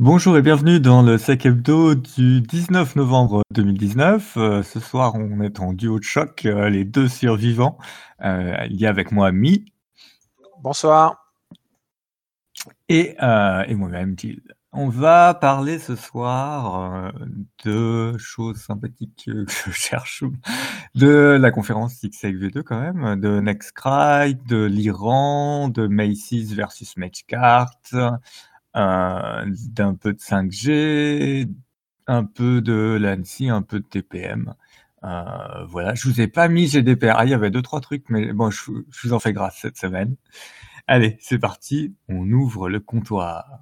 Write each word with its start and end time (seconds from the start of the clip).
Bonjour 0.00 0.36
et 0.36 0.42
bienvenue 0.42 0.80
dans 0.80 1.02
le 1.02 1.18
Sec 1.18 1.46
Hebdo 1.46 1.94
du 1.94 2.40
19 2.40 2.96
novembre 2.96 3.42
2019. 3.52 4.36
Euh, 4.36 4.62
ce 4.64 4.80
soir, 4.80 5.14
on 5.14 5.40
est 5.40 5.60
en 5.60 5.72
duo 5.72 6.00
de 6.00 6.04
choc, 6.04 6.46
euh, 6.46 6.68
les 6.68 6.84
deux 6.84 7.06
survivants. 7.06 7.78
Euh, 8.24 8.56
il 8.68 8.80
y 8.80 8.86
a 8.86 8.88
avec 8.88 9.12
moi 9.12 9.30
Mi 9.30 9.72
Bonsoir. 10.60 11.30
et, 12.88 13.14
euh, 13.22 13.62
et 13.68 13.74
moi-même, 13.76 14.18
Gilles. 14.18 14.42
On 14.72 14.88
va 14.88 15.32
parler 15.34 15.78
ce 15.78 15.94
soir 15.94 17.12
de 17.64 18.18
choses 18.18 18.56
sympathiques 18.56 19.22
que 19.26 19.46
je 19.48 19.70
cherche, 19.70 20.24
de 20.96 21.38
la 21.40 21.52
conférence 21.52 22.02
XXV2 22.02 22.64
quand 22.64 22.80
même, 22.80 23.20
de 23.20 23.38
Nextcry, 23.38 24.34
de 24.34 24.64
l'Iran, 24.64 25.68
de 25.68 25.86
Macy's 25.86 26.52
versus 26.54 26.96
Matchcart, 26.96 27.70
d'un 28.74 29.94
peu 29.94 30.12
de 30.12 30.20
5G, 30.20 31.48
un 32.06 32.24
peu 32.24 32.60
de 32.60 32.98
l'ANSI, 33.00 33.48
un 33.48 33.62
peu 33.62 33.80
de 33.80 33.84
TPM. 33.86 34.54
Euh, 35.04 35.64
voilà, 35.66 35.94
je 35.94 36.08
vous 36.08 36.20
ai 36.20 36.28
pas 36.28 36.48
mis 36.48 36.68
GDPR. 36.68 37.14
Ah, 37.18 37.24
il 37.26 37.30
y 37.30 37.34
avait 37.34 37.50
deux 37.50 37.62
trois 37.62 37.80
trucs, 37.80 38.08
mais 38.10 38.32
bon, 38.32 38.50
je, 38.50 38.64
vous- 38.64 38.84
je 38.90 39.08
vous 39.08 39.14
en 39.14 39.20
fais 39.20 39.32
grâce 39.32 39.58
cette 39.60 39.76
semaine. 39.78 40.16
Allez, 40.86 41.18
c'est 41.20 41.38
parti, 41.38 41.94
on 42.08 42.30
ouvre 42.32 42.68
le 42.70 42.80
comptoir. 42.80 43.60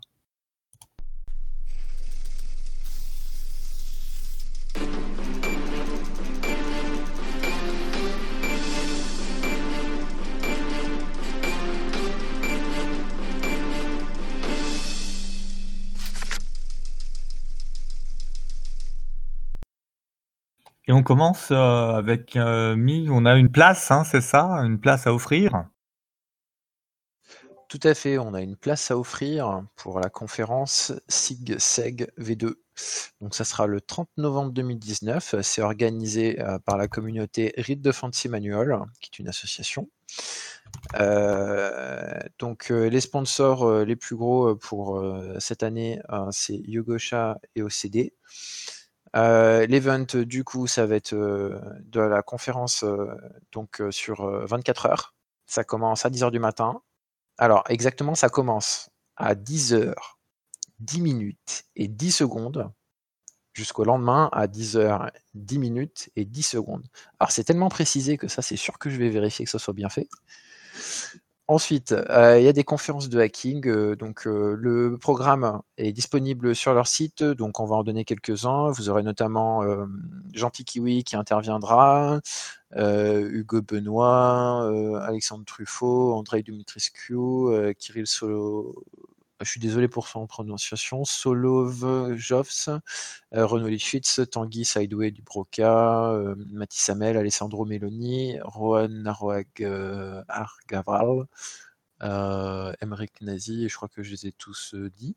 On 20.93 21.03
commence 21.03 21.51
euh, 21.51 21.95
avec 21.95 22.37
euh. 22.37 22.77
On 23.11 23.25
a 23.25 23.37
une 23.37 23.51
place, 23.51 23.91
hein, 23.91 24.05
c'est 24.05 24.21
ça, 24.21 24.45
une 24.65 24.79
place 24.79 25.07
à 25.07 25.15
offrir? 25.15 25.65
Tout 27.69 27.81
à 27.85 27.95
fait, 27.95 28.19
on 28.19 28.35
a 28.35 28.43
une 28.43 28.57
place 28.57 28.91
à 28.91 28.99
offrir 28.99 29.63
pour 29.77 30.01
la 30.01 30.11
conférence 30.11 30.93
SIG 31.09 31.59
SEG 31.59 32.09
V2. 32.19 32.55
Donc 33.23 33.35
ça 33.35 33.45
sera 33.45 33.67
le 33.67 33.81
30 33.81 34.11
novembre 34.19 34.53
2019. 34.53 35.37
C'est 35.41 35.63
organisé 35.63 36.41
euh, 36.41 36.59
par 36.59 36.77
la 36.77 36.89
communauté 36.89 37.55
Read 37.57 37.83
the 37.83 37.93
Fancy 37.93 38.29
Manual, 38.29 38.79
qui 39.01 39.11
est 39.13 39.19
une 39.19 39.29
association. 39.29 39.89
Euh, 41.01 42.19
donc 42.39 42.69
les 42.69 43.01
sponsors 43.01 43.85
les 43.85 43.97
plus 43.97 44.17
gros 44.17 44.55
pour 44.57 45.03
cette 45.39 45.63
année, 45.63 46.01
c'est 46.31 46.61
Yogosha 46.67 47.39
et 47.55 47.63
OCD. 47.63 48.13
Euh, 49.17 49.67
L'event, 49.67 50.07
du 50.17 50.45
coup, 50.45 50.67
ça 50.67 50.87
va 50.87 50.97
être 50.97 51.13
euh, 51.15 51.61
de 51.85 52.01
la 52.01 52.23
conférence 52.23 52.83
euh, 52.85 53.07
donc 53.53 53.81
euh, 53.81 53.91
sur 53.91 54.23
euh, 54.23 54.47
24 54.47 54.87
heures. 54.87 55.15
Ça 55.47 55.65
commence 55.65 56.07
à 56.07 56.11
10 56.11 56.23
heures 56.25 56.31
du 56.31 56.39
matin. 56.39 56.81
Alors, 57.39 57.65
exactement, 57.71 58.15
ça 58.15 58.29
commence 58.31 58.91
à 59.17 59.35
10 59.35 59.75
heures, 59.75 60.19
10 60.81 61.03
minutes 61.03 61.65
et 61.77 61.89
10 61.89 62.13
secondes 62.13 62.71
jusqu'au 63.55 63.85
lendemain 63.85 64.31
à 64.33 64.47
10 64.49 64.77
heures, 64.79 65.11
10 65.35 65.59
minutes 65.59 66.11
et 66.17 66.25
10 66.27 66.43
secondes. 66.45 66.87
Alors, 67.21 67.33
c'est 67.33 67.45
tellement 67.45 67.69
précisé 67.71 68.19
que 68.19 68.29
ça, 68.29 68.43
c'est 68.43 68.57
sûr 68.57 68.79
que 68.79 68.91
je 68.91 68.99
vais 68.99 69.11
vérifier 69.11 69.45
que 69.47 69.51
ça 69.51 69.59
soit 69.59 69.75
bien 69.75 69.89
fait. 69.91 70.09
Ensuite, 71.49 71.93
euh, 71.93 72.39
il 72.39 72.45
y 72.45 72.49
a 72.49 72.53
des 72.53 72.65
conférences 72.65 73.09
de 73.09 73.21
hacking. 73.21 73.67
euh, 73.67 73.97
donc, 73.97 74.27
euh, 74.27 74.57
le 74.59 74.97
programme 74.97 75.61
est 75.77 75.93
disponible 75.93 76.55
sur 76.55 76.73
leur 76.73 76.87
site. 76.87 77.23
Donc, 77.25 77.61
on 77.61 77.67
va 77.67 77.77
en 77.77 77.83
donner 77.85 78.05
quelques-uns. 78.05 78.71
Vous 78.71 78.89
aurez 78.89 79.03
notamment 79.03 79.63
euh, 79.65 79.85
Gentil 80.33 80.65
Kiwi 80.65 81.05
qui 81.05 81.17
interviendra, 81.17 82.21
Hugo 82.77 83.61
Benoît, 83.63 84.71
Alexandre 85.05 85.45
Truffaut, 85.45 86.15
Andrei 86.15 86.43
Dumitrescu, 86.43 87.75
Kirill 87.79 88.07
Solo. 88.07 88.75
Je 89.43 89.51
suis 89.51 89.61
désolé 89.61 89.89
pour 89.89 90.09
son 90.09 90.27
prononciation. 90.27 91.05
Solov 91.05 92.15
Jovs, 92.17 92.69
euh, 92.69 93.47
Renaud 93.47 93.69
Lichitz, 93.69 94.21
Tanguy 94.31 94.65
Saidoué 94.65 95.11
du 95.11 95.23
Broca, 95.23 96.11
euh, 96.13 96.35
Mathis 96.51 96.89
Hamel, 96.91 97.17
Alessandro 97.17 97.65
Meloni, 97.65 98.39
Rohan 98.43 98.89
Naroag 98.89 99.49
euh, 99.61 100.23
Argaval, 100.29 101.27
Emmerich 102.81 103.21
Nazi, 103.21 103.69
je 103.69 103.77
crois 103.77 103.89
que 103.89 104.03
je 104.03 104.11
les 104.13 104.27
ai 104.27 104.33
tous 104.33 104.75
dit. 104.75 105.17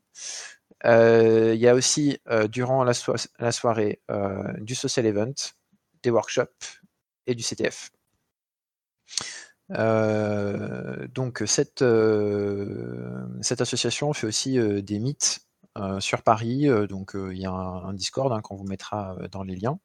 Il 0.84 1.56
y 1.58 1.68
a 1.68 1.74
aussi, 1.74 2.18
durant 2.50 2.84
la, 2.84 2.94
soi- 2.94 3.16
la 3.38 3.52
soirée, 3.52 4.00
du 4.60 4.74
social 4.74 5.06
event, 5.06 5.34
des 6.02 6.10
workshops 6.10 6.80
et 7.26 7.34
du 7.34 7.42
CTF. 7.42 7.90
Euh, 9.72 11.08
donc 11.08 11.42
cette, 11.46 11.82
euh, 11.82 13.26
cette 13.40 13.60
association 13.60 14.12
fait 14.12 14.26
aussi 14.26 14.58
euh, 14.58 14.80
des 14.80 15.02
euh, 15.76 16.00
sur 16.00 16.22
Paris. 16.22 16.68
donc 16.88 17.12
il 17.14 17.38
y 17.38 17.46
a 17.46 17.50
un, 17.50 17.92
Discord 17.94 18.32
hein, 18.32 18.40
qu'on 18.40 18.56
vous 18.56 18.64
mettra 18.64 19.16
dans 19.30 19.42
les 19.42 19.56
liens. 19.56 19.78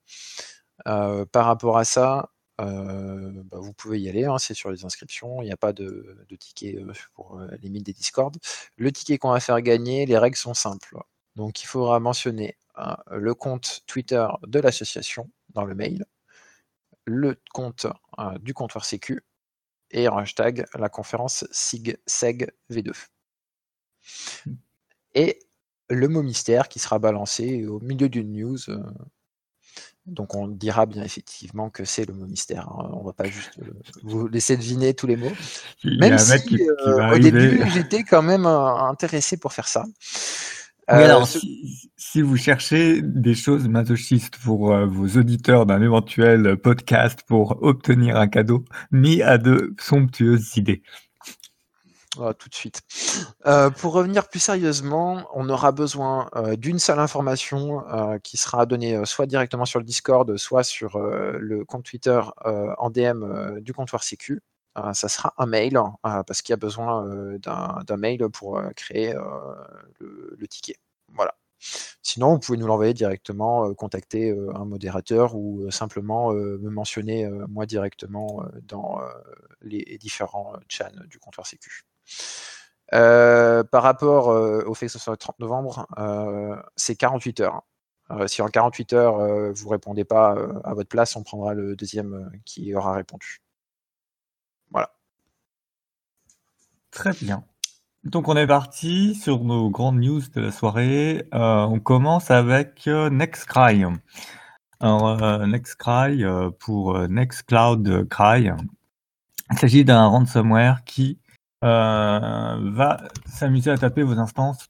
Par 0.86 1.46
rapport 1.46 1.78
à 1.78 1.86
ça, 1.86 2.32
bah, 2.58 3.58
vous 3.60 3.74
pouvez 3.74 4.00
y 4.00 4.10
aller, 4.10 4.26
hein, 4.26 4.38
c'est 4.38 4.54
sur 4.54 4.72
les 4.72 4.86
inscriptions, 4.86 5.42
il 5.42 5.46
n'y 5.46 5.52
a 5.52 5.58
pas 5.58 5.74
de, 5.74 6.26
de 6.28 6.36
ticket 6.36 6.78
pour 7.14 7.40
les 7.62 7.70
meets 7.70 7.84
des 7.84 7.94
Discord. 7.94 8.38
Le 8.78 8.92
ticket 8.92 9.18
qu'on 9.18 9.32
va 9.32 9.40
faire 9.40 9.62
gagner, 9.62 10.06
les 10.06 10.18
règles 10.18 10.38
sont 10.38 10.54
simples. 10.54 10.98
Donc 11.36 11.64
il 11.64 11.66
faudra 11.68 12.00
mentionner 12.00 12.58
hein, 12.76 12.98
le 13.12 13.34
compte 13.34 13.82
Twitter 13.88 14.28
de 14.48 14.60
l'association 14.60 15.30
dans 15.50 15.66
le 15.66 15.76
mail, 15.76 16.06
le 17.06 17.38
compte 17.54 17.88
du 18.42 18.54
comptoir 18.54 18.86
Sécu 18.86 19.24
et 19.92 20.08
en 20.08 20.18
hashtag 20.18 20.66
la 20.74 20.90
conférence 20.90 21.46
SIG 21.52 21.98
SEG 22.06 22.52
V2. 22.72 22.92
Et 25.16 25.40
le 25.90 26.08
mot 26.08 26.24
mystère 26.24 26.70
qui 26.70 26.80
sera 26.80 27.00
balancé 27.00 27.66
au 27.68 27.80
milieu 27.80 28.10
d'une 28.10 28.32
news. 28.34 28.70
euh, 28.70 28.80
donc 30.08 30.34
on 30.34 30.48
dira 30.48 30.88
bien 30.88 31.04
effectivement 31.04 31.70
que 31.70 31.86
c'est 31.86 32.06
le 32.06 32.14
mot 32.14 32.26
mystère. 32.26 32.68
hein. 32.70 32.90
On 32.94 33.04
va 33.04 33.14
pas 33.14 33.26
juste 33.26 33.52
euh, 33.62 33.72
vous 34.04 34.28
laisser 34.28 34.58
deviner 34.58 34.94
tous 34.94 35.06
les 35.06 35.16
mots. 35.16 35.32
Même 35.84 36.14
un 36.14 36.18
si 36.18 36.42
qui, 36.42 36.56
qui 36.58 36.64
euh, 36.64 37.14
au 37.14 37.20
début 37.20 37.62
j'étais 37.72 38.04
quand 38.04 38.24
même 38.24 38.46
euh, 38.46 38.76
intéressé 38.76 39.38
pour 39.38 39.54
faire 39.54 39.68
ça. 39.68 39.86
Oui, 40.92 40.98
Euh, 40.98 41.06
alors 41.06 41.28
si, 41.28 41.92
si 41.96 42.22
vous 42.22 42.38
cherchez 42.38 43.02
des 43.02 43.36
choses 43.36 43.68
masochistes 43.68 44.38
pour 44.44 44.74
euh, 44.74 44.86
vos 44.86 45.08
auditeurs 45.18 45.66
d'un 45.66 45.82
éventuel 45.82 46.58
podcast 46.58 47.22
pour 47.28 47.62
obtenir 47.64 48.18
un 48.18 48.28
cadeau, 48.28 48.66
Mi 48.92 49.22
a 49.22 49.38
de 49.38 49.74
somptueuses 49.80 50.58
idées. 50.58 50.84
Ah, 52.20 52.34
tout 52.34 52.50
de 52.50 52.56
suite. 52.56 52.82
Euh, 53.46 53.70
pour 53.70 53.94
revenir 53.94 54.28
plus 54.28 54.42
sérieusement, 54.42 55.26
on 55.34 55.48
aura 55.48 55.72
besoin 55.72 56.30
euh, 56.36 56.58
d'une 56.58 56.78
seule 56.78 57.00
information 57.00 57.88
euh, 57.88 58.18
qui 58.20 58.36
sera 58.36 58.66
donnée 58.66 58.98
euh, 58.98 59.06
soit 59.06 59.26
directement 59.28 59.64
sur 59.64 59.80
le 59.80 59.86
Discord, 59.86 60.36
soit 60.36 60.64
sur 60.64 60.98
euh, 60.98 61.38
le 61.40 61.64
compte 61.64 61.86
Twitter 61.86 62.20
euh, 62.46 62.74
en 62.80 62.90
DM 62.90 63.24
euh, 63.24 63.62
du 63.62 63.74
comptoir 63.74 64.04
Sécu. 64.04 64.42
Euh, 64.78 64.94
ça 64.94 65.10
sera 65.10 65.34
un 65.38 65.46
mail, 65.46 65.78
euh, 65.78 66.24
parce 66.24 66.42
qu'il 66.42 66.54
y 66.54 66.56
a 66.56 66.58
besoin 66.58 67.06
euh, 67.08 67.38
d'un 67.40 67.98
mail 67.98 68.30
pour 68.30 68.62
créer 68.76 69.14
le, 70.00 70.48
ticket. 70.48 70.76
Voilà. 71.10 71.36
Sinon, 72.02 72.34
vous 72.34 72.40
pouvez 72.40 72.58
nous 72.58 72.68
l'envoyer 72.68 72.94
directement, 72.94 73.74
contacter 73.76 74.32
un 74.56 74.66
modérateur 74.66 75.36
ou 75.36 75.70
simplement 75.72 76.34
me 76.34 76.70
mentionner 76.70 77.30
moi 77.50 77.66
directement 77.68 78.44
dans 78.64 79.00
les 79.62 79.98
différents 80.00 80.54
chats 80.68 80.92
du 81.08 81.20
comptoir 81.20 81.46
Sécu. 81.46 81.84
Par 82.92 83.84
rapport 83.84 84.28
au 84.30 84.74
fait 84.74 84.88
que 84.88 84.92
ce 84.92 85.00
soit 85.00 85.14
le 85.14 85.18
30 85.18 85.40
novembre, 85.40 85.88
c'est 86.76 86.96
48 86.96 87.42
heures. 87.42 87.62
Euh, 88.12 88.28
si 88.28 88.42
en 88.42 88.48
48 88.48 88.94
heures, 88.94 89.54
vous 89.54 89.70
répondez 89.70 90.04
pas 90.04 90.36
à 90.64 90.74
votre 90.74 90.90
place, 90.90 91.16
on 91.16 91.24
prendra 91.24 91.54
le 91.54 91.76
deuxième 91.76 92.32
qui 92.46 92.74
aura 92.74 92.94
répondu. 92.94 93.42
Voilà. 94.72 94.92
Très 96.92 97.14
bien. 97.14 97.44
Donc 98.04 98.28
on 98.28 98.36
est 98.36 98.48
parti 98.48 99.16
sur 99.16 99.44
nos 99.44 99.70
grandes 99.70 100.00
news 100.00 100.22
de 100.34 100.42
la 100.42 100.52
soirée. 100.52 101.24
Euh, 101.34 101.64
on 101.64 101.80
commence 101.80 102.32
avec 102.32 102.88
euh, 102.88 103.10
Nextcry. 103.10 103.84
Alors 104.80 105.24
euh, 105.24 105.46
Nextcry 105.46 106.24
pour 106.60 107.00
Nextcloud 107.08 108.08
Cry. 108.10 108.50
Il 109.52 109.58
s'agit 109.58 109.86
d'un 109.86 110.06
ransomware 110.06 110.84
qui 110.84 111.20
va 111.62 112.98
s'amuser 113.26 113.70
à 113.70 113.78
taper 113.78 114.02
vos 114.04 114.18
instances 114.18 114.68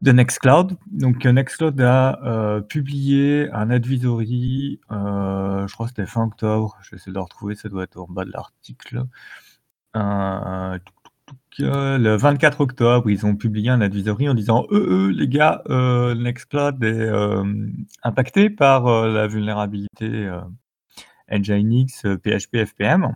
de 0.00 0.12
Nextcloud. 0.12 0.78
Donc 0.86 1.24
Nextcloud 1.26 1.80
a 1.80 2.60
publié 2.68 3.50
un 3.52 3.70
advisory, 3.70 4.80
je 4.88 5.72
crois 5.74 5.86
que 5.86 5.90
c'était 5.96 6.06
fin 6.06 6.22
octobre, 6.22 6.78
j'essaie 6.88 7.10
de 7.10 7.16
le 7.16 7.22
retrouver, 7.22 7.56
ça 7.56 7.68
doit 7.68 7.82
être 7.82 7.98
en 7.98 8.06
bas 8.06 8.24
de 8.24 8.30
l'article. 8.30 9.04
Euh, 11.60 11.98
le 11.98 12.16
24 12.16 12.60
octobre, 12.60 13.10
ils 13.10 13.26
ont 13.26 13.34
publié 13.34 13.70
un 13.70 13.80
advisory 13.80 14.28
en 14.28 14.34
disant 14.34 14.66
«Euh, 14.70 15.08
euh, 15.08 15.12
les 15.12 15.28
gars, 15.28 15.62
euh, 15.68 16.14
Nextcloud 16.14 16.82
est, 16.84 17.10
impacté 18.02 18.50
par, 18.50 19.06
la 19.06 19.26
vulnérabilité, 19.26 20.30
Nginx, 21.30 22.02
PHP 22.22 22.64
FPM», 22.64 23.14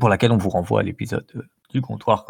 pour 0.00 0.08
laquelle 0.08 0.32
on 0.32 0.38
vous 0.38 0.50
renvoie 0.50 0.80
à 0.80 0.82
l'épisode, 0.82 1.26
du 1.70 1.80
comptoir, 1.82 2.26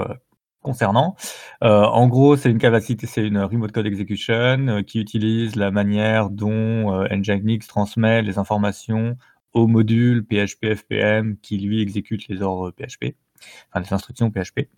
concernant. 0.62 1.16
en 1.60 2.06
gros, 2.08 2.36
c'est 2.36 2.50
une 2.50 2.58
capacité 2.58 3.06
c'est 3.06 3.26
une 3.26 3.38
remote 3.38 3.72
code 3.72 3.86
execution, 3.86 4.82
qui 4.86 5.00
utilise 5.00 5.56
la 5.56 5.70
manière 5.70 6.30
dont, 6.30 7.04
Nginx 7.10 7.66
transmet 7.66 8.22
les 8.22 8.38
informations 8.38 9.16
au 9.54 9.66
module 9.66 10.24
PHP 10.24 10.74
FPM 10.74 11.36
qui 11.38 11.58
lui 11.58 11.82
exécute 11.82 12.28
les 12.28 12.42
ordres 12.42 12.70
PHP 12.70 13.14
enfin 13.70 13.80
les 13.80 13.92
instructions 13.92 14.30
PHP. 14.30 14.68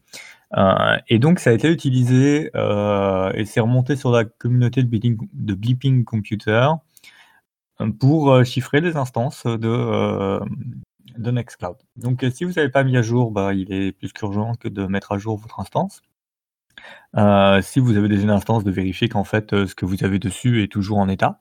Euh, 0.56 0.96
et 1.08 1.18
donc 1.18 1.40
ça 1.40 1.50
a 1.50 1.52
été 1.52 1.68
utilisé 1.70 2.50
euh, 2.54 3.32
et 3.34 3.44
c'est 3.44 3.60
remonté 3.60 3.96
sur 3.96 4.10
la 4.10 4.24
communauté 4.24 4.82
de 4.82 5.54
Bleeping, 5.54 6.04
Computer 6.04 6.68
euh, 7.80 7.90
pour 7.90 8.44
chiffrer 8.44 8.80
les 8.80 8.96
instances 8.96 9.46
de, 9.46 10.40
de 11.18 11.30
Nextcloud. 11.30 11.76
Donc 11.96 12.24
si 12.32 12.44
vous 12.44 12.52
n'avez 12.52 12.70
pas 12.70 12.84
mis 12.84 12.96
à 12.96 13.02
jour, 13.02 13.30
bah, 13.30 13.54
il 13.54 13.72
est 13.72 13.92
plus 13.92 14.12
qu'urgent 14.12 14.54
que 14.54 14.68
de 14.68 14.86
mettre 14.86 15.12
à 15.12 15.18
jour 15.18 15.38
votre 15.38 15.60
instance. 15.60 16.02
si 17.62 17.80
vous 17.80 17.96
avez 17.96 18.08
des 18.08 18.24
instances, 18.26 18.64
de 18.64 18.70
vérifier 18.70 19.08
qu'en 19.08 19.24
fait 19.24 19.66
ce 19.66 19.74
que 19.74 19.86
vous 19.86 20.04
avez 20.04 20.18
dessus 20.18 20.62
est 20.62 20.68
toujours 20.70 20.98
en 20.98 21.08
état. 21.08 21.40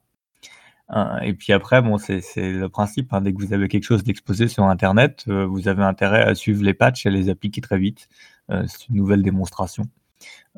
Hein, 0.90 1.20
et 1.22 1.34
puis 1.34 1.54
après, 1.54 1.82
bon, 1.82 1.98
c'est 1.98 2.22
le 2.36 2.68
principe, 2.70 3.14
hein, 3.14 3.22
dès 3.22 3.34
que 3.34 3.40
vous 3.40 3.54
avez 3.54 3.68
quelque 3.68 3.84
chose 3.86 4.04
d'exposé 4.04 4.48
sur 4.48 4.66
internet, 4.66 5.24
euh, 5.28 5.46
vous 5.46 5.68
avez 5.68 5.84
intérêt 5.84 6.22
à 6.24 6.36
suivre 6.36 6.64
les 6.64 6.74
patchs 6.74 7.06
et 7.06 7.10
les 7.10 7.30
appliquer 7.30 7.62
très 7.62 7.78
vite. 7.78 8.10
Euh, 8.52 8.66
c'est 8.68 8.90
une 8.90 8.98
nouvelle 8.98 9.24
démonstration 9.24 9.86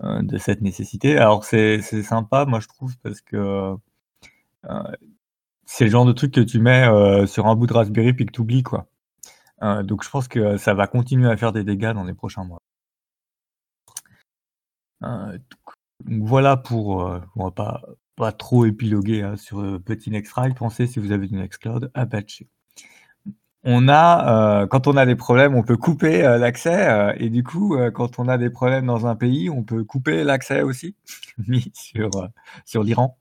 euh, 0.04 0.22
de 0.24 0.38
cette 0.38 0.62
nécessité. 0.62 1.18
Alors 1.18 1.46
c'est 1.46 1.82
sympa, 1.82 2.46
moi 2.46 2.60
je 2.60 2.68
trouve, 2.68 2.98
parce 3.00 3.22
que 3.22 3.76
c'est 5.66 5.86
le 5.86 5.92
genre 5.92 6.06
de 6.06 6.12
truc 6.14 6.34
que 6.34 6.42
tu 6.42 6.60
mets 6.60 6.88
sur 7.28 7.48
un 7.48 7.56
bout 7.56 7.68
de 7.68 7.74
Raspberry 7.74 8.14
puis 8.14 8.26
que 8.26 8.32
tu 8.32 8.42
oublies, 8.42 8.64
quoi. 8.64 8.88
donc 9.84 10.04
je 10.04 10.10
pense 10.10 10.28
que 10.28 10.58
ça 10.58 10.74
va 10.74 10.88
continuer 10.88 11.30
à 11.30 11.38
faire 11.38 11.54
des 11.54 11.64
dégâts 11.64 11.94
dans 11.94 12.04
les 12.04 12.14
prochains 12.14 12.46
mois. 12.46 12.60
voilà 16.06 16.58
pour, 16.58 16.98
on 17.36 17.44
va 17.46 17.52
pas 17.52 17.82
pas 18.16 18.32
trop 18.32 18.66
épiloguer 18.66 19.22
hein, 19.22 19.36
sur 19.36 19.60
euh, 19.60 19.80
petit 19.80 20.10
Nextfile, 20.10 20.54
pensez 20.56 20.88
si 20.88 21.00
vous 21.00 21.12
avez 21.12 21.28
du 21.28 21.36
Nextcloud 21.36 21.92
à 21.94 22.06
patcher. 22.06 22.48
On 23.64 23.88
a, 23.88 24.62
euh, 24.62 24.68
quand 24.68 24.88
on 24.88 24.96
a 24.96 25.06
des 25.06 25.16
problèmes, 25.16 25.56
on 25.56 25.64
peut 25.64 25.78
couper 25.78 26.24
euh, 26.24 26.38
l'accès, 26.38 27.16
et 27.18 27.30
du 27.30 27.44
coup, 27.44 27.78
quand 27.94 28.20
on 28.20 28.28
a 28.28 28.38
des 28.38 28.50
problèmes 28.50 28.86
dans 28.86 29.08
un 29.08 29.16
pays, 29.16 29.50
on 29.50 29.64
peut 29.64 29.84
couper 29.84 30.24
l'accès 30.24 30.62
aussi, 30.62 30.96
mis 31.48 31.72
sur 31.74 32.84
l'Iran. 32.84 33.18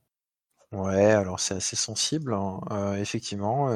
Ouais, 0.75 1.13
alors 1.13 1.39
c'est 1.39 1.55
assez 1.55 1.77
sensible, 1.77 2.35
hein. 2.35 2.97
effectivement, 2.97 3.69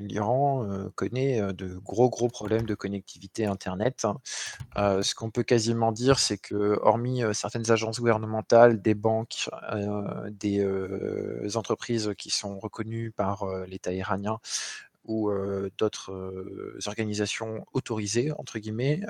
l'Iran, 0.00 0.66
connaît, 0.96 1.40
de 1.52 1.76
gros, 1.76 2.10
gros 2.10 2.26
problèmes 2.26 2.66
de 2.66 2.74
connectivité 2.74 3.46
internet, 3.46 4.04
hein. 4.04 5.00
ce 5.02 5.14
qu'on 5.14 5.30
peut 5.30 5.44
quasiment 5.44 5.92
dire, 5.92 6.18
c'est 6.18 6.38
que 6.38 6.76
hormis 6.82 7.22
certaines 7.34 7.70
agences 7.70 8.00
gouvernementales, 8.00 8.82
des 8.82 8.94
banques, 8.94 9.48
des, 10.32 10.66
entreprises 11.54 12.12
qui 12.18 12.30
sont 12.30 12.58
reconnues 12.58 13.12
par, 13.12 13.46
l'État 13.68 13.92
iranien 13.92 14.40
ou, 15.04 15.30
d'autres, 15.78 16.12
organisations 16.86 17.64
«autorisées» 17.74 18.32
entre 18.38 18.58
guillemets, 18.58 19.02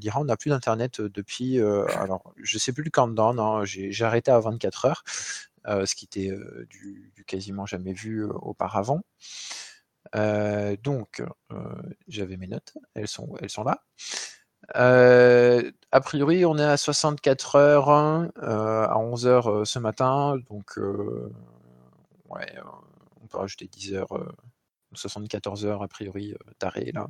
l'Iran 0.00 0.24
n'a 0.24 0.38
plus 0.38 0.48
d'internet, 0.48 1.02
depuis, 1.02 1.60
alors 1.60 2.32
je 2.42 2.56
sais 2.56 2.72
plus 2.72 2.84
le 2.84 2.90
countdown, 2.90 3.38
hein, 3.38 3.64
j'ai 3.64 4.04
arrêté 4.04 4.30
à 4.30 4.40
24 4.40 4.86
heures, 4.86 5.04
euh, 5.04 5.53
ce 5.66 5.94
qui 5.94 6.04
était 6.04 6.30
euh, 6.30 6.66
du, 6.68 7.12
quasiment 7.26 7.66
jamais 7.66 7.92
vu 7.92 8.24
euh, 8.24 8.32
auparavant. 8.32 9.02
donc, 10.82 11.22
j'avais 12.08 12.36
mes 12.36 12.46
notes, 12.46 12.74
elles 12.94 13.08
sont, 13.08 13.36
là. 13.64 13.82
a 14.74 16.00
priori, 16.00 16.44
on 16.44 16.58
est 16.58 16.64
à 16.64 16.76
64 16.76 17.56
heures 17.56 17.88
à 17.90 18.98
11 18.98 19.26
heures 19.26 19.66
ce 19.66 19.78
matin, 19.78 20.36
donc 20.48 20.78
on 22.30 23.26
peut 23.28 23.38
rajouter 23.38 23.66
10 23.66 23.94
heures, 23.94 24.34
74 24.92 25.66
heures 25.66 25.82
a 25.82 25.88
priori 25.88 26.34
d'arrêt 26.60 26.92
là. 26.92 27.08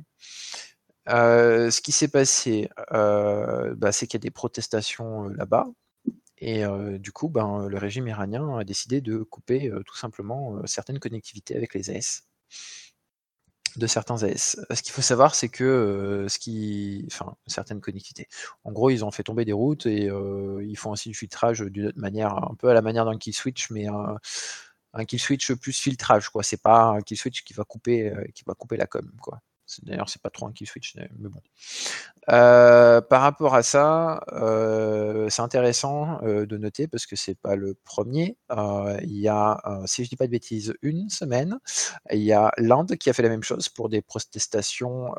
ce 1.69 1.81
qui 1.81 1.91
s'est 1.91 2.07
passé, 2.07 2.69
bah, 2.89 3.91
c'est 3.91 4.07
qu'il 4.07 4.17
y 4.19 4.21
a 4.21 4.25
des 4.25 4.31
protestations 4.31 5.27
là-bas. 5.27 5.67
Et 6.39 6.63
du 6.99 7.11
coup, 7.11 7.29
ben, 7.29 7.67
le 7.67 7.77
régime 7.77 8.07
iranien 8.07 8.57
a 8.57 8.63
décidé 8.63 9.01
de 9.01 9.19
couper 9.23 9.71
tout 9.85 9.95
simplement 9.95 10.65
certaines 10.65 10.99
connectivités 10.99 11.55
avec 11.55 11.73
les 11.73 11.89
AS 11.89 12.23
de 13.75 13.87
certains 13.87 14.23
AS. 14.23 14.57
Ce 14.73 14.81
qu'il 14.81 14.93
faut 14.93 15.01
savoir, 15.01 15.35
c'est 15.35 15.49
que 15.49 16.25
ce 16.29 16.39
qui, 16.39 17.05
enfin, 17.11 17.35
certaines 17.47 17.81
connectivités. 17.81 18.27
En 18.63 18.71
gros, 18.71 18.89
ils 18.89 19.03
ont 19.03 19.11
fait 19.11 19.23
tomber 19.23 19.45
des 19.45 19.53
routes 19.53 19.85
et 19.85 20.09
ils 20.61 20.77
font 20.77 20.91
aussi 20.91 21.09
du 21.09 21.15
filtrage 21.15 21.61
d'une 21.61 21.87
autre 21.87 21.99
manière, 21.99 22.33
un 22.35 22.55
peu 22.55 22.69
à 22.69 22.73
la 22.73 22.81
manière 22.81 23.05
d'un 23.05 23.17
kill 23.17 23.33
switch, 23.33 23.69
mais 23.71 23.87
un, 23.87 24.17
un 24.93 25.05
kill 25.05 25.19
switch 25.19 25.53
plus 25.53 25.77
filtrage, 25.77 26.29
quoi. 26.29 26.43
C'est 26.43 26.61
pas 26.61 26.83
un 26.85 27.01
kill 27.01 27.17
switch 27.17 27.43
qui 27.43 27.53
va 27.53 27.63
couper, 27.65 28.13
qui 28.33 28.43
va 28.45 28.53
couper 28.55 28.77
la 28.77 28.87
com, 28.87 29.09
quoi. 29.21 29.41
D'ailleurs, 29.83 30.09
c'est 30.09 30.21
pas 30.21 30.29
trop 30.29 30.47
un 30.47 30.51
kill 30.51 30.67
switch, 30.67 30.95
mais 30.95 31.09
bon. 31.17 31.41
Euh, 32.31 33.01
par 33.01 33.21
rapport 33.21 33.55
à 33.55 33.63
ça, 33.63 34.23
euh, 34.33 35.29
c'est 35.29 35.41
intéressant 35.41 36.21
euh, 36.23 36.45
de 36.45 36.57
noter 36.57 36.87
parce 36.87 37.05
que 37.05 37.15
c'est 37.15 37.35
pas 37.35 37.55
le 37.55 37.75
premier. 37.83 38.37
il 39.01 39.17
y 39.17 39.27
a, 39.27 39.61
si 39.85 40.03
je 40.03 40.09
dis 40.09 40.15
pas 40.15 40.27
de 40.27 40.31
bêtises, 40.31 40.73
une 40.81 41.09
semaine, 41.09 41.59
il 42.11 42.21
y 42.21 42.33
a 42.33 42.51
l'Inde 42.57 42.95
qui 42.97 43.09
a 43.09 43.13
fait 43.13 43.23
la 43.23 43.29
même 43.29 43.43
chose 43.43 43.69
pour 43.69 43.89
des 43.89 44.01
protestations 44.01 45.13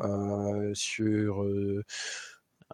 sur 0.73 1.45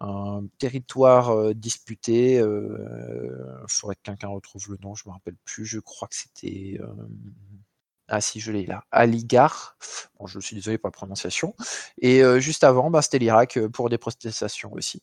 un 0.01 0.43
territoire 0.59 1.55
disputé. 1.55 2.35
Il 2.35 3.65
faudrait 3.67 3.95
que 3.95 4.01
quelqu'un 4.03 4.29
retrouve 4.29 4.71
le 4.71 4.77
nom, 4.81 4.95
je 4.95 5.07
me 5.07 5.13
rappelle 5.13 5.37
plus. 5.45 5.65
Je 5.65 5.79
crois 5.79 6.07
que 6.07 6.15
c'était 6.15 6.79
ah 8.07 8.22
si, 8.22 8.39
je 8.39 8.51
l'ai 8.51 8.65
là. 8.65 8.83
Aligar. 8.91 9.77
Bon, 10.19 10.27
je 10.27 10.39
suis 10.39 10.55
désolé 10.55 10.77
pour 10.77 10.88
la 10.88 10.91
prononciation. 10.91 11.55
Et 12.01 12.24
euh, 12.24 12.39
juste 12.39 12.63
avant, 12.63 12.89
bah, 12.89 13.01
c'était 13.01 13.19
l'Irak 13.19 13.57
euh, 13.57 13.69
pour 13.69 13.89
des 13.89 13.98
protestations 13.98 14.74
aussi. 14.74 15.01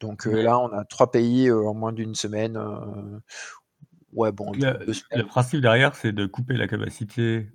Donc 0.00 0.26
euh, 0.26 0.42
là, 0.42 0.58
on 0.58 0.72
a 0.72 0.84
trois 0.84 1.10
pays 1.10 1.50
en 1.52 1.74
moins 1.74 1.92
d'une 1.92 2.14
semaine. 2.14 2.58
ouais, 4.12 4.32
bon, 4.32 4.50
le, 4.52 5.22
principe 5.22 5.60
derrière, 5.60 5.94
c'est 5.94 6.12
de 6.12 6.26
couper 6.26 6.54
la 6.54 6.66
capacité 6.66 7.48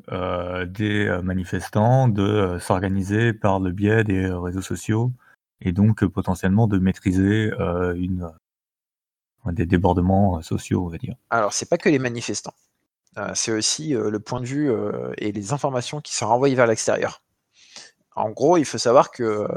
des 0.68 1.20
manifestants 1.24 2.08
de 2.08 2.58
s'organiser 2.62 3.34
par 3.34 3.60
le 3.60 3.72
biais 3.72 4.06
des 4.06 4.28
réseaux 4.30 4.62
sociaux 4.62 5.12
et 5.60 5.74
donc 5.74 6.06
potentiellement 6.06 6.68
de 6.68 6.80
maîtriser 6.80 7.52
une, 7.96 8.32
des 9.48 9.66
débordements 9.66 10.42
sociaux, 10.42 10.86
on 10.86 10.90
va 10.90 10.98
dire. 10.98 11.16
Alors, 11.30 11.52
c'est 11.52 11.68
pas 11.68 11.78
que 11.78 11.90
les 11.90 12.00
manifestants. 12.00 12.54
Euh, 13.18 13.32
c'est 13.34 13.52
aussi 13.52 13.96
euh, 13.96 14.10
le 14.10 14.20
point 14.20 14.40
de 14.42 14.46
vue 14.46 14.72
euh, 14.72 15.12
et 15.18 15.32
les 15.32 15.54
informations 15.54 16.02
qui 16.02 16.16
sont 16.16 16.28
renvoyées 16.28 16.56
vers 16.56 16.68
l'extérieur. 16.68 17.22
En 18.16 18.30
gros, 18.32 18.58
il 18.58 18.66
faut 18.66 18.78
savoir 18.80 19.12
que 19.12 19.48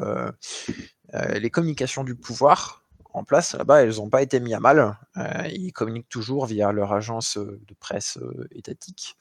les 1.15 1.49
communications 1.49 2.05
du 2.05 2.15
pouvoir 2.15 2.85
en 3.15 3.25
place 3.25 3.55
là-bas, 3.55 3.83
elles 3.83 3.97
n'ont 3.97 4.11
pas 4.11 4.21
été 4.21 4.39
mises 4.39 4.53
à 4.53 4.61
mal. 4.61 4.99
ils 5.51 5.73
communiquent 5.73 6.11
toujours 6.11 6.45
via 6.45 6.71
leur 6.71 6.93
agence 6.93 7.39
de 7.39 7.75
presse 7.79 8.19
étatique. 8.51 9.17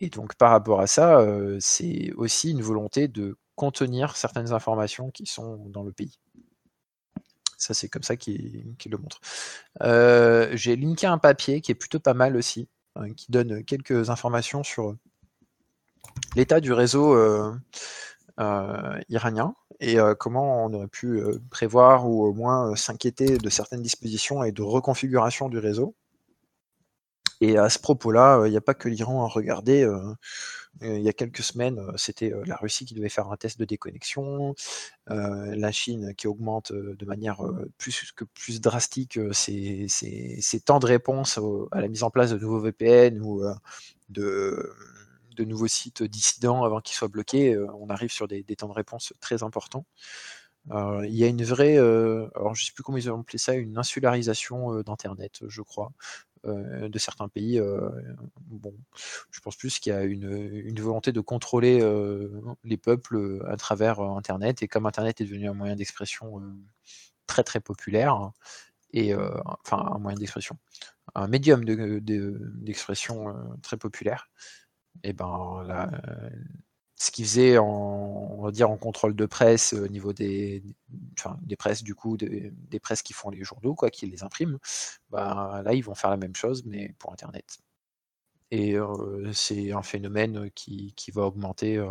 et 0.00 0.10
donc 0.10 0.34
par 0.34 0.50
rapport 0.50 0.80
à 0.80 0.88
ça, 0.88 1.24
c'est 1.60 2.12
aussi 2.16 2.50
une 2.50 2.62
volonté 2.62 3.06
de 3.06 3.38
contenir 3.54 4.16
certaines 4.16 4.52
informations 4.52 5.12
qui 5.12 5.26
sont 5.26 5.68
dans 5.68 5.84
le 5.84 5.92
pays. 5.92 6.18
Ça, 7.56 7.74
c'est 7.74 7.88
comme 7.88 8.02
ça 8.02 8.16
qu'il 8.16 8.76
le 8.86 8.98
montre. 8.98 9.20
Euh, 9.82 10.50
j'ai 10.54 10.76
linké 10.76 11.06
un 11.06 11.18
papier 11.18 11.60
qui 11.60 11.72
est 11.72 11.76
plutôt 11.76 12.00
pas 12.00 12.14
mal 12.14 12.36
aussi, 12.36 12.68
hein, 12.96 13.12
qui 13.14 13.30
donne 13.30 13.64
quelques 13.64 14.10
informations 14.10 14.62
sur 14.62 14.94
l'état 16.34 16.60
du 16.60 16.72
réseau 16.72 17.14
euh, 17.14 17.52
euh, 18.40 18.98
iranien 19.08 19.54
et 19.80 19.98
comment 20.18 20.64
on 20.64 20.72
aurait 20.72 20.88
pu 20.88 21.22
prévoir 21.50 22.08
ou 22.08 22.24
au 22.24 22.32
moins 22.32 22.74
s'inquiéter 22.76 23.36
de 23.36 23.50
certaines 23.50 23.82
dispositions 23.82 24.42
et 24.42 24.50
de 24.50 24.62
reconfiguration 24.62 25.50
du 25.50 25.58
réseau. 25.58 25.94
Et 27.40 27.58
à 27.58 27.68
ce 27.68 27.78
propos-là, 27.78 28.44
il 28.46 28.50
n'y 28.50 28.56
a 28.56 28.62
pas 28.62 28.74
que 28.74 28.88
l'Iran 28.88 29.24
à 29.24 29.28
regarder 29.28 29.86
il 30.82 31.00
y 31.00 31.08
a 31.08 31.12
quelques 31.12 31.42
semaines, 31.42 31.80
c'était 31.96 32.32
la 32.44 32.56
Russie 32.56 32.84
qui 32.84 32.94
devait 32.94 33.08
faire 33.08 33.30
un 33.30 33.36
test 33.36 33.58
de 33.58 33.64
déconnexion, 33.64 34.54
la 35.06 35.72
Chine 35.72 36.14
qui 36.14 36.26
augmente 36.26 36.72
de 36.72 37.06
manière 37.06 37.40
plus 37.78 38.12
que 38.12 38.24
plus 38.24 38.60
drastique 38.60 39.18
ses, 39.32 39.88
temps 40.64 40.78
de 40.78 40.86
réponse 40.86 41.38
à 41.72 41.80
la 41.80 41.88
mise 41.88 42.02
en 42.02 42.10
place 42.10 42.30
de 42.30 42.38
nouveaux 42.38 42.60
VPN 42.60 43.20
ou 43.22 43.42
de, 44.10 44.74
de 45.36 45.44
nouveaux 45.44 45.68
sites 45.68 46.02
dissidents 46.02 46.64
avant 46.64 46.80
qu'ils 46.80 46.96
soient 46.96 47.08
bloqués, 47.08 47.56
on 47.58 47.88
arrive 47.88 48.10
sur 48.10 48.28
des, 48.28 48.44
temps 48.44 48.68
de 48.68 48.74
réponse 48.74 49.14
très 49.20 49.42
importants. 49.42 49.86
il 50.70 51.14
y 51.14 51.24
a 51.24 51.28
une 51.28 51.44
vraie, 51.44 51.78
alors 51.78 52.54
je 52.54 52.62
ne 52.62 52.66
sais 52.66 52.72
plus 52.72 52.82
comment 52.82 52.98
ils 52.98 53.10
ont 53.10 53.20
appelé 53.20 53.38
ça, 53.38 53.54
une 53.54 53.78
insularisation 53.78 54.82
d'Internet, 54.82 55.40
je 55.48 55.62
crois. 55.62 55.92
Euh, 56.46 56.88
de 56.88 56.98
certains 56.98 57.28
pays. 57.28 57.58
Euh, 57.58 57.90
bon, 58.36 58.74
je 59.30 59.40
pense 59.40 59.56
plus 59.56 59.78
qu'il 59.78 59.92
y 59.92 59.96
a 59.96 60.02
une, 60.02 60.80
volonté 60.80 61.10
de 61.12 61.20
contrôler 61.20 61.80
euh, 61.82 62.40
les 62.62 62.76
peuples 62.76 63.44
à 63.48 63.56
travers 63.56 64.00
Internet. 64.00 64.62
Et 64.62 64.68
comme 64.68 64.86
Internet 64.86 65.20
est 65.20 65.24
devenu 65.24 65.48
un 65.48 65.54
moyen 65.54 65.76
d'expression 65.76 66.40
très 67.26 67.42
très 67.42 67.60
populaire, 67.60 68.30
et 68.92 69.14
enfin 69.14 69.78
un 69.94 69.98
moyen 69.98 70.16
d'expression, 70.16 70.56
un 71.14 71.26
médium 71.26 71.64
d'expression 71.64 73.34
très 73.62 73.76
populaire, 73.76 74.28
et 75.02 75.12
ben 75.12 75.64
là, 75.66 75.90
ce 76.96 77.10
qu'ils 77.10 77.26
faisaient 77.26 77.58
en, 77.58 77.66
on 77.66 78.42
va 78.42 78.50
dire, 78.50 78.70
en 78.70 78.78
contrôle 78.78 79.14
de 79.14 79.26
presse 79.26 79.74
au 79.74 79.88
niveau 79.88 80.12
des, 80.12 80.62
presses, 81.58 81.82
du 81.82 81.94
coup, 81.94 82.16
des, 82.16 82.52
qui 83.04 83.12
font 83.12 83.30
les 83.30 83.44
journaux, 83.44 83.74
quoi, 83.74 83.90
qui 83.90 84.06
les 84.06 84.22
impriment, 84.22 84.58
bah, 85.10 85.62
là, 85.64 85.74
ils 85.74 85.82
vont 85.84 85.94
faire 85.94 86.10
la 86.10 86.16
même 86.16 86.34
chose, 86.34 86.64
mais 86.64 86.94
pour 86.98 87.12
Internet. 87.12 87.58
Et 88.50 88.76
c'est 89.32 89.72
un 89.72 89.82
phénomène 89.82 90.50
qui, 90.54 90.94
va 91.12 91.22
augmenter 91.22 91.84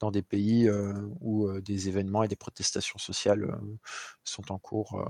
dans 0.00 0.10
des 0.10 0.22
pays 0.22 0.68
où 1.20 1.60
des 1.60 1.88
événements 1.88 2.22
et 2.24 2.28
des 2.28 2.36
protestations 2.36 2.98
sociales 2.98 3.58
sont 4.24 4.50
en 4.52 4.58
cours 4.58 5.04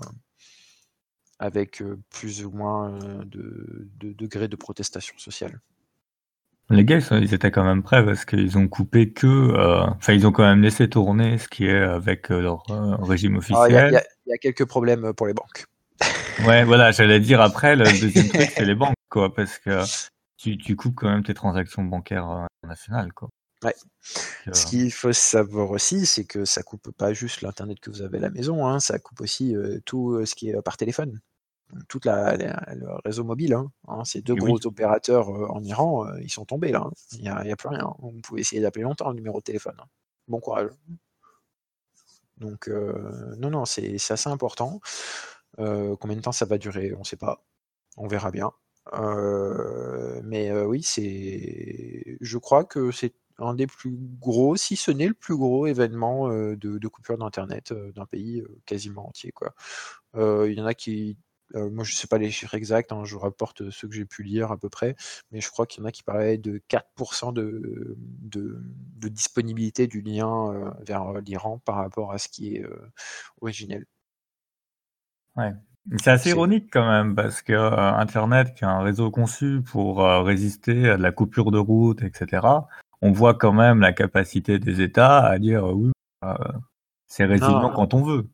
avec 1.38 1.82
plus 2.10 2.44
ou 2.44 2.50
moins 2.50 2.98
de, 3.24 3.88
de 3.96 4.12
degrés 4.12 4.48
de 4.48 4.56
protestation 4.56 5.16
sociale. 5.18 5.60
Les 6.72 6.84
gars, 6.86 6.98
ils, 7.10 7.34
étaient 7.34 7.50
quand 7.50 7.64
même 7.64 7.82
prêts 7.82 8.02
parce 8.04 8.24
qu'ils 8.24 8.56
ont 8.56 8.66
coupé 8.66 9.12
que, 9.12 9.26
euh, 9.26 9.82
enfin, 9.82 10.14
ils 10.14 10.26
ont 10.26 10.32
quand 10.32 10.42
même 10.42 10.62
laissé 10.62 10.88
tourner 10.88 11.36
ce 11.36 11.46
qui 11.46 11.66
est 11.66 11.82
avec 11.82 12.30
euh, 12.30 12.40
leur 12.40 12.62
euh, 12.70 12.96
régime 12.96 13.36
officiel. 13.36 14.02
Il 14.26 14.30
y, 14.30 14.34
a 14.34 14.38
quelques 14.38 14.64
problèmes 14.64 15.12
pour 15.12 15.26
les 15.26 15.34
banques. 15.34 15.66
ouais, 16.46 16.64
voilà, 16.64 16.90
j'allais 16.90 17.20
dire 17.20 17.42
après, 17.42 17.76
le 17.76 17.84
deuxième 17.84 18.28
truc, 18.28 18.50
c'est 18.56 18.64
les 18.64 18.74
banques, 18.74 18.94
quoi, 19.10 19.34
parce 19.34 19.58
que 19.58 19.82
tu, 20.38 20.56
tu, 20.56 20.74
coupes 20.74 20.94
quand 20.94 21.10
même 21.10 21.22
tes 21.22 21.34
transactions 21.34 21.84
bancaires 21.84 22.46
internationales, 22.62 23.12
quoi. 23.12 23.28
Ouais. 23.62 23.74
Ce 24.00 24.66
qu'il 24.66 24.90
faut 24.92 25.12
savoir 25.12 25.70
aussi, 25.70 26.06
c'est 26.06 26.24
que 26.24 26.44
ça 26.44 26.62
coupe 26.62 26.90
pas 26.90 27.12
juste 27.12 27.42
l'internet 27.42 27.78
que 27.80 27.90
vous 27.90 28.02
avez 28.02 28.18
à 28.18 28.22
la 28.22 28.30
maison, 28.30 28.66
hein, 28.66 28.80
ça 28.80 28.98
coupe 28.98 29.20
aussi 29.20 29.54
tout 29.84 30.24
ce 30.26 30.34
qui 30.34 30.48
est 30.48 30.62
par 30.62 30.76
téléphone 30.76 31.20
toute 31.88 32.04
la, 32.04 32.36
le 32.36 32.86
réseau 33.04 33.24
mobile. 33.24 33.54
Hein, 33.54 33.70
hein 33.88 34.04
ces 34.04 34.22
deux 34.22 34.34
gros 34.34 34.64
opérateurs 34.66 35.28
euh, 35.30 35.46
en 35.48 35.62
Iran, 35.62 36.06
euh, 36.06 36.20
ils 36.20 36.30
sont 36.30 36.44
tombés 36.44 36.72
là. 36.72 36.82
Hein. 36.86 36.92
Il 37.12 37.22
n'y 37.22 37.28
a, 37.28 37.56
plus 37.56 37.68
rien. 37.68 37.94
Vous 37.98 38.20
pouvez 38.22 38.40
essayer 38.40 38.60
d'appeler 38.60 38.82
longtemps 38.82 39.08
le 39.10 39.16
numéro 39.16 39.38
de 39.38 39.44
téléphone. 39.44 39.76
Bon 40.28 40.40
courage. 40.40 40.70
Donc, 42.38 42.68
euh, 42.68 43.34
non, 43.38 43.50
non, 43.50 43.64
c'est 43.64 43.94
assez 43.94 44.28
important. 44.28 44.80
combien 45.56 46.16
de 46.16 46.20
temps 46.20 46.32
ça 46.32 46.44
va 46.44 46.58
durer 46.58 46.92
On 46.94 47.00
ne 47.00 47.04
sait 47.04 47.16
pas. 47.16 47.44
On 47.96 48.06
verra 48.06 48.30
bien. 48.30 48.52
mais 50.24 50.52
oui, 50.52 50.82
c'est. 50.82 52.16
Je 52.20 52.38
crois 52.38 52.64
que 52.64 52.90
c'est 52.90 53.14
un 53.38 53.54
des 53.54 53.66
plus 53.66 53.96
gros, 54.20 54.56
si 54.56 54.76
ce 54.76 54.90
n'est 54.90 55.08
le 55.08 55.14
plus 55.14 55.36
gros 55.36 55.66
événement 55.66 56.28
de, 56.28 56.54
de, 56.54 56.88
coupure 56.88 57.18
d'internet 57.18 57.72
d'un 57.72 58.06
pays 58.06 58.42
quasiment 58.66 59.08
entier. 59.08 59.32
Quoi. 59.32 59.54
Il 60.14 60.54
y 60.54 60.60
en 60.60 60.66
a 60.66 60.74
qui 60.74 61.16
euh, 61.54 61.70
moi, 61.70 61.84
je 61.84 61.92
ne 61.92 61.96
sais 61.96 62.06
pas 62.06 62.18
les 62.18 62.30
chiffres 62.30 62.54
exacts, 62.54 62.92
hein, 62.92 63.04
je 63.04 63.16
rapporte 63.16 63.70
ce 63.70 63.86
que 63.86 63.92
j'ai 63.92 64.04
pu 64.04 64.22
lire 64.22 64.52
à 64.52 64.56
peu 64.56 64.68
près, 64.68 64.96
mais 65.30 65.40
je 65.40 65.50
crois 65.50 65.66
qu'il 65.66 65.82
y 65.82 65.84
en 65.84 65.88
a 65.88 65.92
qui 65.92 66.02
parlaient 66.02 66.38
de 66.38 66.60
4% 66.68 67.32
de, 67.32 67.96
de, 67.96 69.08
disponibilité 69.08 69.86
du 69.86 70.00
lien 70.00 70.52
euh, 70.52 70.70
vers 70.80 71.08
euh, 71.08 71.20
l'Iran 71.20 71.58
par 71.64 71.76
rapport 71.76 72.12
à 72.12 72.18
ce 72.18 72.28
qui 72.28 72.56
est 72.56 72.64
originel. 73.40 73.84
Ouais. 75.36 75.52
C'est 75.98 76.10
assez 76.10 76.30
ironique 76.30 76.68
quand 76.72 76.88
même, 76.88 77.16
parce 77.16 77.42
que 77.42 77.52
Internet, 77.52 78.54
qui 78.54 78.62
est 78.62 78.68
un 78.68 78.82
réseau 78.82 79.10
conçu 79.10 79.62
pour 79.62 79.98
résister 80.24 80.90
à 80.90 80.96
de 80.96 81.02
la 81.02 81.10
coupure 81.10 81.50
de 81.50 81.58
route, 81.58 82.02
etc., 82.02 82.46
on 83.00 83.10
voit 83.10 83.34
quand 83.34 83.52
même 83.52 83.80
la 83.80 83.92
capacité 83.92 84.60
des 84.60 84.80
États 84.80 85.24
à 85.26 85.40
dire 85.40 85.64
oui, 85.64 85.90
c'est 87.08 87.24
résilient 87.24 87.70
quand 87.74 87.94
on 87.94 88.02
veut. 88.02 88.28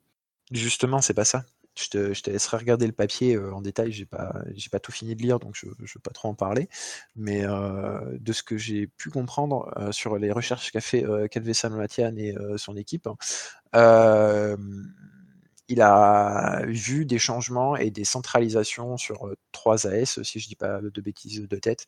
Justement, 0.53 1.01
c'est 1.01 1.15
pas 1.15 1.25
ça. 1.25 1.45
Je 1.79 1.89
te, 1.91 2.31
laisserai 2.31 2.57
regarder 2.57 2.87
le 2.87 2.93
papier 2.93 3.37
euh, 3.37 3.55
en 3.55 3.63
détail. 3.63 3.93
J'ai 3.93 4.07
pas, 4.07 4.35
pas 4.73 4.81
tout 4.81 4.93
fini 4.93 5.15
de 5.15 5.23
lire, 5.23 5.39
donc 5.39 5.55
je 5.55 5.67
ne 5.67 5.73
veux 5.73 6.01
pas 6.03 6.11
trop 6.11 6.29
en 6.29 6.35
parler. 6.35 6.69
Mais 7.17 7.45
euh, 7.45 8.19
de 8.19 8.33
ce 8.33 8.43
que 8.43 8.57
j'ai 8.57 8.87
pu 8.89 9.11
comprendre 9.11 9.73
euh, 9.77 9.93
sur 9.93 10.19
les 10.19 10.33
recherches 10.33 10.73
qu'a 10.73 10.81
fait 10.81 11.05
Calvé 11.31 11.53
Matian 11.71 12.17
et 12.17 12.35
son 12.57 12.77
équipe, 12.77 13.09
il 15.71 15.83
a 15.83 16.63
vu 16.67 17.05
des 17.05 17.19
changements 17.19 17.77
et 17.77 17.91
des 17.91 18.05
centralisations 18.05 18.97
sur 18.97 19.31
trois 19.53 19.87
AS, 19.87 20.23
si 20.23 20.41
je 20.41 20.49
dis 20.49 20.57
pas 20.57 20.81
de 20.81 21.01
bêtises 21.01 21.47
de 21.47 21.57
tête, 21.59 21.87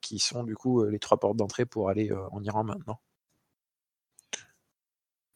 qui 0.00 0.18
sont 0.18 0.44
du 0.44 0.56
coup 0.56 0.84
les 0.84 0.98
trois 0.98 1.18
portes 1.20 1.36
d'entrée 1.36 1.66
pour 1.66 1.90
aller 1.90 2.10
en 2.32 2.42
Iran 2.42 2.64
maintenant. 2.64 2.98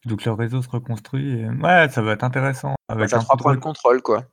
Donc 0.06 0.24
le 0.24 0.32
réseau 0.32 0.62
se 0.62 0.68
reconstruit. 0.68 1.46
Ouais, 1.46 1.88
ça 1.90 2.02
va 2.02 2.12
être 2.12 2.24
intéressant. 2.24 2.74
Avec 2.88 3.10
ça 3.10 3.20
points 3.38 3.54
de 3.54 3.60
contrôle, 3.60 4.02
quoi. 4.02 4.24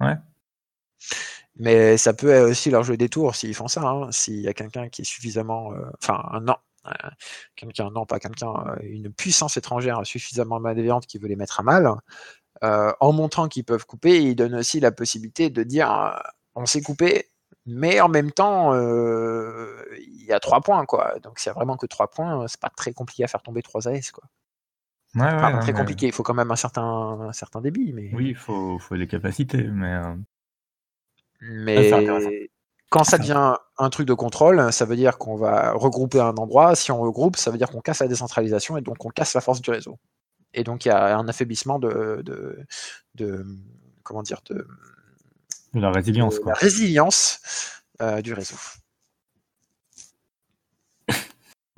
Ouais. 0.00 0.16
Mais 1.58 1.96
ça 1.96 2.14
peut 2.14 2.40
aussi 2.42 2.70
leur 2.70 2.84
jouer 2.84 2.96
des 2.96 3.08
tours 3.08 3.34
s'ils 3.34 3.54
font 3.54 3.68
ça. 3.68 3.82
Hein. 3.82 4.12
S'il 4.12 4.40
y 4.40 4.48
a 4.48 4.54
quelqu'un 4.54 4.88
qui 4.88 5.02
est 5.02 5.04
suffisamment. 5.04 5.72
Euh, 5.72 5.90
enfin, 6.00 6.40
non. 6.42 6.56
Euh, 6.86 7.10
quelqu'un, 7.56 7.90
non, 7.90 8.06
pas 8.06 8.20
quelqu'un. 8.20 8.54
Euh, 8.68 8.76
une 8.82 9.12
puissance 9.12 9.56
étrangère 9.56 10.06
suffisamment 10.06 10.60
malveillante 10.60 11.06
qui 11.06 11.18
veut 11.18 11.28
les 11.28 11.36
mettre 11.36 11.60
à 11.60 11.62
mal. 11.62 11.90
en 12.62 13.12
montrant 13.12 13.48
qu'ils 13.48 13.64
peuvent 13.64 13.86
couper, 13.86 14.22
ils 14.22 14.36
donnent 14.36 14.56
aussi 14.56 14.80
la 14.80 14.92
possibilité 14.92 15.50
de 15.50 15.62
dire 15.64 16.20
on 16.54 16.66
s'est 16.66 16.82
coupé, 16.82 17.30
mais 17.66 18.00
en 18.00 18.08
même 18.08 18.32
temps, 18.32 18.74
il 18.74 20.24
y 20.26 20.32
a 20.32 20.40
trois 20.40 20.60
points, 20.60 20.84
quoi. 20.86 21.18
Donc, 21.22 21.38
s'il 21.38 21.50
n'y 21.50 21.52
a 21.52 21.58
vraiment 21.58 21.76
que 21.76 21.86
trois 21.86 22.08
points, 22.10 22.46
c'est 22.48 22.60
pas 22.60 22.70
très 22.70 22.92
compliqué 22.92 23.24
à 23.24 23.28
faire 23.28 23.42
tomber 23.42 23.62
trois 23.62 23.88
AS, 23.88 24.10
quoi. 24.12 24.24
Ouais, 25.14 25.60
très 25.60 25.72
compliqué, 25.72 26.06
il 26.06 26.12
faut 26.12 26.22
quand 26.22 26.34
même 26.34 26.50
un 26.50 26.56
certain, 26.56 26.82
un 26.82 27.32
certain 27.32 27.60
débit. 27.60 27.92
Mais... 27.92 28.10
Oui, 28.12 28.28
il 28.28 28.36
faut, 28.36 28.78
faut 28.78 28.96
des 28.96 29.06
capacités, 29.06 29.62
mais. 29.62 29.94
Euh, 29.94 30.14
mais 31.40 32.48
quand 32.90 33.04
ça 33.04 33.18
devient 33.18 33.54
un 33.76 33.90
truc 33.90 34.06
de 34.06 34.14
contrôle, 34.14 34.72
ça 34.72 34.84
veut 34.84 34.96
dire 34.96 35.18
qu'on 35.18 35.36
va 35.36 35.72
regrouper 35.72 36.20
un 36.20 36.34
endroit. 36.36 36.74
Si 36.74 36.90
on 36.90 37.00
regroupe, 37.00 37.36
ça 37.36 37.50
veut 37.50 37.58
dire 37.58 37.70
qu'on 37.70 37.80
casse 37.80 38.00
la 38.00 38.08
décentralisation 38.08 38.76
et 38.76 38.80
donc 38.80 39.04
on 39.04 39.10
casse 39.10 39.34
la 39.34 39.40
force 39.40 39.60
du 39.60 39.70
réseau. 39.70 39.98
Et 40.54 40.64
donc 40.64 40.84
il 40.84 40.88
y 40.88 40.90
a 40.90 41.16
un 41.16 41.28
affaiblissement 41.28 41.78
de, 41.78 42.22
de, 42.24 42.58
de 43.14 43.44
comment 44.02 44.22
dire 44.22 44.40
de, 44.48 44.66
la 45.74 45.90
résilience, 45.90 46.38
quoi. 46.38 46.52
La 46.52 46.58
résilience 46.58 47.82
euh, 48.00 48.22
du 48.22 48.32
réseau. 48.32 48.56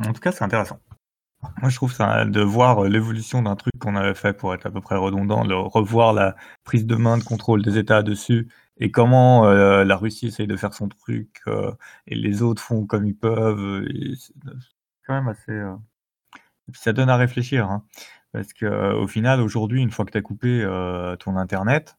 En 0.03 0.15
tout 0.15 0.21
cas, 0.21 0.33
c'est 0.33 0.45
intéressant. 0.45 0.81
Moi, 1.43 1.71
je 1.71 1.77
trouve 1.77 1.93
ça 1.93 2.25
de 2.27 2.41
voir 2.43 2.85
euh, 2.85 2.89
l'évolution 2.89 3.43
d'un 3.43 3.57
truc 3.57 3.73
qu'on 3.79 3.97
avait 3.97 4.15
fait 4.15 4.35
pour 4.35 4.53
être 4.55 4.67
à 4.67 4.71
peu 4.71 4.81
près 4.81 4.97
redondant, 4.97 5.45
de 5.45 5.55
revoir 5.55 6.13
la 6.13 6.37
prise 6.65 6.87
de 6.87 6.97
main 6.97 7.17
de 7.17 7.25
contrôle 7.25 7.63
des 7.63 7.79
États 7.79 8.03
dessus 8.03 8.49
et 8.79 8.91
comment 8.91 9.47
euh, 9.47 9.85
la 9.85 9.97
Russie 9.97 10.27
essaye 10.27 10.47
de 10.47 10.57
faire 10.57 10.75
son 10.75 10.89
truc 10.89 11.41
euh, 11.47 11.73
et 12.07 12.15
les 12.15 12.43
autres 12.43 12.63
font 12.63 12.85
comme 12.85 13.07
ils 13.07 13.17
peuvent. 13.17 13.85
C'est 14.19 14.35
quand 15.07 15.15
même 15.15 15.29
assez. 15.29 15.59
Ça 16.75 16.93
donne 16.93 17.11
à 17.11 17.17
réfléchir, 17.17 17.69
hein, 17.69 17.85
parce 18.33 18.53
que 18.53 18.95
au 18.95 19.07
final, 19.07 19.41
aujourd'hui, 19.41 19.83
une 19.83 19.91
fois 19.91 20.05
que 20.05 20.13
tu 20.13 20.19
as 20.19 20.23
coupé 20.23 20.65
ton 21.19 21.37
internet, 21.37 21.97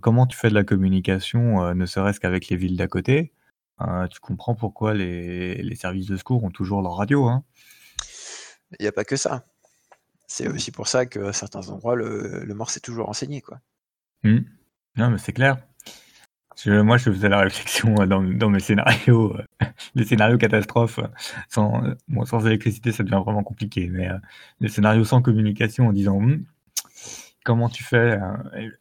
comment 0.00 0.26
tu 0.26 0.36
fais 0.36 0.50
de 0.50 0.54
la 0.54 0.64
communication, 0.64 1.74
ne 1.74 1.86
serait-ce 1.86 2.20
qu'avec 2.20 2.48
les 2.48 2.56
villes 2.56 2.76
d'à 2.76 2.86
côté 2.86 3.32
Tu 4.10 4.20
comprends 4.20 4.54
pourquoi 4.54 4.94
les, 4.94 5.56
les, 5.62 5.74
services 5.74 6.06
de 6.06 6.16
secours 6.16 6.44
ont 6.44 6.50
toujours 6.50 6.80
leur 6.80 6.96
radio. 6.96 7.26
Hein. 7.28 7.44
Il 8.78 8.82
n'y 8.82 8.88
a 8.88 8.92
pas 8.92 9.04
que 9.04 9.16
ça. 9.16 9.44
C'est 10.26 10.48
aussi 10.48 10.70
pour 10.70 10.88
ça 10.88 11.06
qu'à 11.06 11.32
certains 11.32 11.68
endroits, 11.68 11.96
le, 11.96 12.44
le 12.44 12.54
morse 12.54 12.76
est 12.76 12.80
toujours 12.80 13.08
enseigné. 13.08 13.40
Quoi. 13.40 13.60
Mmh. 14.22 14.38
Non, 14.96 15.10
mais 15.10 15.18
c'est 15.18 15.32
clair. 15.32 15.58
moi, 16.66 16.96
je 16.96 17.10
faisais 17.10 17.28
la 17.28 17.40
réflexion 17.40 17.94
euh, 18.00 18.06
dans, 18.06 18.22
dans 18.22 18.48
mes 18.48 18.60
scénarios, 18.60 19.36
euh, 19.36 19.66
les 19.94 20.04
scénarios 20.04 20.38
catastrophes. 20.38 20.98
Euh, 20.98 21.08
sans, 21.48 21.82
sans 22.24 22.46
électricité, 22.46 22.92
ça 22.92 23.02
devient 23.02 23.22
vraiment 23.24 23.42
compliqué. 23.42 23.88
Mais 23.90 24.08
les 24.60 24.68
scénarios 24.68 25.04
sans 25.04 25.20
communication 25.20 25.88
en 25.88 25.92
disant 25.92 26.20
«Mmh, 26.20 26.44
comment 27.44 27.68
tu 27.68 27.84
fais 27.84 28.18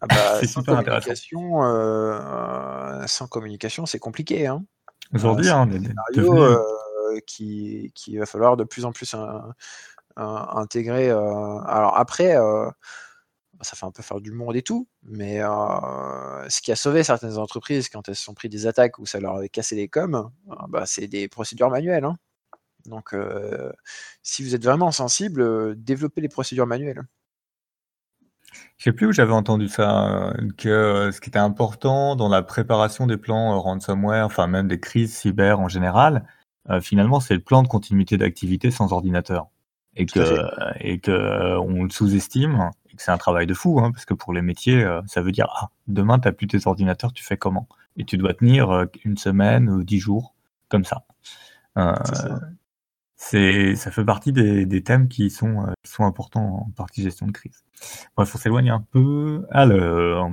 ah 0.02 0.08
bah, 0.08 0.16
C'est 0.40 0.48
super 0.48 0.84
communication, 0.84 1.62
sans 3.08 3.28
communication, 3.28 3.86
c'est 3.86 4.00
compliqué. 4.00 4.48
Hein. 4.48 4.64
Aujourd'hui, 5.14 5.50
hein, 5.50 5.68
qui, 7.22 7.92
qui, 7.96 8.18
va 8.18 8.26
falloir 8.26 8.58
de 8.58 8.64
plus 8.64 8.86
en 8.86 8.92
plus 8.92 9.16
intégrer. 10.16 11.10
Euh, 11.10 11.60
alors 11.66 11.98
après, 11.98 12.36
euh, 12.38 12.70
ça 13.62 13.76
fait 13.76 13.86
un 13.86 13.92
peu 13.92 14.04
faire 14.04 14.22
du 14.22 14.32
monde 14.32 14.56
et 14.56 14.62
tout, 14.62 14.88
mais 15.04 15.42
euh, 15.42 16.50
ce 16.50 16.62
qui 16.62 16.72
a 16.72 16.76
sauvé 16.76 17.04
certaines 17.04 17.38
entreprises 17.38 17.90
quand 17.90 18.08
elles 18.10 18.16
se 18.16 18.24
sont 18.24 18.34
pris 18.34 18.50
des 18.50 18.68
attaques 18.68 19.00
où 19.00 19.06
ça 19.06 19.20
leur 19.20 19.38
avait 19.38 19.50
cassé 19.50 19.76
les 19.76 19.88
coms, 19.88 20.32
bah, 20.70 20.86
c'est 20.86 21.08
des 21.08 21.28
procédures 21.28 21.70
manuelles. 21.70 22.06
Hein. 22.06 22.18
Donc, 22.86 23.16
si 24.24 24.44
vous 24.44 24.56
êtes 24.56 24.64
vraiment 24.66 24.92
sensible, 24.92 25.82
développez 25.82 26.20
les 26.20 26.28
procédures 26.28 26.68
manuelles. 26.68 27.02
Je 28.78 28.84
sais 28.84 28.92
plus 28.92 29.08
où 29.08 29.14
j'avais 29.14 29.32
entendu 29.32 29.70
ça, 29.70 30.34
que 30.58 31.10
ce 31.14 31.22
qui 31.22 31.30
était 31.30 31.40
important 31.40 32.18
dans 32.18 32.28
la 32.28 32.44
préparation 32.44 33.08
des 33.08 33.16
plans 33.16 33.58
ransomware, 33.62 34.26
enfin 34.26 34.48
même 34.48 34.68
des 34.68 34.82
crises 34.82 35.16
cyber 35.16 35.62
en 35.62 35.70
général, 35.70 36.28
finalement, 36.82 37.20
c'est 37.20 37.34
le 37.34 37.42
plan 37.42 37.64
de 37.64 37.68
continuité 37.68 38.18
d'activité 38.18 38.72
sans 38.72 38.94
ordinateur. 38.94 39.48
Et 39.96 40.08
que 40.08 40.40
et 40.80 40.98
que 40.98 41.58
on 41.60 41.84
le 41.84 41.90
sous-estime 41.92 42.72
et 42.90 42.96
que 42.96 43.04
c'est 43.04 43.12
un 43.12 43.18
travail 43.18 43.46
de 43.46 43.54
fou, 43.54 43.80
hein, 43.80 43.92
parce 43.92 44.06
que 44.06 44.16
pour 44.16 44.34
les 44.34 44.42
métiers, 44.42 44.84
ça 45.06 45.22
veut 45.22 45.32
dire 45.32 45.46
ah 45.56 45.70
demain 45.86 46.18
t'as 46.18 46.32
plus 46.32 46.48
tes 46.48 46.66
ordinateurs, 46.66 47.14
tu 47.14 47.24
fais 47.24 47.38
comment? 47.38 47.68
Et 47.96 48.04
tu 48.04 48.18
dois 48.18 48.34
tenir 48.34 48.88
une 49.06 49.18
semaine 49.18 49.70
ou 49.70 49.84
dix 49.84 50.00
jours 50.00 50.34
comme 50.68 50.84
ça. 50.84 51.06
c'est 53.16 53.76
ça 53.76 53.92
fait 53.92 54.04
partie 54.04 54.32
des, 54.32 54.66
des 54.66 54.82
thèmes 54.82 55.08
qui 55.08 55.30
sont 55.30 55.68
qui 55.84 55.92
sont 55.92 56.06
importants 56.06 56.66
en 56.66 56.72
partie 56.72 57.04
gestion 57.04 57.28
de 57.28 57.32
crise. 57.32 57.64
Bref, 58.18 58.30
faut 58.30 58.40
s'éloigner 58.40 58.72
un 58.72 58.82
peu. 58.82 59.46
Alors, 59.52 60.32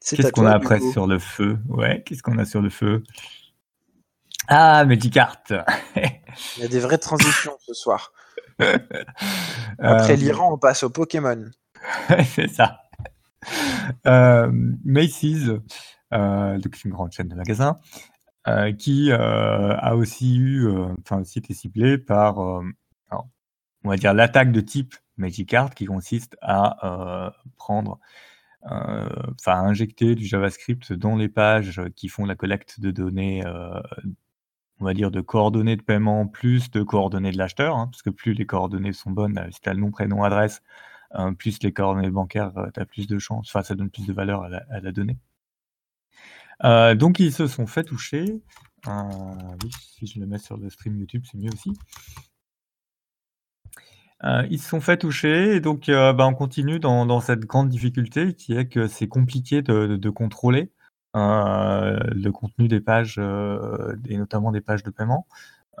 qu'est-ce 0.00 0.32
qu'on 0.32 0.46
a 0.46 0.52
après 0.52 0.80
sur 0.80 1.06
le 1.06 1.18
feu? 1.18 1.58
Ouais, 1.68 2.02
qu'est-ce 2.06 2.22
qu'on 2.22 2.38
a 2.38 2.46
sur 2.46 2.62
le 2.62 2.70
feu? 2.70 3.02
Ah, 4.48 4.84
Medicart 4.84 5.42
Il 5.96 6.62
y 6.62 6.64
a 6.64 6.68
des 6.68 6.80
vraies 6.80 6.98
transitions 6.98 7.56
ce 7.60 7.74
soir. 7.74 8.12
Après 9.78 10.12
euh, 10.12 10.16
l'Iran, 10.16 10.52
on 10.52 10.58
passe 10.58 10.82
au 10.82 10.90
Pokémon. 10.90 11.50
c'est 12.34 12.48
ça. 12.48 12.78
Euh, 14.06 14.50
Macy's, 14.84 15.50
euh, 16.12 16.58
une 16.84 16.90
grande 16.90 17.12
chaîne 17.12 17.28
de 17.28 17.34
magasins, 17.34 17.80
euh, 18.48 18.72
qui 18.72 19.12
a 19.12 19.96
aussi 19.96 20.36
eu, 20.36 20.68
enfin 21.00 21.20
aussi 21.20 21.38
été 21.38 21.54
ciblée 21.54 21.98
par, 21.98 22.38
on 22.38 23.88
va 23.88 23.96
dire 23.96 24.14
l'attaque 24.14 24.52
de 24.52 24.60
type 24.60 24.94
Magicart, 25.16 25.74
qui 25.74 25.86
consiste 25.86 26.36
à 26.40 27.32
prendre, 27.56 27.98
enfin 28.62 29.58
injecter 29.64 30.14
du 30.14 30.24
JavaScript 30.24 30.92
dans 30.92 31.16
les 31.16 31.28
pages 31.28 31.82
qui 31.96 32.08
font 32.08 32.24
la 32.24 32.36
collecte 32.36 32.80
de 32.80 32.90
données 32.90 33.42
on 34.82 34.84
va 34.84 34.94
dire, 34.94 35.12
de 35.12 35.20
coordonnées 35.20 35.76
de 35.76 35.82
paiement 35.82 36.26
plus 36.26 36.70
de 36.72 36.82
coordonnées 36.82 37.30
de 37.30 37.38
l'acheteur, 37.38 37.76
hein, 37.76 37.86
parce 37.86 38.02
que 38.02 38.10
plus 38.10 38.34
les 38.34 38.46
coordonnées 38.46 38.92
sont 38.92 39.12
bonnes, 39.12 39.38
euh, 39.38 39.48
si 39.52 39.60
tu 39.60 39.68
as 39.68 39.74
le 39.74 39.80
nom, 39.80 39.92
prénom, 39.92 40.24
adresse, 40.24 40.60
euh, 41.14 41.32
plus 41.32 41.62
les 41.62 41.72
coordonnées 41.72 42.10
bancaires, 42.10 42.56
euh, 42.58 42.68
tu 42.74 42.80
as 42.80 42.84
plus 42.84 43.06
de 43.06 43.18
chance, 43.18 43.48
enfin, 43.48 43.62
ça 43.62 43.76
donne 43.76 43.90
plus 43.90 44.06
de 44.06 44.12
valeur 44.12 44.42
à 44.42 44.80
la, 44.80 44.92
donnée. 44.92 45.18
donc, 46.96 47.20
ils 47.20 47.32
se 47.32 47.46
sont 47.46 47.66
fait 47.66 47.84
toucher. 47.84 48.42
si 49.78 50.06
je 50.06 50.18
le 50.18 50.26
mets 50.26 50.38
sur 50.38 50.56
le 50.56 50.68
stream 50.68 50.98
YouTube, 50.98 51.22
c'est 51.30 51.38
mieux 51.38 51.50
aussi. 51.52 51.72
ils 54.50 54.58
se 54.58 54.68
sont 54.68 54.80
fait 54.80 54.96
toucher 54.96 55.54
et 55.56 55.60
donc 55.60 55.86
bah, 55.88 56.26
on 56.26 56.34
continue 56.34 56.80
dans, 56.80 57.20
cette 57.20 57.44
grande 57.46 57.68
difficulté 57.68 58.34
qui 58.34 58.54
est 58.54 58.66
que 58.66 58.88
c'est 58.88 59.08
compliqué 59.08 59.62
de 59.62 60.10
contrôler 60.10 60.71
le 61.14 62.30
contenu 62.30 62.68
des 62.68 62.80
pages 62.80 63.16
euh, 63.18 63.96
et 64.08 64.16
notamment 64.16 64.52
des 64.52 64.60
pages 64.60 64.82
de 64.82 64.90
paiement 64.90 65.26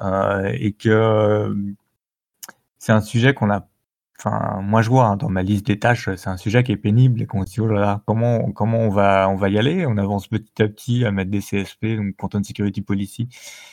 euh, 0.00 0.50
et 0.54 0.72
que 0.72 1.56
c'est 2.78 2.92
un 2.92 3.00
sujet 3.00 3.34
qu'on 3.34 3.50
a 3.50 3.68
enfin 4.18 4.60
moi 4.62 4.82
je 4.82 4.90
vois 4.90 5.06
hein, 5.06 5.16
dans 5.16 5.28
ma 5.28 5.42
liste 5.42 5.66
des 5.66 5.78
tâches 5.78 6.14
c'est 6.16 6.28
un 6.28 6.36
sujet 6.36 6.62
qui 6.62 6.72
est 6.72 6.76
pénible 6.76 7.22
et 7.22 7.26
qu'on 7.26 7.44
se 7.46 7.52
dit 7.52 7.60
oh 7.60 7.66
là 7.66 7.80
là 7.80 8.02
comment 8.06 8.52
comment 8.52 8.78
on 8.80 8.90
va 8.90 9.28
on 9.28 9.36
va 9.36 9.48
y 9.48 9.58
aller? 9.58 9.86
On 9.86 9.96
avance 9.98 10.28
petit 10.28 10.62
à 10.62 10.68
petit 10.68 11.04
à 11.04 11.10
mettre 11.12 11.30
des 11.30 11.40
CSP 11.40 11.96
donc 11.96 12.16
Content 12.16 12.42
Security 12.42 12.82
Policy 12.82 13.28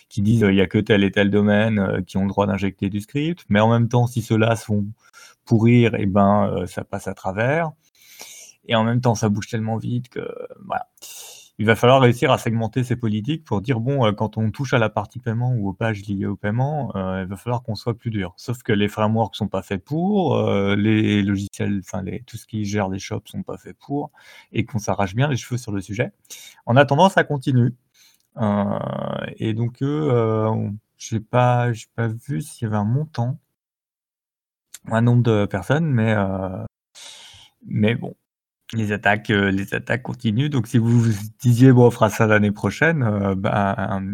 qui 0.09 0.21
disent 0.21 0.45
il 0.47 0.55
y 0.55 0.61
a 0.61 0.67
que 0.67 0.79
tel 0.79 1.03
et 1.03 1.11
tel 1.11 1.29
domaine 1.29 2.03
qui 2.05 2.17
ont 2.17 2.23
le 2.23 2.29
droit 2.29 2.47
d'injecter 2.47 2.89
du 2.89 3.01
script 3.01 3.45
mais 3.49 3.59
en 3.59 3.69
même 3.69 3.89
temps 3.89 4.07
si 4.07 4.21
ceux-là 4.21 4.55
sont 4.55 4.87
pourrir 5.45 5.95
et 5.95 6.01
eh 6.03 6.05
ben 6.05 6.65
ça 6.67 6.83
passe 6.83 7.07
à 7.07 7.13
travers 7.13 7.71
et 8.65 8.75
en 8.75 8.83
même 8.83 9.01
temps 9.01 9.15
ça 9.15 9.29
bouge 9.29 9.47
tellement 9.49 9.77
vite 9.77 10.09
que 10.09 10.21
voilà 10.65 10.87
il 11.59 11.65
va 11.65 11.75
falloir 11.75 11.99
réussir 11.99 12.31
à 12.31 12.37
segmenter 12.37 12.85
ces 12.85 12.95
politiques 12.95 13.43
pour 13.43 13.59
dire 13.61 13.81
bon, 13.81 14.05
euh, 14.05 14.13
quand 14.13 14.37
on 14.37 14.49
touche 14.49 14.73
à 14.73 14.79
la 14.79 14.89
partie 14.89 15.19
paiement 15.19 15.53
ou 15.53 15.67
aux 15.69 15.73
pages 15.73 16.01
liées 16.07 16.25
au 16.25 16.37
paiement, 16.37 16.91
euh, 16.95 17.23
il 17.23 17.27
va 17.27 17.35
falloir 17.35 17.63
qu'on 17.63 17.75
soit 17.75 17.97
plus 17.97 18.11
dur. 18.11 18.33
Sauf 18.37 18.63
que 18.63 18.71
les 18.71 18.87
frameworks 18.87 19.35
sont 19.35 19.49
pas 19.49 19.61
faits 19.61 19.83
pour, 19.83 20.37
euh, 20.37 20.75
les 20.77 21.21
logiciels, 21.21 21.81
enfin 21.83 22.01
tout 22.25 22.37
ce 22.37 22.47
qui 22.47 22.63
gère 22.63 22.87
les 22.87 22.97
shops 22.99 23.27
sont 23.29 23.43
pas 23.43 23.57
faits 23.57 23.77
pour, 23.77 24.11
et 24.53 24.65
qu'on 24.65 24.79
s'arrache 24.79 25.15
bien 25.15 25.27
les 25.27 25.35
cheveux 25.35 25.57
sur 25.57 25.73
le 25.73 25.81
sujet. 25.81 26.11
En 26.65 26.77
attendant, 26.77 27.09
ça 27.09 27.25
continue. 27.25 27.75
et 29.37 29.53
donc, 29.53 29.81
euh, 29.81 30.69
j'ai 30.97 31.19
pas, 31.19 31.73
j'ai 31.73 31.87
pas 31.95 32.07
vu 32.07 32.41
s'il 32.41 32.65
y 32.65 32.67
avait 32.67 32.77
un 32.77 32.85
montant, 32.85 33.37
un 34.87 35.01
nombre 35.01 35.23
de 35.23 35.45
personnes, 35.45 35.85
mais 35.91 36.15
mais 37.65 37.95
bon, 37.95 38.15
les 38.73 38.91
attaques, 38.91 39.29
euh, 39.29 39.51
les 39.51 39.73
attaques 39.73 40.03
continuent. 40.03 40.49
Donc, 40.49 40.67
si 40.67 40.77
vous 40.77 40.99
vous 40.99 41.13
disiez, 41.39 41.71
bon, 41.71 41.87
on 41.87 41.91
fera 41.91 42.09
ça 42.09 42.27
l'année 42.27 42.51
prochaine, 42.51 43.03
euh, 43.03 43.35
ben, 43.35 44.13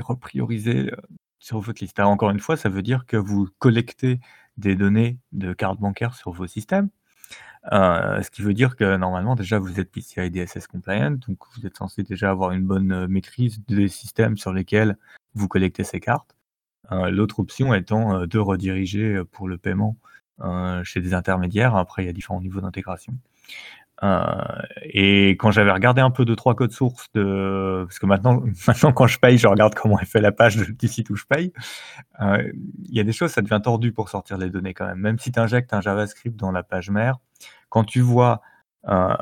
repriorisez 0.00 0.92
euh, 0.92 0.96
sur 1.38 1.60
votre 1.60 1.82
liste. 1.82 1.98
encore 2.00 2.30
une 2.30 2.40
fois, 2.40 2.56
ça 2.56 2.68
veut 2.68 2.82
dire 2.82 3.06
que 3.06 3.16
vous 3.16 3.48
collectez 3.58 4.20
des 4.56 4.76
données 4.76 5.18
de 5.32 5.52
cartes 5.52 5.80
bancaires 5.80 6.14
sur 6.14 6.32
vos 6.32 6.46
systèmes. 6.46 6.88
ce 7.72 8.30
qui 8.30 8.42
veut 8.42 8.54
dire 8.54 8.76
que 8.76 8.96
normalement, 8.96 9.34
déjà, 9.34 9.58
vous 9.58 9.80
êtes 9.80 9.90
PCI 9.90 10.30
DSS 10.30 10.66
compliant, 10.68 11.12
donc 11.12 11.38
vous 11.56 11.66
êtes 11.66 11.76
censé 11.76 12.02
déjà 12.02 12.30
avoir 12.30 12.52
une 12.52 12.64
bonne 12.64 13.06
maîtrise 13.08 13.60
des 13.66 13.88
systèmes 13.88 14.36
sur 14.36 14.52
lesquels 14.52 14.96
vous 15.34 15.48
collectez 15.48 15.84
ces 15.84 16.00
cartes. 16.00 16.36
L'autre 16.90 17.40
option 17.40 17.74
étant 17.74 18.26
de 18.26 18.38
rediriger 18.38 19.22
pour 19.32 19.48
le 19.48 19.58
paiement 19.58 19.96
chez 20.84 21.00
des 21.00 21.14
intermédiaires. 21.14 21.76
Après, 21.76 22.04
il 22.04 22.06
y 22.06 22.08
a 22.08 22.12
différents 22.12 22.40
niveaux 22.40 22.60
d'intégration. 22.60 23.14
Euh, 24.02 24.62
et 24.82 25.30
quand 25.30 25.50
j'avais 25.50 25.70
regardé 25.70 26.02
un 26.02 26.10
peu 26.10 26.24
de 26.24 26.34
trois 26.34 26.54
codes 26.54 26.72
sources 26.72 27.06
de, 27.14 27.84
parce 27.86 27.98
que 27.98 28.06
maintenant, 28.06 28.42
maintenant 28.66 28.92
quand 28.92 29.06
je 29.06 29.18
paye, 29.18 29.38
je 29.38 29.46
regarde 29.46 29.74
comment 29.74 29.98
est 29.98 30.06
fait 30.06 30.20
la 30.20 30.32
page 30.32 30.56
du 30.56 30.88
site 30.88 31.10
où 31.10 31.16
je 31.16 31.24
paye. 31.24 31.52
Euh, 32.20 32.50
il 32.84 32.94
y 32.94 33.00
a 33.00 33.04
des 33.04 33.12
choses, 33.12 33.30
ça 33.30 33.42
devient 33.42 33.60
tordu 33.62 33.92
pour 33.92 34.08
sortir 34.08 34.38
les 34.38 34.50
données 34.50 34.74
quand 34.74 34.86
même. 34.86 34.98
Même 34.98 35.18
si 35.18 35.32
tu 35.32 35.40
injectes 35.40 35.72
un 35.72 35.80
JavaScript 35.80 36.36
dans 36.36 36.52
la 36.52 36.62
page 36.62 36.90
mère, 36.90 37.18
quand 37.68 37.84
tu 37.84 38.00
vois 38.00 38.42
euh, 38.88 39.14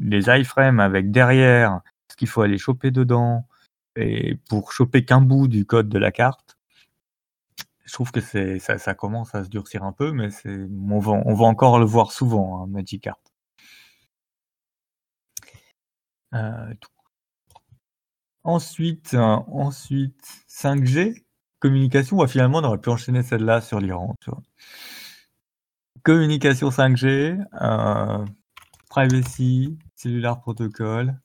les 0.00 0.28
iframes 0.28 0.80
avec 0.80 1.10
derrière 1.10 1.80
ce 2.08 2.16
qu'il 2.16 2.28
faut 2.28 2.42
aller 2.42 2.58
choper 2.58 2.90
dedans 2.90 3.46
et 3.96 4.36
pour 4.48 4.72
choper 4.72 5.04
qu'un 5.04 5.20
bout 5.20 5.48
du 5.48 5.66
code 5.66 5.88
de 5.88 5.98
la 5.98 6.10
carte, 6.10 6.58
je 7.84 7.92
trouve 7.92 8.12
que 8.12 8.20
ça, 8.20 8.78
ça, 8.78 8.94
commence 8.94 9.34
à 9.34 9.42
se 9.42 9.48
durcir 9.48 9.82
un 9.82 9.90
peu, 9.90 10.12
mais 10.12 10.28
on 10.46 11.00
va, 11.00 11.12
on 11.24 11.34
va 11.34 11.44
encore 11.44 11.80
le 11.80 11.84
voir 11.84 12.12
souvent, 12.12 12.62
hein, 12.62 12.66
Magic 12.68 13.08
Art. 13.08 13.18
Euh, 16.34 16.74
ensuite, 18.44 19.14
euh, 19.14 19.18
ensuite 19.18 20.24
5G, 20.48 21.24
communication, 21.58 22.26
finalement 22.26 22.58
on 22.58 22.64
aurait 22.64 22.78
pu 22.78 22.90
enchaîner 22.90 23.22
celle-là 23.22 23.60
sur 23.60 23.80
l'Iran. 23.80 24.14
Communication 26.02 26.70
5G, 26.70 27.44
euh, 27.60 28.26
privacy, 28.88 29.78
cellular 29.96 30.40
protocol. 30.40 31.18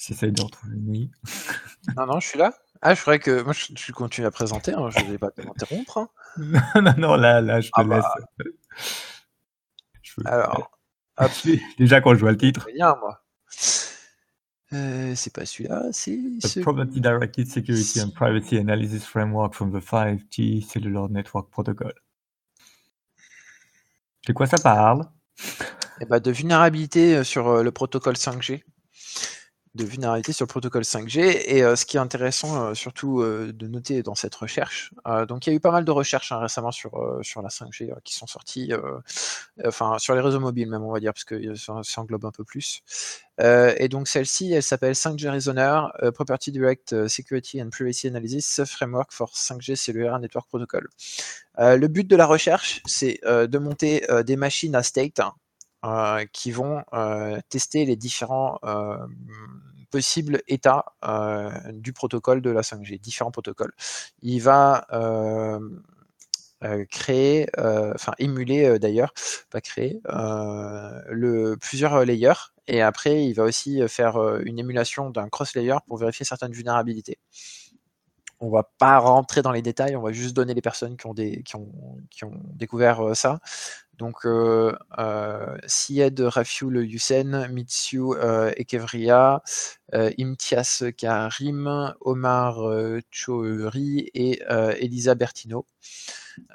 J'essaye 0.00 0.32
de 0.32 0.42
retrouver 0.42 0.76
Non, 1.96 2.06
non, 2.06 2.20
je 2.20 2.28
suis 2.28 2.38
là. 2.38 2.52
Ah, 2.80 2.94
je 2.94 3.00
ferais 3.00 3.18
que. 3.18 3.42
Moi, 3.42 3.52
je, 3.52 3.92
continue 3.92 4.26
à 4.26 4.30
présenter, 4.30 4.72
hein, 4.72 4.88
je 4.90 5.04
ne 5.04 5.10
vais 5.10 5.18
pas 5.18 5.30
t'interrompre. 5.30 5.98
Hein. 5.98 6.08
non, 6.80 6.94
non, 6.96 7.16
là, 7.16 7.40
là, 7.40 7.60
je 7.60 7.68
te 7.68 7.80
ah 7.80 7.84
laisse. 7.84 8.04
Bah. 10.18 10.30
Alors. 10.30 10.70
Déjà, 11.78 12.00
quand 12.00 12.14
je 12.14 12.20
vois 12.20 12.30
le 12.30 12.38
titre. 12.38 12.66
Rien, 12.72 12.94
moi. 13.00 13.24
Euh, 14.74 15.14
c'est 15.14 15.32
pas 15.32 15.46
celui-là, 15.46 15.84
c'est 15.92 16.18
The 16.42 16.60
Property 16.60 17.00
Directed 17.00 17.46
Security 17.46 18.02
and 18.02 18.10
Privacy 18.10 18.58
Analysis 18.58 19.04
Framework 19.04 19.54
from 19.54 19.72
the 19.72 19.82
5G 19.82 20.62
Cellular 20.62 21.08
Network 21.08 21.50
Protocol. 21.50 21.94
De 24.26 24.32
quoi 24.34 24.46
ça 24.46 24.58
parle? 24.58 25.06
Eh 26.00 26.04
ben, 26.04 26.20
De 26.20 26.30
vulnérabilité 26.30 27.16
euh, 27.16 27.24
sur 27.24 27.48
euh, 27.48 27.62
le 27.62 27.70
protocole 27.70 28.16
5G 28.16 28.62
de 29.78 29.84
vulnérabilité 29.84 30.32
sur 30.32 30.44
le 30.44 30.48
protocole 30.48 30.82
5G. 30.82 31.42
Et 31.46 31.62
euh, 31.62 31.76
ce 31.76 31.86
qui 31.86 31.96
est 31.96 32.00
intéressant, 32.00 32.62
euh, 32.62 32.74
surtout 32.74 33.20
euh, 33.20 33.52
de 33.52 33.66
noter 33.68 34.02
dans 34.02 34.14
cette 34.14 34.34
recherche, 34.34 34.92
donc 35.28 35.46
il 35.46 35.50
y 35.50 35.52
a 35.52 35.56
eu 35.56 35.60
pas 35.60 35.70
mal 35.70 35.84
de 35.84 35.90
recherches 35.90 36.32
hein, 36.32 36.38
récemment 36.38 36.72
sur, 36.72 37.18
sur 37.22 37.40
la 37.40 37.48
5G 37.48 37.94
qui 38.02 38.14
sont 38.14 38.26
sorties, 38.26 38.72
enfin 39.64 39.98
sur 39.98 40.14
les 40.14 40.20
réseaux 40.20 40.40
mobiles 40.40 40.68
même, 40.68 40.82
on 40.82 40.92
va 40.92 41.00
dire, 41.00 41.12
parce 41.14 41.24
que 41.24 41.54
ça, 41.54 41.80
englobe 41.96 42.24
un 42.26 42.30
peu 42.30 42.44
plus. 42.44 42.82
et 43.38 43.88
donc 43.88 44.08
celle-ci, 44.08 44.52
elle 44.52 44.62
s'appelle 44.62 44.94
5G 44.94 45.30
Reasoner, 45.30 45.80
Property 46.14 46.52
Direct 46.52 47.08
Security 47.08 47.62
and 47.62 47.70
Privacy 47.70 48.08
Analysis 48.08 48.62
Framework 48.66 49.12
for 49.12 49.30
5G 49.30 49.76
Cellular 49.76 50.18
Network 50.18 50.48
Protocol. 50.48 50.88
le 51.58 51.86
but 51.86 52.06
de 52.06 52.16
la 52.16 52.26
recherche, 52.26 52.82
c'est 52.86 53.20
de 53.24 53.58
monter 53.58 54.06
des 54.26 54.36
machines 54.36 54.74
à 54.74 54.82
state, 54.82 55.20
hein, 55.20 55.34
qui 56.32 56.50
vont 56.50 56.82
tester 57.48 57.84
les 57.84 57.96
différents 57.96 58.58
possibles 59.90 60.42
états 60.48 60.84
du 61.72 61.92
protocole 61.92 62.42
de 62.42 62.50
la 62.50 62.62
5G, 62.62 63.00
différents 63.00 63.30
protocoles. 63.30 63.72
Il 64.22 64.40
va 64.40 64.86
créer, 66.90 67.46
enfin 67.56 68.12
émuler 68.18 68.78
d'ailleurs, 68.78 69.12
pas 69.50 69.60
créer, 69.60 70.00
plusieurs 71.60 72.04
layers 72.04 72.52
et 72.66 72.82
après 72.82 73.24
il 73.24 73.32
va 73.32 73.44
aussi 73.44 73.80
faire 73.88 74.18
une 74.40 74.58
émulation 74.58 75.10
d'un 75.10 75.28
cross-layer 75.28 75.76
pour 75.86 75.96
vérifier 75.96 76.26
certaines 76.26 76.52
vulnérabilités 76.52 77.18
on 78.40 78.50
va 78.50 78.70
pas 78.78 78.98
rentrer 78.98 79.42
dans 79.42 79.52
les 79.52 79.62
détails, 79.62 79.96
on 79.96 80.02
va 80.02 80.12
juste 80.12 80.34
donner 80.34 80.54
les 80.54 80.62
personnes 80.62 80.96
qui 80.96 81.06
ont, 81.06 81.14
découvert 82.54 83.16
ça. 83.16 83.40
Donc, 83.98 84.24
euh, 84.26 84.72
euh, 84.98 85.58
Syed 85.66 86.20
Rafiul 86.20 86.76
Hussein, 86.76 87.48
Mitsu 87.48 88.00
euh, 88.14 88.52
Ekevria, 88.56 89.42
euh, 89.92 90.10
Imtias 90.20 90.84
Karim, 90.96 91.94
Omar 92.00 92.62
euh, 92.62 93.00
Chouri 93.10 94.08
et 94.14 94.40
Elisa 94.78 95.16
Bertino. 95.16 95.66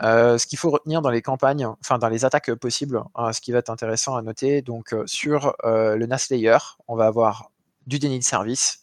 ce 0.02 0.48
qu'il 0.48 0.58
faut 0.58 0.70
retenir 0.70 1.02
dans 1.02 1.10
les 1.10 1.22
campagnes, 1.22 1.68
enfin 1.82 1.98
dans 1.98 2.10
les 2.10 2.24
attaques 2.24 2.54
possibles, 2.56 3.04
hein, 3.16 3.34
ce 3.34 3.42
qui 3.42 3.52
va 3.52 3.60
être 3.60 3.70
intéressant 3.70 4.16
à 4.16 4.22
noter, 4.22 4.62
donc 4.62 4.96
sur 5.06 5.54
le 5.64 6.06
NAS 6.06 6.28
Layer, 6.30 6.58
on 6.88 6.96
va 6.96 7.08
avoir 7.08 7.52
du 7.88 8.00
déni 8.00 8.20
de 8.20 8.24
service, 8.24 8.80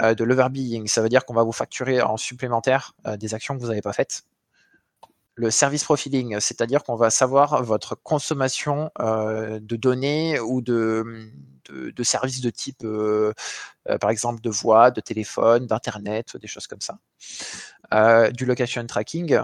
de 0.00 0.24
l'overbeing, 0.24 0.86
ça 0.86 1.02
veut 1.02 1.08
dire 1.08 1.24
qu'on 1.24 1.34
va 1.34 1.42
vous 1.42 1.52
facturer 1.52 2.02
en 2.02 2.16
supplémentaire 2.16 2.94
des 3.18 3.34
actions 3.34 3.56
que 3.56 3.60
vous 3.60 3.68
n'avez 3.68 3.82
pas 3.82 3.92
faites 3.92 4.24
le 5.36 5.50
service 5.50 5.84
profiling, 5.84 6.40
c'est-à-dire 6.40 6.82
qu'on 6.82 6.96
va 6.96 7.10
savoir 7.10 7.62
votre 7.62 7.94
consommation 7.94 8.90
euh, 8.98 9.60
de 9.60 9.76
données 9.76 10.40
ou 10.40 10.62
de, 10.62 11.30
services 12.02 12.40
de 12.40 12.50
type, 12.50 12.82
euh, 12.84 13.34
euh, 13.88 13.98
par 13.98 14.10
exemple, 14.10 14.40
de 14.40 14.48
voix, 14.48 14.90
de 14.90 15.00
téléphone, 15.02 15.66
d'internet, 15.66 16.36
des 16.38 16.48
choses 16.48 16.66
comme 16.66 16.80
ça. 16.80 16.98
du 18.32 18.46
location 18.46 18.86
tracking, 18.86 19.38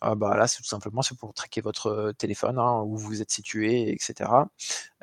ah 0.00 0.14
bah 0.14 0.36
là, 0.36 0.46
c'est 0.46 0.58
tout 0.58 0.68
simplement 0.68 1.00
pour 1.18 1.34
traquer 1.34 1.60
votre 1.60 2.12
téléphone, 2.18 2.58
hein, 2.58 2.82
où 2.84 2.96
vous 2.96 3.20
êtes 3.22 3.30
situé, 3.30 3.90
etc. 3.90 4.30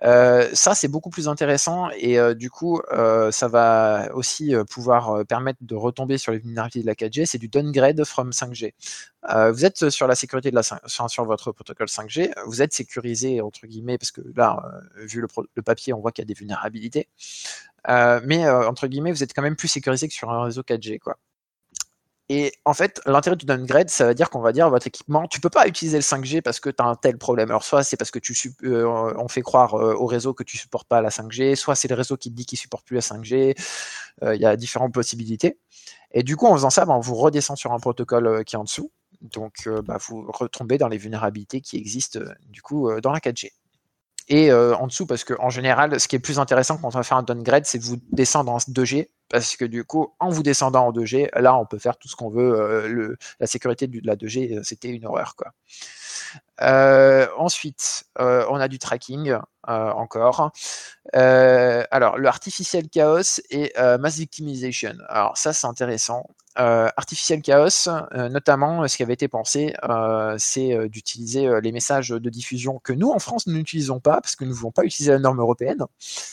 Ça, 0.01 0.75
c'est 0.75 0.87
beaucoup 0.87 1.09
plus 1.09 1.27
intéressant 1.27 1.89
et 1.91 2.17
du 2.35 2.49
coup, 2.49 2.81
ça 3.31 3.47
va 3.47 4.09
aussi 4.13 4.53
pouvoir 4.69 5.25
permettre 5.25 5.59
de 5.61 5.75
retomber 5.75 6.17
sur 6.17 6.31
les 6.31 6.39
vulnérabilités 6.39 6.81
de 6.81 6.87
la 6.87 6.93
4G. 6.95 7.25
C'est 7.25 7.37
du 7.37 7.47
downgrade 7.49 8.03
from 8.05 8.29
5G. 8.31 8.73
vous 9.51 9.65
êtes 9.65 9.89
sur 9.89 10.07
la 10.07 10.15
sécurité 10.15 10.49
de 10.51 10.55
la 10.55 10.63
sur, 10.63 11.25
votre 11.25 11.51
protocole 11.51 11.87
5G, 11.87 12.31
vous 12.45 12.61
êtes 12.61 12.73
sécurisé 12.73 13.41
entre 13.41 13.67
guillemets 13.67 13.97
parce 13.97 14.11
que 14.11 14.21
là, 14.35 14.63
vu 14.95 15.21
le, 15.21 15.27
le, 15.55 15.61
papier, 15.61 15.93
on 15.93 15.99
voit 15.99 16.11
qu'il 16.11 16.23
y 16.23 16.25
a 16.25 16.27
des 16.27 16.33
vulnérabilités. 16.33 17.09
mais 17.87 18.49
entre 18.49 18.87
guillemets, 18.87 19.11
vous 19.11 19.23
êtes 19.23 19.33
quand 19.33 19.41
même 19.41 19.55
plus 19.57 19.67
sécurisé 19.67 20.07
que 20.07 20.13
sur 20.13 20.31
un 20.31 20.43
réseau 20.43 20.61
4G, 20.61 20.99
quoi. 20.99 21.17
Et 22.29 22.53
en 22.65 22.73
fait, 22.73 23.01
l'intérêt 23.05 23.35
du 23.35 23.45
downgrade, 23.45 23.89
ça 23.89 24.07
veut 24.07 24.15
dire 24.15 24.31
qu'on 24.31 24.39
va 24.39 24.51
dire 24.51 24.69
votre 24.71 24.87
équipement, 24.87 25.27
tu 25.27 25.39
peux 25.39 25.51
pas 25.51 25.67
utiliser 25.67 25.97
le 25.97 26.03
5G 26.03 26.41
parce 26.41 26.59
que 26.59 26.71
tu 26.71 26.81
as 26.81 26.85
un 26.85 26.95
tel 26.95 27.17
problème. 27.19 27.49
Alors 27.49 27.63
soit 27.63 27.83
c'est 27.83 27.97
parce 27.97 28.09
que 28.09 28.17
tu 28.17 28.33
euh, 28.63 29.27
fait 29.27 29.41
croire 29.41 29.75
euh, 29.75 29.93
au 29.93 30.07
réseau 30.07 30.33
que 30.33 30.43
tu 30.43 30.57
supportes 30.57 30.87
pas 30.87 31.01
la 31.01 31.09
5G, 31.09 31.55
soit 31.55 31.75
c'est 31.75 31.87
le 31.87 31.93
réseau 31.93 32.17
qui 32.17 32.31
te 32.31 32.35
dit 32.35 32.45
qu'il 32.45 32.57
supporte 32.57 32.85
plus 32.85 32.95
la 32.95 33.01
5G. 33.01 33.55
Euh, 34.23 34.35
il 34.35 34.41
y 34.41 34.45
a 34.45 34.55
différentes 34.55 34.93
possibilités. 34.93 35.59
Et 36.11 36.23
du 36.23 36.35
coup, 36.35 36.47
en 36.47 36.53
faisant 36.55 36.71
ça, 36.71 36.85
ben, 36.85 36.95
on 36.95 36.99
vous 36.99 37.15
redescend 37.15 37.57
sur 37.57 37.73
un 37.73 37.79
protocole 37.79 38.43
qui 38.43 38.55
est 38.55 38.59
en 38.59 38.63
dessous. 38.63 38.91
Donc, 39.21 39.69
bah, 39.85 39.97
vous 40.07 40.29
retombez 40.31 40.77
dans 40.77 40.87
les 40.87 40.97
vulnérabilités 40.97 41.61
qui 41.61 41.77
existent 41.77 42.19
du 42.49 42.61
coup 42.61 42.89
dans 43.01 43.11
la 43.11 43.19
4G 43.19 43.51
et 44.27 44.51
euh, 44.51 44.75
en 44.75 44.87
dessous 44.87 45.05
parce 45.05 45.23
que 45.23 45.33
en 45.39 45.49
général, 45.49 45.99
ce 45.99 46.07
qui 46.07 46.15
est 46.15 46.19
plus 46.19 46.39
intéressant 46.39 46.77
quand 46.77 46.87
on 46.87 46.89
va 46.89 47.03
faire 47.03 47.17
un 47.17 47.23
downgrade, 47.23 47.65
c'est 47.65 47.77
de 47.77 47.83
vous 47.83 47.97
descendre 48.11 48.51
en 48.51 48.57
2G 48.57 49.09
parce 49.29 49.55
que 49.55 49.65
du 49.65 49.83
coup, 49.83 50.13
en 50.19 50.29
vous 50.29 50.43
descendant 50.43 50.87
en 50.87 50.91
2G, 50.91 51.29
là, 51.39 51.55
on 51.57 51.65
peut 51.65 51.77
faire 51.77 51.97
tout 51.97 52.07
ce 52.07 52.15
qu'on 52.15 52.29
veut. 52.29 52.59
Euh, 52.59 53.15
la 53.39 53.47
sécurité 53.47 53.87
de 53.87 54.01
la 54.03 54.15
2G, 54.15 54.57
euh, 54.57 54.61
c'était 54.63 54.89
une 54.89 55.05
horreur 55.05 55.35
quoi. 55.35 55.51
Euh, 56.61 57.27
ensuite, 57.37 58.05
euh, 58.19 58.45
on 58.49 58.55
a 58.55 58.67
du 58.67 58.79
tracking 58.79 59.31
euh, 59.31 59.91
encore. 59.91 60.51
alors, 61.13 62.17
le 62.17 62.27
artificial 62.27 62.87
chaos 62.89 63.41
et 63.49 63.73
mass 63.99 64.17
victimization. 64.17 64.93
Alors 65.09 65.37
ça, 65.37 65.53
c'est 65.53 65.67
intéressant. 65.67 66.27
artificial 66.55 67.41
chaos, 67.41 67.89
notamment, 68.13 68.87
ce 68.87 68.97
qui 68.97 69.03
avait 69.03 69.13
été 69.13 69.27
pensé, 69.27 69.73
c'est 70.37 70.89
d'utiliser 70.89 71.49
les 71.61 71.71
messages 71.71 72.09
de 72.09 72.29
diffusion 72.29 72.79
que 72.79 72.93
nous, 72.93 73.11
en 73.11 73.19
France, 73.19 73.47
nous 73.47 73.53
n'utilisons 73.53 73.99
pas 73.99 74.21
parce 74.21 74.35
que 74.35 74.43
nous 74.45 74.51
ne 74.51 74.55
voulons 74.55 74.71
pas 74.71 74.83
utiliser 74.83 75.11
la 75.11 75.19
norme 75.19 75.39
européenne 75.39 75.83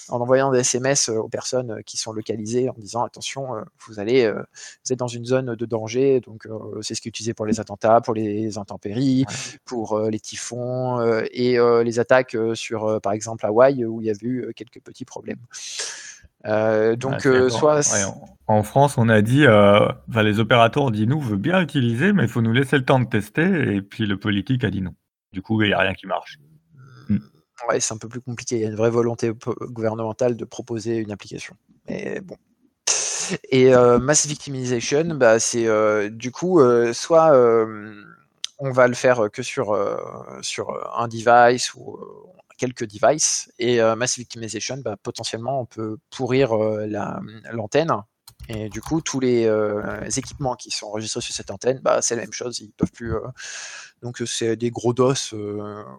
en 0.09 0.21
envoyant 0.21 0.51
des 0.53 0.61
SMS 0.61 1.09
aux 1.09 1.29
personnes 1.29 1.83
qui 1.85 1.97
sont 1.97 2.13
localisées 2.13 2.69
en 2.69 2.75
disant 2.77 3.05
attention, 3.05 3.49
vous 3.87 3.99
allez, 3.99 4.31
vous 4.31 4.93
êtes 4.93 4.99
dans 4.99 5.09
une 5.09 5.25
zone 5.25 5.55
de 5.55 5.67
danger. 5.67 6.21
Donc, 6.21 6.47
c'est 6.83 6.95
ce 6.95 7.01
qui 7.01 7.09
est 7.09 7.11
utilisé 7.11 7.35
pour 7.35 7.47
les 7.47 7.61
attentats, 7.61 8.01
pour 8.01 8.15
les 8.15 8.59
intempéries, 8.59 9.25
pour 9.65 9.92
les 10.01 10.21
typhons 10.21 11.01
euh, 11.01 11.25
et 11.33 11.59
euh, 11.59 11.83
les 11.83 11.99
attaques 11.99 12.35
euh, 12.35 12.55
sur, 12.55 13.01
par 13.01 13.13
exemple, 13.13 13.47
Hawaï, 13.47 13.85
où 13.85 14.01
il 14.01 14.07
y 14.07 14.11
a 14.11 14.15
eu 14.23 14.53
quelques 14.55 14.81
petits 14.81 15.05
problèmes. 15.05 15.41
donc, 16.45 17.23
soit. 17.51 17.81
en, 18.47 18.63
France, 18.63 18.99
on 18.99 19.09
a 19.09 19.23
dit, 19.23 19.47
enfin, 19.47 20.23
les 20.23 20.41
opérateurs 20.41 20.85
ont 20.85 20.91
dit 20.91 21.07
nous, 21.07 21.17
on 21.17 21.21
veut 21.21 21.37
bien 21.37 21.61
utiliser, 21.61 22.13
mais 22.13 22.25
il 22.25 22.29
faut 22.29 22.43
nous 22.43 22.53
laisser 22.53 22.77
le 22.77 22.85
temps 22.85 23.01
de 23.01 23.09
tester. 23.09 23.75
Et 23.75 23.83
puis 23.83 24.07
le 24.07 24.19
politique 24.19 24.65
a 24.65 24.71
dit 24.71 24.81
non. 24.81 24.95
Du 25.33 25.41
coup, 25.41 25.61
il 25.63 25.69
n'y 25.69 25.75
a 25.75 25.79
rien 25.79 25.95
qui 25.95 26.07
marche. 26.07 26.39
Hmm. 27.09 27.19
Ouais, 27.69 27.81
c'est 27.81 27.95
un 27.95 27.99
peu 27.99 28.09
plus 28.09 28.21
compliqué. 28.21 28.57
Il 28.57 28.63
y 28.63 28.65
a 28.65 28.69
une 28.69 28.77
vraie 28.77 28.91
volonté 28.91 29.33
gouvernementale 29.63 30.37
de 30.37 30.45
proposer 30.45 30.97
une 30.97 31.11
application. 31.11 31.57
Mais 31.89 32.21
bon. 32.21 32.37
Et 33.51 33.71
mass 34.01 34.27
victimization, 34.27 35.15
bah, 35.15 35.39
c'est 35.39 36.11
du 36.11 36.33
coup 36.33 36.61
soit 36.93 37.33
on 38.65 38.71
va 38.71 38.87
le 38.87 38.95
faire 38.95 39.29
que 39.33 39.43
sur, 39.43 39.73
euh, 39.73 39.97
euh, 40.59 40.65
un 40.97 41.09
device 41.09 41.75
ou 41.75 41.97
euh, 41.97 42.33
quelques 42.57 42.87
devices. 42.87 43.53
Et 43.59 43.81
Mass 43.97 44.19
Victimization, 44.19 44.79
bah, 44.79 44.97
potentiellement, 45.03 45.61
on 45.61 45.67
peut 45.67 45.99
pourrir 46.11 46.55
l'antenne. 46.55 47.91
et 48.49 48.69
du 48.69 48.81
coup, 48.81 49.01
tous 49.01 49.19
les 49.19 49.51
équipements 50.17 50.55
qui 50.55 50.71
sont 50.71 50.87
enregistrés 50.87 51.23
sur 51.23 51.35
cette 51.35 51.51
antenne, 51.51 51.81
bah, 51.81 52.01
c'est 52.03 52.15
la 52.15 52.23
même 52.23 52.33
chose. 52.33 52.61
Ils 52.61 52.71
peuvent 52.71 52.93
plus. 52.93 53.15
donc, 54.01 54.23
c'est 54.27 54.55
des 54.55 54.71
gros 54.71 54.93
DOS 54.93 55.35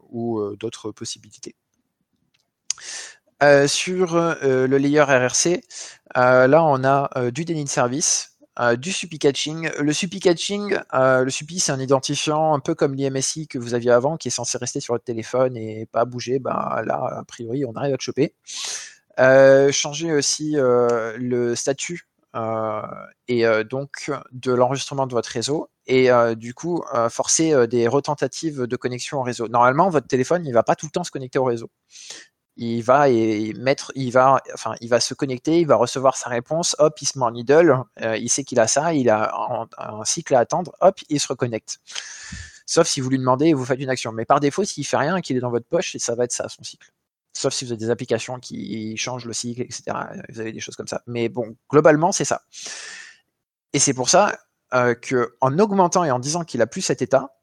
ou 0.10 0.56
d'autres 0.58 0.92
possibilités. 0.92 1.56
sur 3.68 4.16
le 4.16 4.78
layer 4.78 5.02
RRC, 5.02 5.64
là, 6.16 6.64
on 6.64 6.82
a 6.86 7.30
du 7.32 7.44
déni 7.44 7.66
de 7.66 7.70
service. 7.70 8.33
Euh, 8.60 8.76
du 8.76 8.92
SUPI 8.92 9.18
catching. 9.18 9.70
Le 9.80 9.94
SUPI 9.94 10.20
catching, 10.20 10.78
euh, 10.94 11.24
le 11.24 11.30
SUPI, 11.32 11.60
c'est 11.60 11.72
un 11.72 11.80
identifiant 11.80 12.54
un 12.54 12.60
peu 12.60 12.76
comme 12.76 12.94
l'IMSI 12.94 13.48
que 13.48 13.58
vous 13.58 13.74
aviez 13.74 13.92
avant, 13.92 14.16
qui 14.16 14.28
est 14.28 14.32
censé 14.32 14.58
rester 14.60 14.80
sur 14.80 14.94
votre 14.94 15.04
téléphone 15.04 15.58
et 15.58 15.88
pas 15.92 16.06
bouger. 16.06 16.40
Ben, 16.40 16.84
là, 16.86 17.18
a 17.20 17.24
priori, 17.24 17.66
on 17.66 17.74
arrive 17.74 17.96
à 17.96 17.98
te 17.98 18.04
choper. 18.04 18.36
Euh, 19.20 19.72
changer 19.72 20.14
aussi 20.14 20.56
le 20.56 21.56
statut 21.56 22.08
et 23.28 23.46
donc 23.70 24.12
de 24.32 24.52
l'enregistrement 24.52 25.06
de 25.06 25.14
votre 25.14 25.30
réseau 25.30 25.70
et 25.86 26.10
du 26.36 26.56
coup 26.56 26.84
forcer 27.10 27.68
des 27.68 27.88
retentatives 27.88 28.66
de 28.66 28.76
connexion 28.76 29.20
au 29.20 29.24
réseau. 29.24 29.48
Normalement, 29.48 29.90
votre 29.90 30.08
téléphone, 30.08 30.44
il 30.46 30.54
va 30.54 30.64
pas 30.64 30.76
tout 30.76 30.88
le 30.88 30.92
temps 30.92 31.04
se 31.04 31.12
connecter 31.12 31.38
au 31.38 31.44
réseau 31.44 31.70
il 32.56 32.82
va 32.82 33.10
et 33.10 33.54
mettre, 33.54 33.92
il 33.96 34.12
va, 34.12 34.42
enfin, 34.54 34.76
il 34.80 34.90
va 34.90 35.00
se 35.00 35.14
connecter, 35.14 35.62
il 35.62 35.68
va 35.68 35.76
recevoir 35.76 36.16
sa 36.16 36.30
réponse, 36.30 36.76
hop, 36.80 37.02
il 37.02 37.08
se 37.08 37.18
met 37.18 37.26
en 37.26 37.34
idle, 37.34 37.84
euh, 38.02 38.18
il 38.18 38.30
sait 38.30 38.44
qu'il 38.44 38.60
a 38.60 38.68
ça, 38.68 38.94
il 38.94 39.10
a 39.10 39.34
un, 39.78 40.06
cycle 40.06 40.36
à 40.36 40.40
attendre, 40.40 40.74
hop, 40.80 41.00
il 41.10 41.20
se 41.20 41.28
reconnecte. 41.28 41.80
Sauf 42.66 42.88
si 42.88 43.02
vous 43.02 43.10
lui 43.10 43.18
demandez 43.18 43.48
et 43.48 43.54
vous 43.54 43.66
faites 43.66 43.80
une 43.80 43.90
action. 43.90 44.12
Mais 44.12 44.26
par 44.26 44.40
défaut, 44.40 44.64
s'il 44.64 44.86
fait 44.86 44.98
rien, 44.98 45.22
qu'il 45.22 45.36
est 45.36 45.40
dans 45.40 45.50
votre 45.50 45.68
poche, 45.68 45.98
ça 45.98 46.16
va 46.16 46.26
être 46.26 46.32
ça 46.32 46.48
son 46.48 46.64
cycle. 46.64 46.92
Sauf 47.36 47.54
si 47.54 47.66
vous 47.66 47.72
avez 47.72 47.80
des 47.80 47.90
applications 47.90 48.40
qui 48.40 48.96
changent 48.98 49.26
le 49.26 49.34
cycle, 49.34 49.62
etc. 49.62 49.84
Vous 50.30 50.40
avez 50.40 50.52
des 50.52 50.60
choses 50.60 50.76
comme 50.76 50.88
ça. 50.88 51.02
Mais 51.08 51.30
bon, 51.30 51.56
globalement, 51.70 52.12
c'est 52.12 52.26
ça. 52.26 52.44
Et 53.74 53.80
c'est 53.80 53.94
pour 53.94 54.10
ça 54.10 54.38
euh, 54.74 54.94
que 54.94 55.36
en 55.42 55.58
augmentant 55.60 56.04
et 56.04 56.12
en 56.12 56.20
disant 56.20 56.44
qu'il 56.44 56.62
a 56.62 56.68
plus 56.68 56.82
cet 56.82 57.02
état, 57.02 57.36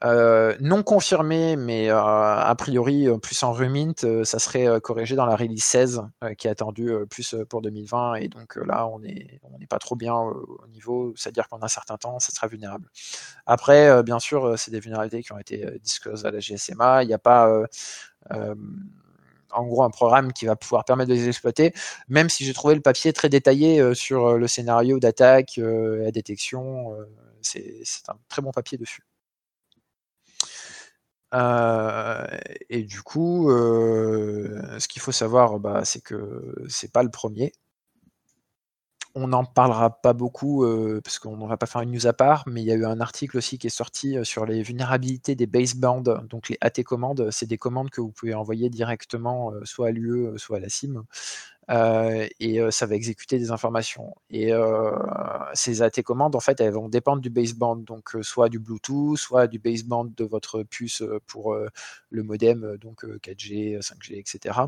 Euh, 0.03 0.55
non 0.59 0.83
confirmé, 0.83 1.55
mais 1.55 1.89
euh, 1.89 1.97
a 1.97 2.53
priori 2.55 3.07
euh, 3.07 3.17
plus 3.17 3.41
en 3.43 3.53
rumint, 3.53 3.93
ça 4.23 4.39
serait 4.39 4.81
corrigé 4.81 5.15
dans 5.15 5.25
la 5.25 5.35
release 5.35 5.63
16 5.63 6.03
qui 6.37 6.47
est 6.47 6.51
attendue 6.51 6.93
plus 7.09 7.35
pour 7.49 7.61
2020. 7.61 8.15
Et 8.15 8.27
donc 8.27 8.55
là, 8.55 8.87
on 8.87 8.99
n'est 8.99 9.39
on 9.43 9.65
pas 9.65 9.79
trop 9.79 9.95
bien 9.95 10.15
au 10.15 10.67
niveau, 10.69 11.13
c'est-à-dire 11.15 11.47
qu'en 11.47 11.63
un 11.63 11.67
certain 11.67 11.97
temps, 11.97 12.19
ça 12.19 12.31
sera 12.31 12.47
vulnérable. 12.47 12.89
Après, 13.45 14.03
bien 14.03 14.19
sûr, 14.19 14.57
c'est 14.57 14.71
des 14.71 14.79
vulnérabilités 14.79 15.23
qui 15.23 15.31
ont 15.31 15.39
été 15.39 15.79
disclosées 15.81 16.27
à 16.27 16.31
la 16.31 16.39
GSMA. 16.39 17.03
Il 17.03 17.07
n'y 17.07 17.13
a 17.13 17.19
pas 17.19 17.49
en 19.53 19.65
gros 19.65 19.83
un 19.83 19.89
programme 19.89 20.33
qui 20.33 20.45
va 20.45 20.55
pouvoir 20.55 20.85
permettre 20.85 21.09
de 21.09 21.15
les 21.15 21.27
exploiter, 21.27 21.73
même 22.07 22.29
si 22.29 22.45
j'ai 22.45 22.53
trouvé 22.53 22.75
le 22.75 22.81
papier 22.81 23.13
très 23.13 23.29
détaillé 23.29 23.79
euh, 23.79 23.93
sur 23.93 24.27
euh, 24.27 24.37
le 24.37 24.47
scénario 24.47 24.99
d'attaque, 24.99 25.57
euh, 25.57 26.03
la 26.03 26.11
détection. 26.11 26.95
c'est 27.41 27.83
un 28.09 28.17
très 28.29 28.41
bon 28.41 28.51
papier 28.51 28.77
dessus. 28.77 29.03
et 32.69 32.83
du 32.83 33.01
coup, 33.01 33.49
ce 33.49 34.87
qu'il 34.87 35.01
faut 35.01 35.11
savoir, 35.11 35.59
bah, 35.59 35.83
c'est 35.85 36.01
que 36.01 36.55
c'est 36.69 36.91
pas 36.91 37.03
le 37.03 37.09
premier. 37.09 37.51
On 39.15 39.27
n'en 39.27 39.45
parlera 39.45 39.91
pas 40.01 40.13
beaucoup 40.13 40.63
euh, 40.63 40.99
parce 41.03 41.19
qu'on 41.19 41.37
ne 41.37 41.47
va 41.47 41.55
pas 41.55 41.67
faire 41.67 41.81
une 41.81 41.91
news 41.91 42.07
à 42.07 42.13
part, 42.13 42.43
mais 42.47 42.61
il 42.63 42.65
y 42.65 42.71
a 42.71 42.75
eu 42.75 42.85
un 42.85 42.99
article 42.99 43.37
aussi 43.37 43.59
qui 43.59 43.67
est 43.67 43.69
sorti 43.69 44.17
euh, 44.17 44.23
sur 44.23 44.47
les 44.47 44.63
vulnérabilités 44.63 45.35
des 45.35 45.45
basebands, 45.45 46.01
donc 46.01 46.49
les 46.49 46.57
AT 46.61 46.81
commandes. 46.83 47.29
C'est 47.29 47.45
des 47.45 47.59
commandes 47.59 47.91
que 47.91 48.01
vous 48.01 48.09
pouvez 48.09 48.33
envoyer 48.33 48.71
directement 48.71 49.51
euh, 49.51 49.63
soit 49.65 49.89
à 49.89 49.91
l'UE, 49.91 50.39
soit 50.39 50.57
à 50.57 50.59
la 50.61 50.69
SIM. 50.69 51.05
et 52.39 52.59
ça 52.71 52.85
va 52.87 52.95
exécuter 52.95 53.37
des 53.37 53.51
informations. 53.51 54.15
Et 54.31 54.51
ces 55.53 55.81
AT 55.81 56.01
commandes, 56.03 56.35
en 56.35 56.39
fait, 56.39 56.59
elles 56.59 56.73
vont 56.73 56.89
dépendre 56.89 57.21
du 57.21 57.29
baseband, 57.29 57.77
donc 57.77 58.15
soit 58.21 58.49
du 58.49 58.59
Bluetooth, 58.59 59.17
soit 59.17 59.47
du 59.47 59.59
baseband 59.59 60.05
de 60.05 60.25
votre 60.25 60.63
puce 60.63 61.03
pour 61.27 61.55
le 62.09 62.23
modem, 62.23 62.77
donc 62.77 63.05
4G, 63.05 63.79
5G, 63.79 64.19
etc., 64.19 64.59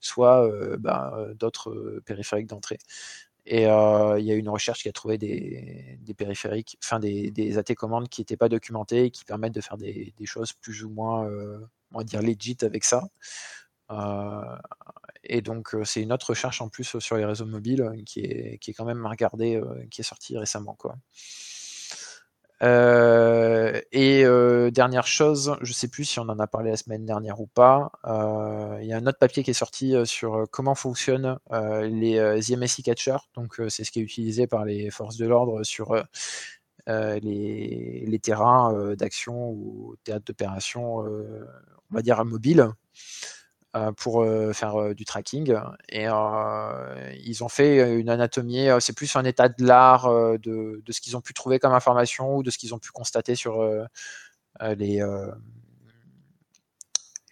soit 0.00 0.48
ben, 0.78 1.12
d'autres 1.38 2.00
périphériques 2.04 2.48
d'entrée. 2.48 2.78
Et 3.46 3.66
euh, 3.66 4.18
il 4.18 4.26
y 4.26 4.32
a 4.32 4.34
une 4.34 4.48
recherche 4.48 4.82
qui 4.82 4.88
a 4.88 4.92
trouvé 4.92 5.18
des, 5.18 5.98
périphériques, 6.16 6.76
enfin 6.82 7.00
des, 7.00 7.58
AT 7.58 7.74
commandes 7.74 8.08
qui 8.08 8.20
n'étaient 8.20 8.36
pas 8.36 8.48
documentées 8.48 9.06
et 9.06 9.10
qui 9.10 9.24
permettent 9.24 9.54
de 9.54 9.60
faire 9.60 9.76
des, 9.76 10.14
choses 10.24 10.52
plus 10.52 10.84
ou 10.84 10.90
moins, 10.90 11.26
euh, 11.26 11.58
on 11.92 11.98
va 11.98 12.04
dire, 12.04 12.22
legit 12.22 12.58
avec 12.62 12.84
ça. 12.84 13.04
Euh, 13.90 14.56
et 15.24 15.42
donc, 15.42 15.74
c'est 15.84 16.02
une 16.02 16.12
autre 16.12 16.30
recherche 16.30 16.60
en 16.60 16.68
plus 16.68 16.98
sur 16.98 17.16
les 17.16 17.24
réseaux 17.24 17.46
mobiles 17.46 17.90
qui 18.06 18.20
est, 18.20 18.74
quand 18.74 18.84
même 18.84 19.04
à 19.06 19.10
regarder, 19.10 19.60
qui 19.90 20.00
est 20.00 20.04
sortie 20.04 20.38
récemment. 20.38 20.74
Quoi. 20.74 20.96
Euh, 22.62 23.80
et 23.90 24.24
euh, 24.24 24.39
dernière 24.70 25.06
chose, 25.06 25.56
je 25.62 25.72
sais 25.72 25.88
plus 25.88 26.04
si 26.04 26.18
on 26.18 26.28
en 26.28 26.38
a 26.38 26.46
parlé 26.46 26.70
la 26.70 26.76
semaine 26.76 27.04
dernière 27.06 27.40
ou 27.40 27.46
pas, 27.46 27.92
euh, 28.06 28.78
il 28.80 28.88
y 28.88 28.92
a 28.92 28.96
un 28.96 29.06
autre 29.06 29.18
papier 29.18 29.42
qui 29.42 29.50
est 29.50 29.54
sorti 29.54 29.94
sur 30.04 30.46
comment 30.50 30.74
fonctionnent 30.74 31.38
les 31.50 32.40
ZMSI 32.40 32.82
catchers. 32.82 33.28
Donc 33.34 33.60
c'est 33.68 33.84
ce 33.84 33.90
qui 33.90 34.00
est 34.00 34.02
utilisé 34.02 34.46
par 34.46 34.64
les 34.64 34.90
forces 34.90 35.16
de 35.16 35.26
l'ordre 35.26 35.62
sur 35.64 35.94
les, 36.86 38.20
terrains 38.22 38.94
d'action 38.96 39.50
ou 39.50 39.96
théâtre 40.04 40.24
d'opération, 40.26 40.98
on 40.98 41.94
va 41.94 42.02
dire 42.02 42.24
mobile. 42.24 42.70
Euh, 43.76 43.92
pour 43.92 44.22
euh, 44.22 44.52
faire 44.52 44.74
euh, 44.80 44.94
du 44.94 45.04
tracking. 45.04 45.54
Et 45.90 46.06
ils 47.24 47.44
ont 47.44 47.48
fait 47.48 48.00
une 48.00 48.08
anatomie, 48.08 48.66
c'est 48.80 48.96
plus 48.96 49.14
un 49.14 49.24
état 49.24 49.48
de 49.48 49.64
l'art 49.64 50.10
de, 50.38 50.82
ce 50.88 51.00
qu'ils 51.00 51.16
ont 51.16 51.20
pu 51.20 51.34
trouver 51.34 51.60
comme 51.60 51.72
information 51.72 52.36
ou 52.36 52.42
de 52.42 52.50
ce 52.50 52.58
qu'ils 52.58 52.74
ont 52.74 52.80
pu 52.80 52.90
constater 52.90 53.36
sur 53.36 53.64
les, 54.76 55.02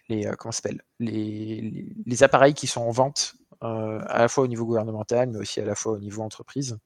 les, 0.09 0.31
comment 0.37 0.53
les, 0.99 1.85
les, 2.05 2.23
appareils 2.23 2.53
qui 2.53 2.67
sont 2.67 2.81
en 2.81 2.91
vente, 2.91 3.35
à 3.61 4.19
la 4.19 4.27
fois 4.27 4.43
au 4.43 4.47
niveau 4.47 4.65
gouvernemental, 4.65 5.29
mais 5.29 5.39
aussi 5.39 5.59
à 5.59 5.65
la 5.65 5.75
fois 5.75 5.93
au 5.93 5.99
niveau 5.99 6.21
entreprise. 6.21 6.77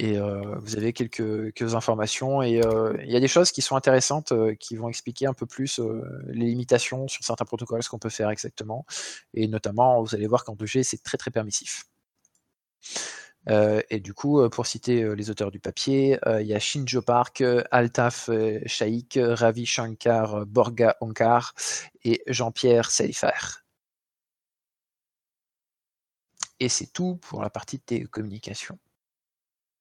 Et 0.00 0.16
euh, 0.16 0.58
vous 0.60 0.76
avez 0.76 0.94
quelques, 0.94 1.74
informations. 1.74 2.40
Et 2.40 2.64
euh, 2.64 2.96
il 3.04 3.10
y 3.10 3.16
a 3.16 3.20
des 3.20 3.28
choses 3.28 3.52
qui 3.52 3.60
sont 3.60 3.76
intéressantes, 3.76 4.32
euh, 4.32 4.54
qui 4.54 4.74
vont 4.76 4.88
expliquer 4.88 5.26
un 5.26 5.34
peu 5.34 5.44
plus 5.44 5.78
les 6.28 6.46
limitations 6.46 7.06
sur 7.06 7.22
certains 7.22 7.44
protocoles, 7.44 7.82
ce 7.82 7.90
qu'on 7.90 7.98
peut 7.98 8.08
faire 8.08 8.30
exactement. 8.30 8.86
Et 9.34 9.46
notamment, 9.46 10.02
vous 10.02 10.14
allez 10.14 10.26
voir 10.26 10.44
qu'en 10.44 10.54
2G, 10.54 10.84
c'est 10.84 11.02
très 11.02 11.18
très 11.18 11.30
permissif. 11.30 11.84
Et 13.48 14.00
du 14.00 14.14
coup, 14.14 14.48
pour 14.50 14.66
citer 14.66 15.14
les 15.14 15.30
auteurs 15.30 15.50
du 15.50 15.60
papier, 15.60 16.18
il 16.40 16.46
y 16.46 16.54
a 16.54 16.58
Shinjo 16.58 17.02
Park, 17.02 17.42
Altaf 17.70 18.30
Shaikh, 18.66 19.18
Ravi 19.20 19.66
Shankar 19.66 20.46
Borga 20.46 20.96
Onkar 21.00 21.54
et 22.04 22.22
Jean-Pierre 22.26 22.90
Seifer. 22.90 23.64
Et 26.60 26.68
c'est 26.68 26.92
tout 26.92 27.16
pour 27.16 27.42
la 27.42 27.50
partie 27.50 27.80
télécommunications. 27.80 28.78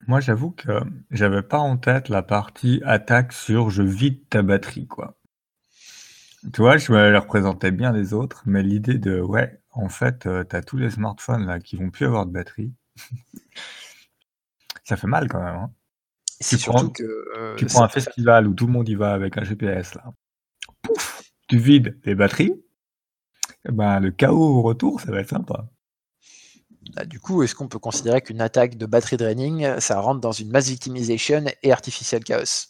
Moi, 0.08 0.22
j'avoue 0.22 0.52
que 0.52 0.80
j'avais 1.12 1.44
pas 1.44 1.60
en 1.60 1.78
tête 1.78 2.08
la 2.08 2.24
partie 2.24 2.82
attaque 2.86 3.34
sur 3.34 3.70
je 3.70 3.84
vide 3.84 4.28
ta 4.30 4.42
batterie, 4.42 4.88
quoi. 4.88 5.20
Tu 6.54 6.62
vois, 6.62 6.78
je 6.78 6.92
me 6.94 7.18
représentais 7.18 7.72
bien 7.72 7.92
les 7.92 8.14
autres, 8.14 8.44
mais 8.46 8.64
l'idée 8.64 8.98
de 8.98 9.20
ouais, 9.20 9.60
en 9.72 9.90
fait, 9.90 10.26
euh, 10.26 10.46
tu 10.50 10.56
as 10.56 10.62
tous 10.62 10.78
les 10.78 10.90
smartphones 10.90 11.46
là 11.46 11.60
qui 11.60 11.76
vont 11.76 11.90
plus 11.90 12.06
avoir 12.06 12.26
de 12.26 12.32
batterie. 12.32 12.74
Ça 14.84 14.98
fait 14.98 15.08
mal 15.08 15.28
quand 15.28 15.44
même, 15.44 15.56
hein. 15.56 15.72
C'est 16.42 16.58
surtout 16.58 16.90
que, 16.90 17.04
euh, 17.04 17.56
Tu 17.58 17.66
prends 17.66 17.84
un 17.84 17.90
festival 17.90 18.48
où 18.48 18.54
tout 18.54 18.66
le 18.66 18.72
monde 18.72 18.88
y 18.88 18.96
va 18.96 19.14
avec 19.14 19.38
un 19.38 19.44
GPS 19.44 19.96
là. 19.96 20.06
Pouf! 20.82 21.22
Tu 21.50 21.58
vides 21.58 22.00
les 22.06 22.16
batteries, 22.16 22.54
eh 23.68 23.72
ben, 23.72 24.00
le 24.00 24.12
chaos 24.12 24.60
au 24.60 24.62
retour, 24.62 25.02
ça 25.02 25.12
va 25.12 25.20
être 25.20 25.30
sympa. 25.30 25.68
Bah, 26.96 27.06
du 27.06 27.20
coup, 27.20 27.44
est-ce 27.44 27.56
qu'on 27.56 27.68
peut 27.68 27.80
considérer 27.80 28.22
qu'une 28.22 28.42
attaque 28.42 28.78
de 28.78 28.86
battery 28.86 29.18
draining, 29.18 29.80
ça 29.80 30.00
rentre 30.00 30.22
dans 30.22 30.32
une 30.32 30.50
mass 30.50 30.70
victimization 30.70 31.44
et 31.62 31.72
artificial 31.72 32.24
chaos? 32.24 32.70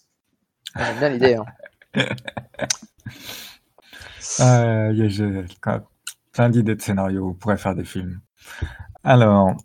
J'aime 0.76 1.00
bien 1.00 1.10
l'idée. 1.10 1.36
Hein. 1.36 1.46
euh, 4.40 5.84
plein 6.32 6.50
d'idées 6.50 6.76
de 6.76 6.82
scénarios, 6.82 7.30
on 7.30 7.34
pourrait 7.34 7.58
faire 7.58 7.76
des 7.76 7.86
films. 7.86 8.20
Alors, 9.04 9.56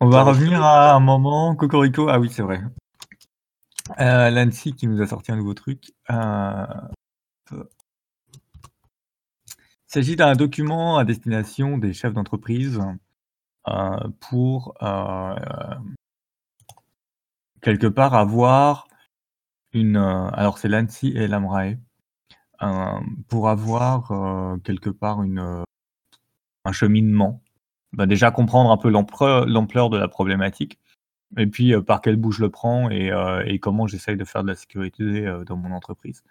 on 0.00 0.08
va 0.08 0.22
revenir 0.22 0.62
à 0.62 0.94
un 0.94 1.00
moment, 1.00 1.54
Cocorico, 1.56 2.08
ah 2.08 2.18
oui, 2.18 2.28
c'est 2.30 2.42
vrai. 2.42 2.62
Euh, 4.00 4.30
L'ANSI 4.30 4.74
qui 4.74 4.86
nous 4.86 5.00
a 5.02 5.06
sorti 5.06 5.30
un 5.32 5.36
nouveau 5.36 5.54
truc. 5.54 5.92
Euh, 6.10 6.66
il 7.52 7.58
s'agit 9.86 10.16
d'un 10.16 10.34
document 10.34 10.96
à 10.98 11.04
destination 11.04 11.78
des 11.78 11.92
chefs 11.92 12.14
d'entreprise 12.14 12.80
euh, 13.68 14.08
pour 14.20 14.74
euh, 14.82 15.34
quelque 17.60 17.86
part 17.86 18.14
avoir 18.14 18.88
une. 19.72 19.96
Alors 19.96 20.58
c'est 20.58 20.68
l'ANSI 20.68 21.08
et 21.16 21.28
l'AMRAE. 21.28 21.76
pour 23.28 23.48
avoir, 23.48 24.58
quelque 24.64 24.90
part 24.90 25.22
une, 25.22 25.64
un 26.64 26.72
cheminement. 26.72 27.43
Bah, 27.94 28.06
déjà 28.06 28.30
comprendre 28.30 28.70
un 28.70 28.76
peu 28.76 28.90
l'ampleur 28.90 29.90
de 29.90 29.98
la 29.98 30.08
problématique 30.08 30.78
et 31.36 31.46
puis, 31.46 31.74
par 31.82 32.00
quel 32.00 32.16
bout 32.16 32.32
je 32.32 32.42
le 32.42 32.50
prends 32.50 32.90
et 32.90 33.10
et 33.46 33.58
comment 33.58 33.86
j'essaye 33.86 34.16
de 34.16 34.24
faire 34.24 34.42
de 34.44 34.48
la 34.48 34.54
sécurité, 34.56 35.26
dans 35.46 35.56
mon 35.56 35.72
entreprise. 35.72 36.22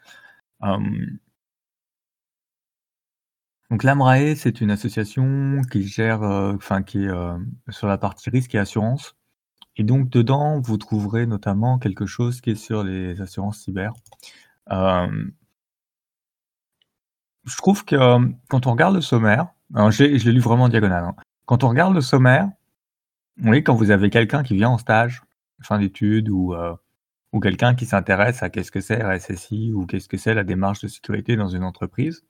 Donc 3.69 3.83
l'AMRAE, 3.83 4.35
c'est 4.35 4.61
une 4.61 4.71
association 4.71 5.61
qui 5.71 5.83
gère, 5.87 6.21
enfin 6.21 6.83
qui 6.83 7.05
est, 7.05 7.11
sur 7.69 7.87
la 7.87 7.97
partie 7.97 8.29
risque 8.29 8.55
et 8.55 8.59
assurance 8.59 9.15
et 9.75 9.83
donc 9.83 10.09
dedans, 10.09 10.59
vous 10.59 10.77
trouverez 10.77 11.25
notamment 11.25 11.79
quelque 11.79 12.05
chose 12.05 12.41
qui 12.41 12.51
est 12.51 12.55
sur 12.55 12.83
les 12.83 13.21
assurances 13.21 13.59
cyber. 13.59 13.93
je 14.69 15.31
trouve 17.57 17.83
que, 17.85 17.95
quand 18.49 18.67
on 18.67 18.71
regarde 18.71 18.95
le 18.95 19.01
sommaire, 19.01 19.47
alors 19.73 19.91
je 19.91 20.03
l'ai 20.03 20.31
lu 20.31 20.39
vraiment 20.39 20.65
en 20.65 20.69
diagonale, 20.69 21.05
hein. 21.05 21.15
Quand 21.45 21.63
on 21.63 21.69
regarde 21.69 21.93
le 21.93 22.01
sommaire, 22.01 22.49
oui, 23.43 23.63
quand 23.63 23.75
vous 23.75 23.91
avez 23.91 24.09
quelqu'un 24.09 24.43
qui 24.43 24.55
vient 24.55 24.69
en 24.69 24.77
stage, 24.77 25.21
fin 25.61 25.79
d'études 25.79 26.29
ou, 26.29 26.55
ou 27.33 27.39
quelqu'un 27.39 27.75
qui 27.75 27.85
s'intéresse 27.85 28.43
à 28.43 28.49
qu'est-ce 28.49 28.71
que 28.71 28.81
c'est 28.81 29.01
RSSI 29.03 29.71
ou 29.73 29.85
qu'est-ce 29.85 30.07
que 30.07 30.17
c'est 30.17 30.33
la 30.33 30.43
démarche 30.43 30.81
de 30.81 30.87
sécurité 30.87 31.35
dans 31.35 31.49
une 31.49 31.63
entreprise, 31.63 32.23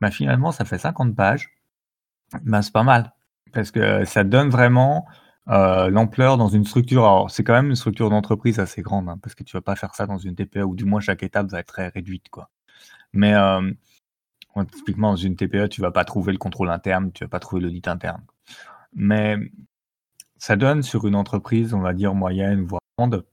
bah, 0.00 0.10
finalement 0.10 0.52
ça 0.52 0.64
fait 0.64 0.78
50 0.78 1.14
pages. 1.16 1.50
Bah, 2.42 2.62
c'est 2.62 2.72
pas 2.72 2.82
mal 2.82 3.12
parce 3.52 3.70
que 3.70 4.04
ça 4.04 4.24
donne 4.24 4.50
vraiment, 4.50 5.06
l'ampleur 5.46 6.36
dans 6.38 6.48
une 6.48 6.64
structure. 6.64 7.04
Alors 7.04 7.30
c'est 7.30 7.44
quand 7.44 7.52
même 7.54 7.68
une 7.70 7.76
structure 7.76 8.10
d'entreprise 8.10 8.58
assez 8.60 8.82
grande, 8.82 9.08
hein, 9.08 9.18
parce 9.22 9.34
que 9.34 9.44
tu 9.44 9.56
vas 9.56 9.60
pas 9.62 9.76
faire 9.76 9.94
ça 9.94 10.06
dans 10.06 10.18
une 10.18 10.34
TPE 10.34 10.62
ou 10.64 10.74
du 10.74 10.84
moins 10.84 11.00
chaque 11.00 11.22
étape 11.22 11.48
va 11.48 11.60
être 11.60 11.68
très 11.68 11.88
réduite, 11.88 12.28
quoi. 12.30 12.50
Mais, 13.12 13.34
typiquement 14.72 15.10
dans 15.10 15.16
une 15.16 15.36
TPE, 15.36 15.68
tu 15.68 15.80
vas 15.80 15.90
pas 15.92 16.04
trouver 16.04 16.32
le 16.32 16.38
contrôle 16.38 16.70
interne, 16.70 17.12
tu 17.12 17.24
vas 17.24 17.28
pas 17.28 17.40
trouver 17.40 17.62
l'audit 17.62 17.86
interne. 17.88 18.22
Mais 18.94 19.36
ça 20.36 20.56
donne 20.56 20.82
sur 20.82 21.06
une 21.06 21.14
entreprise, 21.14 21.74
on 21.74 21.80
va 21.80 21.92
dire 21.92 22.14
moyenne, 22.14 22.64
voire 22.64 22.80
grande, 22.98 23.24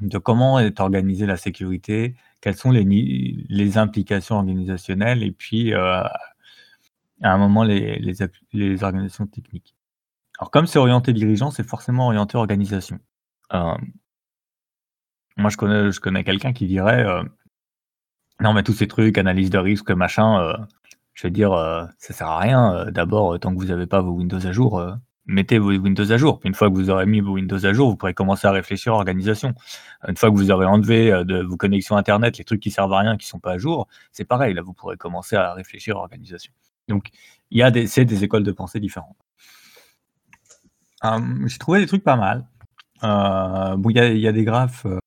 de 0.00 0.18
comment 0.18 0.58
est 0.58 0.80
organisée 0.80 1.26
la 1.26 1.36
sécurité, 1.36 2.14
quelles 2.40 2.56
sont 2.56 2.70
les, 2.70 3.78
implications 3.78 4.36
organisationnelles 4.36 5.22
et 5.22 5.32
puis 5.32 5.74
euh, 5.74 6.02
à 7.22 7.32
un 7.32 7.38
moment 7.38 7.62
les, 7.64 8.82
organisations 8.82 9.26
techniques. 9.26 9.74
Alors 10.38 10.50
comme 10.50 10.66
c'est 10.66 10.78
orienté 10.78 11.12
dirigeant, 11.12 11.50
c'est 11.50 11.66
forcément 11.66 12.06
orienté 12.06 12.36
organisation. 12.36 12.98
Euh, 13.52 13.76
moi 15.36 15.50
je 15.50 15.56
connais, 15.56 15.92
je 15.92 16.00
connais 16.00 16.24
quelqu'un 16.24 16.52
qui 16.52 16.66
dirait 16.66 17.04
euh, 17.04 17.22
non 18.40 18.52
mais 18.52 18.62
tous 18.62 18.72
ces 18.72 18.88
trucs, 18.88 19.18
analyse 19.18 19.50
de 19.50 19.58
risque, 19.58 19.90
machin, 19.90 20.66
je 21.14 21.26
vais 21.26 21.30
dire 21.30 21.52
ça 21.98 22.12
sert 22.12 22.26
à 22.26 22.38
rien. 22.38 22.86
D'abord, 22.90 23.38
tant 23.40 23.54
que 23.54 23.58
vous 23.58 23.66
n'avez 23.66 23.86
pas 23.86 24.00
vos 24.00 24.12
Windows 24.12 24.46
à 24.46 24.52
jour, 24.52 24.82
mettez 25.26 25.58
vos 25.58 25.72
Windows 25.72 26.10
à 26.10 26.16
jour. 26.16 26.40
Une 26.44 26.54
fois 26.54 26.70
que 26.70 26.74
vous 26.74 26.90
aurez 26.90 27.06
mis 27.06 27.20
vos 27.20 27.32
Windows 27.32 27.64
à 27.64 27.72
jour, 27.72 27.90
vous 27.90 27.96
pourrez 27.96 28.14
commencer 28.14 28.46
à 28.46 28.52
réfléchir 28.52 28.92
à 28.92 28.96
l'organisation. 28.96 29.54
Une 30.06 30.16
fois 30.16 30.30
que 30.30 30.36
vous 30.36 30.50
aurez 30.50 30.66
enlevé 30.66 31.12
euh, 31.12 31.24
de 31.24 31.42
vos 31.42 31.56
connexions 31.56 31.96
Internet 31.96 32.38
les 32.38 32.44
trucs 32.44 32.60
qui 32.60 32.70
servent 32.70 32.92
à 32.92 32.98
rien, 32.98 33.16
qui 33.16 33.26
sont 33.26 33.40
pas 33.40 33.52
à 33.52 33.58
jour, 33.58 33.88
c'est 34.12 34.24
pareil. 34.24 34.54
Là, 34.54 34.62
vous 34.62 34.72
pourrez 34.72 34.96
commencer 34.96 35.36
à 35.36 35.54
réfléchir 35.54 35.96
à 35.96 36.00
l'organisation. 36.00 36.52
Donc, 36.88 37.10
il 37.50 37.58
y 37.58 37.62
a 37.62 37.70
des, 37.70 37.86
c'est 37.86 38.04
des 38.04 38.24
écoles 38.24 38.42
de 38.44 38.52
pensée 38.52 38.80
différentes. 38.80 39.16
Hum, 41.02 41.46
j'ai 41.48 41.58
trouvé 41.58 41.80
des 41.80 41.86
trucs 41.86 42.04
pas 42.04 42.16
mal. 42.16 42.46
Euh, 43.04 43.76
bon, 43.76 43.90
il 43.90 43.96
y 43.96 44.28
a, 44.28 44.32
des 44.32 44.44
graphes 44.44 44.86
euh, 44.86 44.98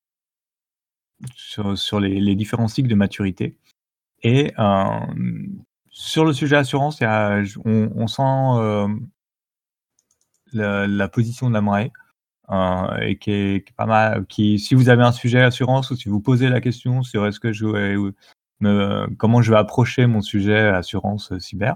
sur, 1.36 2.00
les, 2.00 2.36
différents 2.36 2.68
cycles 2.68 2.89
de 2.89 2.96
maturité. 2.96 3.58
Et 4.24 4.54
sur 5.97 6.25
le 6.25 6.34
sujet 6.34 6.58
assurance, 6.58 6.99
on, 7.01 8.08
sent 8.08 8.91
la, 10.51 11.08
position 11.08 11.47
de 11.47 11.53
la 11.53 11.62
marée. 11.62 11.91
Euh, 12.51 12.97
et 12.97 13.17
qui 13.17 13.31
est, 13.31 13.71
pas 13.75 13.88
mal. 13.88 14.25
Si 14.29 14.75
vous 14.75 14.89
avez 14.89 15.03
un 15.03 15.12
sujet 15.12 15.41
assurance 15.41 15.89
ou 15.89 15.95
si 15.95 16.10
vous 16.10 16.19
posez 16.19 16.49
la 16.49 16.62
question 16.62 17.01
sur 17.01 17.25
est-ce 17.25 17.39
que 17.39 17.51
je 17.51 17.65
me, 18.60 19.08
comment 19.17 19.41
je 19.41 19.51
vais 19.51 19.58
approcher 19.58 20.05
mon 20.05 20.21
sujet 20.21 20.67
assurance 20.67 21.36
cyber, 21.39 21.75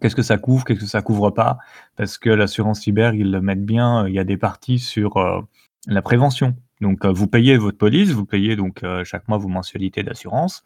qu'est-ce 0.00 0.16
que 0.16 0.22
ça 0.22 0.36
couvre, 0.36 0.64
qu'est-ce 0.64 0.80
que 0.80 0.86
ça 0.86 1.00
couvre 1.00 1.30
pas, 1.30 1.58
parce 1.96 2.18
que 2.18 2.30
l'assurance 2.30 2.80
cyber 2.80 3.14
ils 3.14 3.30
le 3.30 3.40
mettent 3.40 3.64
bien. 3.64 4.08
Il 4.08 4.14
y 4.14 4.18
a 4.18 4.24
des 4.24 4.36
parties 4.36 4.80
sur 4.80 5.16
euh, 5.18 5.40
la 5.86 6.02
prévention. 6.02 6.56
Donc 6.80 7.04
euh, 7.04 7.12
vous 7.12 7.28
payez 7.28 7.56
votre 7.56 7.78
police, 7.78 8.10
vous 8.10 8.26
payez 8.26 8.56
donc 8.56 8.84
chaque 9.04 9.28
mois 9.28 9.38
vos 9.38 9.48
mensualités 9.48 10.02
d'assurance. 10.02 10.64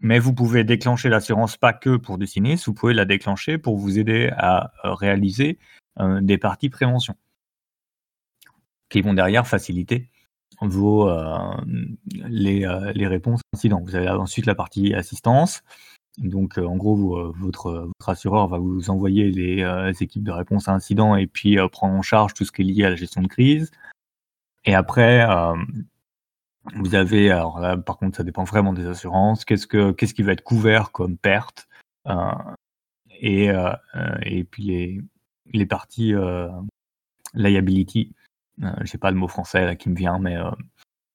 Mais 0.00 0.18
vous 0.18 0.32
pouvez 0.32 0.64
déclencher 0.64 1.10
l'assurance 1.10 1.56
pas 1.56 1.74
que 1.74 1.96
pour 1.96 2.16
des 2.16 2.26
sinistres, 2.26 2.68
vous 2.68 2.74
pouvez 2.74 2.94
la 2.94 3.04
déclencher 3.04 3.58
pour 3.58 3.76
vous 3.76 3.98
aider 3.98 4.30
à 4.36 4.72
réaliser 4.82 5.58
euh, 5.98 6.20
des 6.22 6.38
parties 6.38 6.70
prévention 6.70 7.16
qui 8.88 9.02
vont 9.02 9.12
derrière 9.12 9.46
faciliter 9.46 10.08
vos, 10.62 11.08
euh, 11.08 11.56
les, 12.06 12.64
euh, 12.64 12.92
les, 12.92 13.06
réponses 13.06 13.40
incidents. 13.54 13.82
Vous 13.84 13.94
avez 13.94 14.08
ensuite 14.08 14.46
la 14.46 14.54
partie 14.54 14.94
assistance. 14.94 15.62
Donc, 16.18 16.58
en 16.58 16.76
gros, 16.76 17.32
votre, 17.32 17.88
votre, 17.98 18.08
assureur 18.08 18.48
va 18.48 18.58
vous 18.58 18.90
envoyer 18.90 19.30
les, 19.30 19.92
équipes 20.02 20.24
de 20.24 20.32
réponse 20.32 20.68
à 20.68 20.72
incidents 20.72 21.14
et 21.16 21.26
puis 21.26 21.56
prendre 21.70 21.94
en 21.94 22.02
charge 22.02 22.34
tout 22.34 22.44
ce 22.44 22.52
qui 22.52 22.62
est 22.62 22.64
lié 22.64 22.84
à 22.84 22.90
la 22.90 22.96
gestion 22.96 23.22
de 23.22 23.28
crise. 23.28 23.70
Et 24.64 24.74
après, 24.74 25.26
vous 26.74 26.94
avez, 26.94 27.30
alors 27.30 27.60
là, 27.60 27.76
par 27.76 27.98
contre, 27.98 28.16
ça 28.16 28.24
dépend 28.24 28.44
vraiment 28.44 28.72
des 28.72 28.86
assurances. 28.86 29.44
Qu'est-ce 29.44 29.66
que, 29.66 29.92
qu'est-ce 29.92 30.14
qui 30.14 30.22
va 30.22 30.32
être 30.32 30.44
couvert 30.44 30.92
comme 30.92 31.16
perte 31.16 31.68
et, 33.22 33.50
et 34.22 34.44
puis 34.44 34.64
les, 34.64 35.00
les 35.52 35.66
parties 35.66 36.14
euh, 36.14 36.48
liability, 37.34 38.12
euh, 38.62 38.72
j'ai 38.82 38.98
pas 38.98 39.10
le 39.10 39.16
mot 39.16 39.28
français 39.28 39.64
là 39.64 39.76
qui 39.76 39.88
me 39.88 39.96
vient, 39.96 40.18
mais 40.18 40.36
euh, 40.36 40.50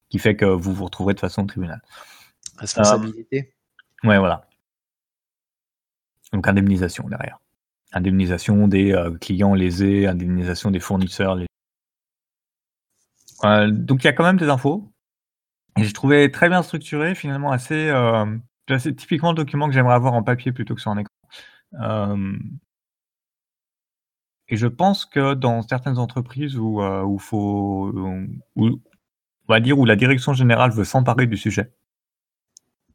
qui 0.09 0.19
fait 0.19 0.35
que 0.35 0.45
vous 0.45 0.73
vous 0.73 0.85
retrouverez 0.85 1.13
de 1.13 1.19
façon 1.19 1.43
au 1.43 1.47
tribunal. 1.47 1.81
Responsabilité. 2.57 3.53
ouais, 4.03 4.17
voilà. 4.17 4.47
Donc 6.31 6.47
indemnisation 6.47 7.07
derrière. 7.07 7.39
Indemnisation 7.93 8.67
des 8.67 8.93
clients 9.21 9.53
lésés, 9.53 10.07
indemnisation 10.07 10.71
des 10.71 10.79
fournisseurs. 10.79 11.37
donc 13.43 14.03
il 14.03 14.05
y 14.05 14.07
a 14.07 14.13
quand 14.13 14.23
même 14.23 14.37
des 14.37 14.49
infos. 14.49 14.91
Et 15.77 15.83
j'ai 15.83 15.93
trouvé 15.93 16.31
très 16.31 16.49
bien 16.49 16.63
structuré, 16.63 17.15
finalement 17.15 17.51
assez. 17.51 17.91
c'est 18.79 18.95
typiquement 18.95 19.31
le 19.31 19.35
document 19.35 19.67
que 19.67 19.73
j'aimerais 19.73 19.95
avoir 19.95 20.13
en 20.13 20.23
papier 20.23 20.51
plutôt 20.51 20.75
que 20.75 20.81
sur 20.81 20.91
un 20.91 20.97
écran. 20.97 21.11
Et 24.47 24.57
je 24.57 24.67
pense 24.67 25.05
que 25.05 25.33
dans 25.35 25.61
certaines 25.61 25.99
entreprises 25.99 26.57
où, 26.57 26.81
euh, 26.81 27.03
où 27.03 27.19
faut, 27.19 27.91
où, 28.55 28.65
on 28.65 28.79
va 29.47 29.59
dire 29.59 29.79
où 29.79 29.85
la 29.85 29.95
direction 29.95 30.33
générale 30.33 30.71
veut 30.71 30.83
s'emparer 30.83 31.27
du 31.27 31.37
sujet, 31.37 31.73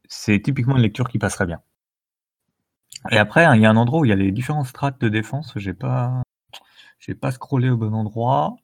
c'est 0.07 0.39
typiquement 0.39 0.75
une 0.75 0.83
lecture 0.83 1.09
qui 1.09 1.17
passerait 1.17 1.47
bien. 1.47 1.63
Et 3.11 3.17
après, 3.17 3.45
hein, 3.45 3.55
il 3.55 3.61
y 3.61 3.65
a 3.65 3.69
un 3.69 3.77
endroit 3.77 3.99
où 3.99 4.05
il 4.05 4.09
y 4.09 4.11
a 4.11 4.15
les 4.15 4.31
différents 4.31 4.63
strates 4.63 4.99
de 5.01 5.09
défense. 5.09 5.53
J'ai 5.55 5.73
pas, 5.73 6.23
j'ai 6.99 7.15
pas 7.15 7.31
scrollé 7.31 7.69
au 7.69 7.77
bon 7.77 7.93
endroit. 7.93 8.55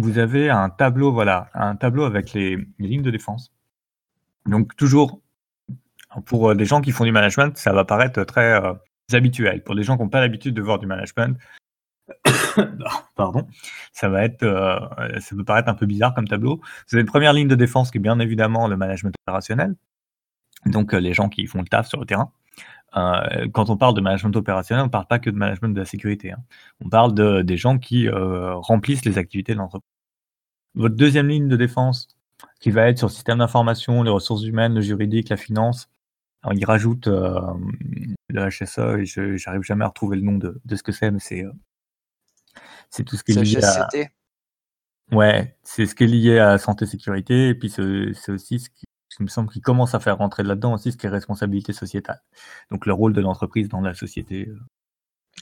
Vous 0.00 0.18
avez 0.18 0.50
un 0.50 0.70
tableau, 0.70 1.12
voilà, 1.12 1.50
un 1.54 1.76
tableau 1.76 2.04
avec 2.04 2.32
les, 2.32 2.56
lignes 2.78 3.02
de 3.02 3.10
défense. 3.10 3.52
Donc 4.46 4.76
toujours, 4.76 5.20
pour 6.26 6.54
des 6.54 6.64
gens 6.64 6.80
qui 6.80 6.92
font 6.92 7.04
du 7.04 7.12
management, 7.12 7.56
ça 7.56 7.72
va 7.72 7.84
paraître 7.84 8.22
très 8.24 8.62
euh, 8.62 8.72
habituel. 9.12 9.62
Pour 9.62 9.74
les 9.74 9.82
gens 9.82 9.96
qui 9.96 10.02
n'ont 10.02 10.08
pas 10.08 10.20
l'habitude 10.20 10.54
de 10.54 10.62
voir 10.62 10.78
du 10.78 10.86
management, 10.86 11.36
Pardon, 13.16 13.46
ça 13.92 14.08
va 14.08 14.24
être, 14.24 14.42
euh, 14.42 14.78
ça 15.20 15.36
peut 15.36 15.44
paraître 15.44 15.68
un 15.68 15.74
peu 15.74 15.86
bizarre 15.86 16.14
comme 16.14 16.28
tableau. 16.28 16.56
Vous 16.56 16.96
avez 16.96 17.02
une 17.02 17.08
première 17.08 17.32
ligne 17.32 17.48
de 17.48 17.54
défense 17.54 17.90
qui 17.90 17.98
est 17.98 18.00
bien 18.00 18.18
évidemment 18.18 18.68
le 18.68 18.76
management 18.76 19.14
opérationnel, 19.26 19.74
donc 20.66 20.94
euh, 20.94 21.00
les 21.00 21.14
gens 21.14 21.28
qui 21.28 21.46
font 21.46 21.60
le 21.60 21.68
taf 21.68 21.88
sur 21.88 22.00
le 22.00 22.06
terrain. 22.06 22.32
Euh, 22.96 23.48
quand 23.52 23.70
on 23.70 23.76
parle 23.76 23.94
de 23.94 24.00
management 24.00 24.34
opérationnel, 24.36 24.82
on 24.82 24.86
ne 24.86 24.90
parle 24.90 25.06
pas 25.06 25.18
que 25.18 25.30
de 25.30 25.36
management 25.36 25.74
de 25.74 25.78
la 25.78 25.84
sécurité. 25.84 26.32
Hein. 26.32 26.42
On 26.84 26.88
parle 26.88 27.14
de, 27.14 27.42
des 27.42 27.56
gens 27.56 27.78
qui 27.78 28.08
remplissent 28.08 29.04
les 29.04 29.18
activités 29.18 29.52
de 29.52 29.58
l'entreprise. 29.58 29.90
Votre 30.74 30.96
deuxième 30.96 31.28
ligne 31.28 31.48
de 31.48 31.56
défense, 31.56 32.08
qui 32.60 32.70
va 32.70 32.88
être 32.88 32.98
sur 32.98 33.08
le 33.08 33.12
système 33.12 33.38
d'information, 33.38 34.02
les 34.02 34.10
ressources 34.10 34.44
humaines, 34.44 34.74
le 34.74 34.80
juridique, 34.80 35.28
la 35.28 35.36
finance, 35.36 35.90
alors, 36.42 36.56
il 36.56 36.64
rajoute 36.64 37.08
le 37.08 38.48
HSE, 38.48 39.00
et 39.00 39.06
je 39.06 39.44
n'arrive 39.44 39.62
jamais 39.62 39.84
à 39.84 39.88
retrouver 39.88 40.16
le 40.16 40.22
nom 40.22 40.38
de, 40.38 40.60
de 40.64 40.76
ce 40.76 40.82
que 40.82 40.92
c'est, 40.92 41.10
mais 41.10 41.18
c'est 41.18 41.44
c'est 42.90 43.04
tout 43.04 43.16
ce 43.16 43.24
qui 43.24 43.32
est 43.32 43.42
lié 43.42 43.64
à. 43.64 43.88
Ouais, 45.10 45.56
c'est 45.62 45.86
ce 45.86 45.94
qui 45.94 46.04
est 46.04 46.06
lié 46.06 46.38
à 46.38 46.58
santé 46.58 46.84
sécurité 46.84 47.48
et 47.48 47.54
puis 47.54 47.70
c'est 47.70 48.30
aussi 48.30 48.60
ce 48.60 48.68
qui, 48.68 48.84
me 49.22 49.28
semble 49.28 49.50
qui 49.50 49.60
commence 49.60 49.94
à 49.94 50.00
faire 50.00 50.18
rentrer 50.18 50.42
là-dedans 50.42 50.74
aussi 50.74 50.92
ce 50.92 50.96
qui 50.96 51.06
est 51.06 51.10
responsabilité 51.10 51.72
sociétale. 51.72 52.20
Donc 52.70 52.86
le 52.86 52.92
rôle 52.92 53.12
de 53.12 53.20
l'entreprise 53.20 53.68
dans 53.68 53.80
la 53.80 53.94
société. 53.94 54.48
Euh, 54.48 54.58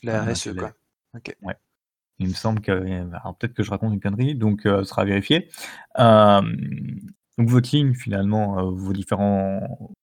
la 0.02 0.22
RSE 0.22 0.54
quoi. 0.54 0.72
Ok. 1.14 1.36
Ouais. 1.42 1.56
Il 2.18 2.28
me 2.28 2.34
semble 2.34 2.60
que 2.60 2.72
alors 2.72 3.36
peut-être 3.36 3.54
que 3.54 3.62
je 3.62 3.70
raconte 3.70 3.92
une 3.92 4.00
connerie, 4.00 4.34
donc 4.34 4.64
euh, 4.66 4.78
ce 4.78 4.90
sera 4.90 5.04
vérifié. 5.04 5.50
Euh, 5.98 6.40
donc 7.38 7.48
votre 7.48 7.74
ligne 7.74 7.94
finalement, 7.94 8.70
vos 8.70 8.92
différents 8.92 9.94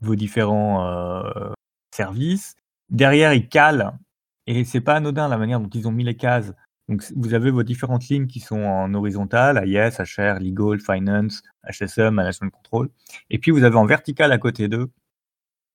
vos 0.00 0.14
différents 0.14 1.54
services. 1.94 2.54
Derrière, 2.90 3.34
ils 3.34 3.48
calent, 3.48 3.98
et 4.46 4.64
c'est 4.64 4.80
pas 4.80 4.94
anodin 4.94 5.28
la 5.28 5.36
manière 5.36 5.60
dont 5.60 5.68
ils 5.68 5.86
ont 5.88 5.92
mis 5.92 6.04
les 6.04 6.16
cases. 6.16 6.52
Donc, 6.88 7.04
vous 7.16 7.34
avez 7.34 7.50
vos 7.50 7.62
différentes 7.62 8.08
lignes 8.08 8.26
qui 8.26 8.40
sont 8.40 8.62
en 8.62 8.92
horizontal, 8.94 9.62
IS, 9.66 9.98
HR, 9.98 10.40
Legal, 10.40 10.80
Finance, 10.80 11.42
HSM, 11.64 12.14
Management 12.14 12.50
Control. 12.50 12.88
Et 13.30 13.38
puis, 13.38 13.50
vous 13.50 13.64
avez 13.64 13.76
en 13.76 13.84
vertical 13.84 14.32
à 14.32 14.38
côté 14.38 14.68
d'eux 14.68 14.90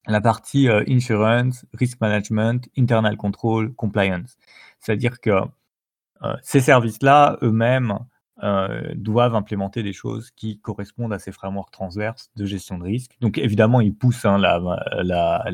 la 0.08 0.20
partie 0.20 0.68
Insurance, 0.68 1.66
Risk 1.74 2.02
Management, 2.02 2.68
Internal 2.78 3.16
Control, 3.16 3.74
Compliance. 3.74 4.38
C'est-à-dire 4.80 5.22
que 5.22 5.40
ces 6.42 6.60
services-là, 6.60 7.38
eux-mêmes, 7.42 8.00
doivent 8.96 9.36
implémenter 9.36 9.84
des 9.84 9.94
choses 9.94 10.32
qui 10.32 10.60
correspondent 10.60 11.14
à 11.14 11.20
ces 11.20 11.32
frameworks 11.32 11.72
transverses 11.72 12.32
de 12.36 12.46
gestion 12.46 12.78
de 12.78 12.84
risque. 12.84 13.16
Donc 13.22 13.38
évidemment, 13.38 13.80
ils 13.80 13.96
poussent 13.96 14.26
hein, 14.26 14.38
la, 14.38 14.60
la, 15.04 15.46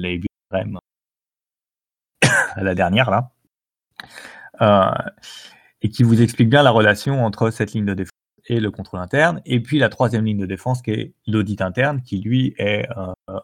à 2.55 2.63
la 2.63 2.75
dernière 2.75 3.11
là, 3.11 3.31
euh, 4.01 4.38
et 4.61 5.89
qui 5.89 6.03
vous 6.03 6.21
explique 6.21 6.49
bien 6.49 6.63
la 6.63 6.71
relation 6.71 7.25
entre 7.25 7.51
cette 7.51 7.73
ligne 7.73 7.85
de 7.85 7.93
défense 7.93 8.11
et 8.47 8.59
le 8.59 8.71
contrôle 8.71 8.99
interne, 8.99 9.41
et 9.45 9.59
puis 9.59 9.77
la 9.79 9.89
troisième 9.89 10.25
ligne 10.25 10.39
de 10.39 10.45
défense 10.45 10.81
qui 10.81 10.91
est 10.91 11.13
l'audit 11.27 11.61
interne, 11.61 12.01
qui 12.01 12.19
lui 12.19 12.55
est 12.57 12.87
euh, 12.97 13.39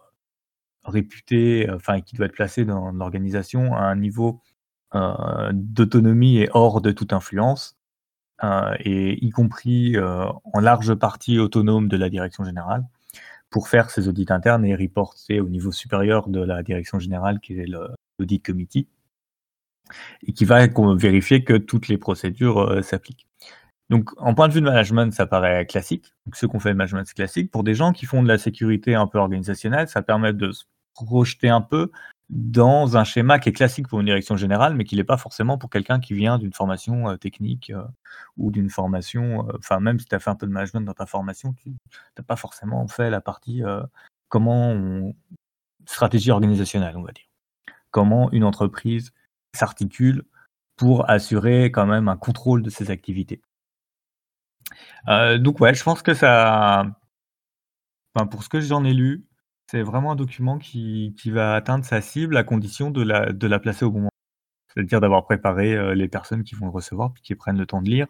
réputé, 0.84 1.70
enfin 1.72 2.02
qui 2.02 2.16
doit 2.16 2.26
être 2.26 2.34
placé 2.34 2.66
dans 2.66 2.92
l'organisation 2.92 3.76
à 3.76 3.82
un 3.82 3.96
niveau 3.96 4.42
euh, 4.96 5.52
d'autonomie 5.54 6.40
et 6.40 6.50
hors 6.54 6.82
de 6.82 6.92
toute 6.92 7.14
influence, 7.14 7.78
et 8.80 9.26
y 9.26 9.30
compris 9.30 9.96
en 9.98 10.60
large 10.60 10.94
partie 10.96 11.40
autonome 11.40 11.88
de 11.88 11.96
la 11.96 12.10
direction 12.10 12.44
générale 12.44 12.84
pour 13.50 13.70
faire 13.70 13.90
ces 13.90 14.10
audits 14.10 14.26
internes 14.28 14.66
et 14.66 14.76
reporter 14.76 15.40
au 15.40 15.48
niveau 15.48 15.72
supérieur 15.72 16.28
de 16.28 16.42
la 16.42 16.62
direction 16.62 17.00
générale 17.00 17.40
qui 17.40 17.58
est 17.58 17.66
l'audit 18.20 18.44
committee 18.44 18.90
et 20.26 20.34
qui 20.34 20.46
va 20.46 20.68
vérifier 20.96 21.44
que 21.44 21.54
toutes 21.54 21.88
les 21.88 21.98
procédures 21.98 22.60
euh, 22.60 22.82
s'appliquent. 22.82 23.28
Donc, 23.90 24.10
en 24.18 24.34
point 24.34 24.48
de 24.48 24.54
vue 24.54 24.62
de 24.62 24.66
management, 24.66 25.14
ça 25.14 25.28
paraît 25.28 25.66
classique. 25.66 26.14
Ce 26.34 26.46
qu'on 26.48 26.60
fait 26.60 26.70
le 26.70 26.76
management, 26.76 27.06
c'est 27.06 27.14
classique. 27.14 27.52
Pour 27.52 27.64
des 27.64 27.76
gens 27.76 27.92
qui 27.92 28.06
font 28.06 28.24
de 28.24 28.28
la 28.28 28.40
sécurité 28.40 28.96
un 28.96 29.06
peu 29.06 29.20
organisationnelle, 29.20 29.88
ça 29.88 30.02
permet 30.02 30.34
de 30.34 30.52
se 30.52 30.64
projeter 30.96 31.50
un 31.50 31.62
peu 31.62 31.92
dans 32.30 32.98
un 32.98 33.04
schéma 33.04 33.38
qui 33.38 33.50
est 33.50 33.54
classique 33.54 33.88
pour 33.88 34.00
une 34.00 34.08
direction 34.08 34.36
générale, 34.36 34.74
mais 34.74 34.86
qui 34.86 34.96
n'est 34.96 35.04
pas 35.04 35.18
forcément 35.18 35.60
pour 35.60 35.70
quelqu'un 35.70 36.00
qui 36.00 36.16
vient 36.16 36.40
d'une 36.40 36.54
formation 36.54 37.10
euh, 37.10 37.18
technique 37.18 37.70
euh, 37.70 37.84
ou 38.38 38.50
d'une 38.50 38.72
formation. 38.72 39.48
Enfin, 39.60 39.80
même 39.80 40.00
si 40.00 40.08
tu 40.08 40.16
as 40.16 40.20
fait 40.20 40.32
un 40.32 40.36
peu 40.36 40.48
de 40.48 40.52
management 40.52 40.82
dans 40.82 40.96
ta 40.96 41.06
formation, 41.06 41.54
tu 41.54 41.70
n'as 42.18 42.24
pas 42.24 42.36
forcément 42.36 42.88
fait 42.88 43.12
la 43.12 43.22
partie 43.22 43.62
comment 44.30 45.14
stratégie 45.86 46.32
organisationnelle, 46.32 46.98
on 46.98 47.04
va 47.04 47.12
dire. 47.12 47.26
Comment 47.92 48.32
une 48.32 48.44
entreprise 48.44 49.14
s'articule 49.56 50.24
pour 50.76 51.10
assurer 51.10 51.72
quand 51.72 51.86
même 51.86 52.08
un 52.08 52.18
contrôle 52.18 52.62
de 52.62 52.70
ses 52.70 52.92
activités. 52.92 53.42
Euh, 55.08 55.38
donc 55.38 55.60
ouais, 55.60 55.74
je 55.74 55.84
pense 55.84 56.02
que 56.02 56.14
ça, 56.14 56.86
pour 58.32 58.44
ce 58.44 58.50
que 58.50 58.60
j'en 58.62 58.84
ai 58.84 58.94
lu, 58.94 59.26
c'est 59.68 59.82
vraiment 59.82 60.12
un 60.12 60.16
document 60.16 60.58
qui, 60.58 61.16
qui, 61.18 61.32
va 61.32 61.56
atteindre 61.56 61.86
sa 61.86 62.02
cible 62.02 62.38
à 62.38 62.44
condition 62.44 62.92
de 62.92 63.02
la, 63.02 63.32
de 63.32 63.48
la 63.48 63.60
placer 63.60 63.86
au 63.86 63.92
bon 63.92 64.00
moment. 64.00 64.10
C'est-à-dire 64.74 65.02
d'avoir 65.02 65.24
préparé 65.26 65.74
euh, 65.74 65.96
les 65.96 66.08
personnes 66.08 66.44
qui 66.44 66.56
vont 66.56 66.66
le 66.66 66.72
recevoir 66.72 67.14
puis 67.14 67.24
qui 67.24 67.36
prennent 67.36 67.58
le 67.58 67.66
temps 67.66 67.82
de 67.82 67.90
lire. 67.90 68.08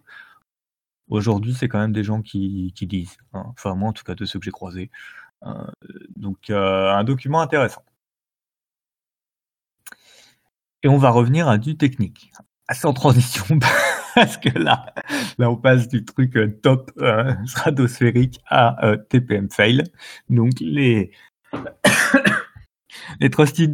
Aujourd'hui, 1.07 1.53
c'est 1.53 1.67
quand 1.67 1.79
même 1.79 1.93
des 1.93 2.03
gens 2.03 2.21
qui, 2.21 2.73
qui 2.75 2.87
disent, 2.87 3.17
hein. 3.33 3.45
enfin 3.49 3.75
moi 3.75 3.89
en 3.89 3.93
tout 3.93 4.03
cas 4.03 4.15
de 4.15 4.25
ceux 4.25 4.39
que 4.39 4.45
j'ai 4.45 4.51
croisés. 4.51 4.89
Euh, 5.43 5.53
donc 6.15 6.49
un 6.49 7.03
document 7.03 7.41
intéressant. 7.41 7.83
Et 10.85 10.87
on 10.87 10.99
va 10.99 11.09
revenir 11.09 11.47
à 11.47 11.57
du 11.57 11.77
technique, 11.77 12.31
en 12.83 12.93
transition, 12.93 13.43
parce 14.15 14.37
que 14.37 14.49
là, 14.49 14.93
là 15.39 15.49
on 15.49 15.57
passe 15.57 15.87
du 15.87 16.05
truc 16.05 16.37
euh, 16.37 16.59
top 16.61 16.91
euh, 16.99 17.33
stratosphérique 17.47 18.39
à 18.45 18.85
euh, 18.85 18.95
TPM 18.95 19.49
fail. 19.49 19.83
Donc 20.29 20.51
les 20.59 21.09
les 23.19 23.29
trusted 23.31 23.73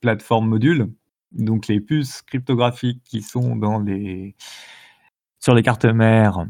plateformes 0.00 0.48
modules, 0.48 0.90
donc 1.32 1.66
les 1.66 1.78
puces 1.78 2.22
cryptographiques 2.22 3.02
qui 3.04 3.20
sont 3.20 3.54
dans 3.54 3.80
les 3.80 4.34
sur 5.40 5.54
les 5.54 5.62
cartes 5.62 5.84
mères, 5.84 6.46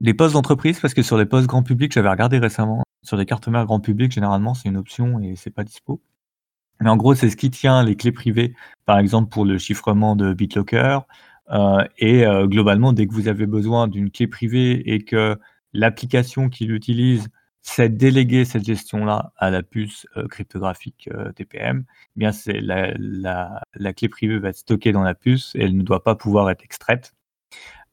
les 0.00 0.14
postes 0.14 0.32
d'entreprise, 0.32 0.80
parce 0.80 0.94
que 0.94 1.02
sur 1.02 1.18
les 1.18 1.26
postes 1.26 1.48
grand 1.48 1.62
public, 1.62 1.92
j'avais 1.92 2.08
regardé 2.08 2.38
récemment, 2.38 2.82
sur 3.02 3.18
les 3.18 3.26
cartes 3.26 3.48
mères 3.48 3.66
grand 3.66 3.80
public, 3.80 4.10
généralement 4.10 4.54
c'est 4.54 4.70
une 4.70 4.78
option 4.78 5.20
et 5.20 5.36
c'est 5.36 5.50
pas 5.50 5.64
dispo. 5.64 6.00
En 6.80 6.96
gros, 6.96 7.14
c'est 7.14 7.30
ce 7.30 7.36
qui 7.36 7.50
tient 7.50 7.82
les 7.84 7.96
clés 7.96 8.12
privées, 8.12 8.54
par 8.86 8.98
exemple 8.98 9.28
pour 9.30 9.44
le 9.44 9.58
chiffrement 9.58 10.16
de 10.16 10.32
BitLocker. 10.32 11.00
Euh, 11.50 11.84
et 11.98 12.24
euh, 12.26 12.46
globalement, 12.46 12.92
dès 12.92 13.06
que 13.06 13.12
vous 13.12 13.28
avez 13.28 13.46
besoin 13.46 13.88
d'une 13.88 14.10
clé 14.10 14.26
privée 14.26 14.94
et 14.94 15.04
que 15.04 15.38
l'application 15.72 16.48
qui 16.48 16.66
l'utilise 16.66 17.28
sait 17.60 17.88
déléguer 17.88 18.44
cette 18.44 18.64
gestion-là 18.64 19.32
à 19.36 19.50
la 19.50 19.62
puce 19.62 20.06
euh, 20.16 20.26
cryptographique 20.26 21.08
TPM, 21.36 21.84
eh 22.16 22.18
bien 22.18 22.30
la, 22.46 23.92
clé 23.92 24.08
privée 24.08 24.38
va 24.38 24.48
être 24.48 24.56
stockée 24.56 24.92
dans 24.92 25.02
la 25.02 25.14
puce 25.14 25.54
et 25.54 25.62
elle 25.62 25.76
ne 25.76 25.82
doit 25.82 26.02
pas 26.02 26.16
pouvoir 26.16 26.50
être 26.50 26.64
extraite 26.64 27.14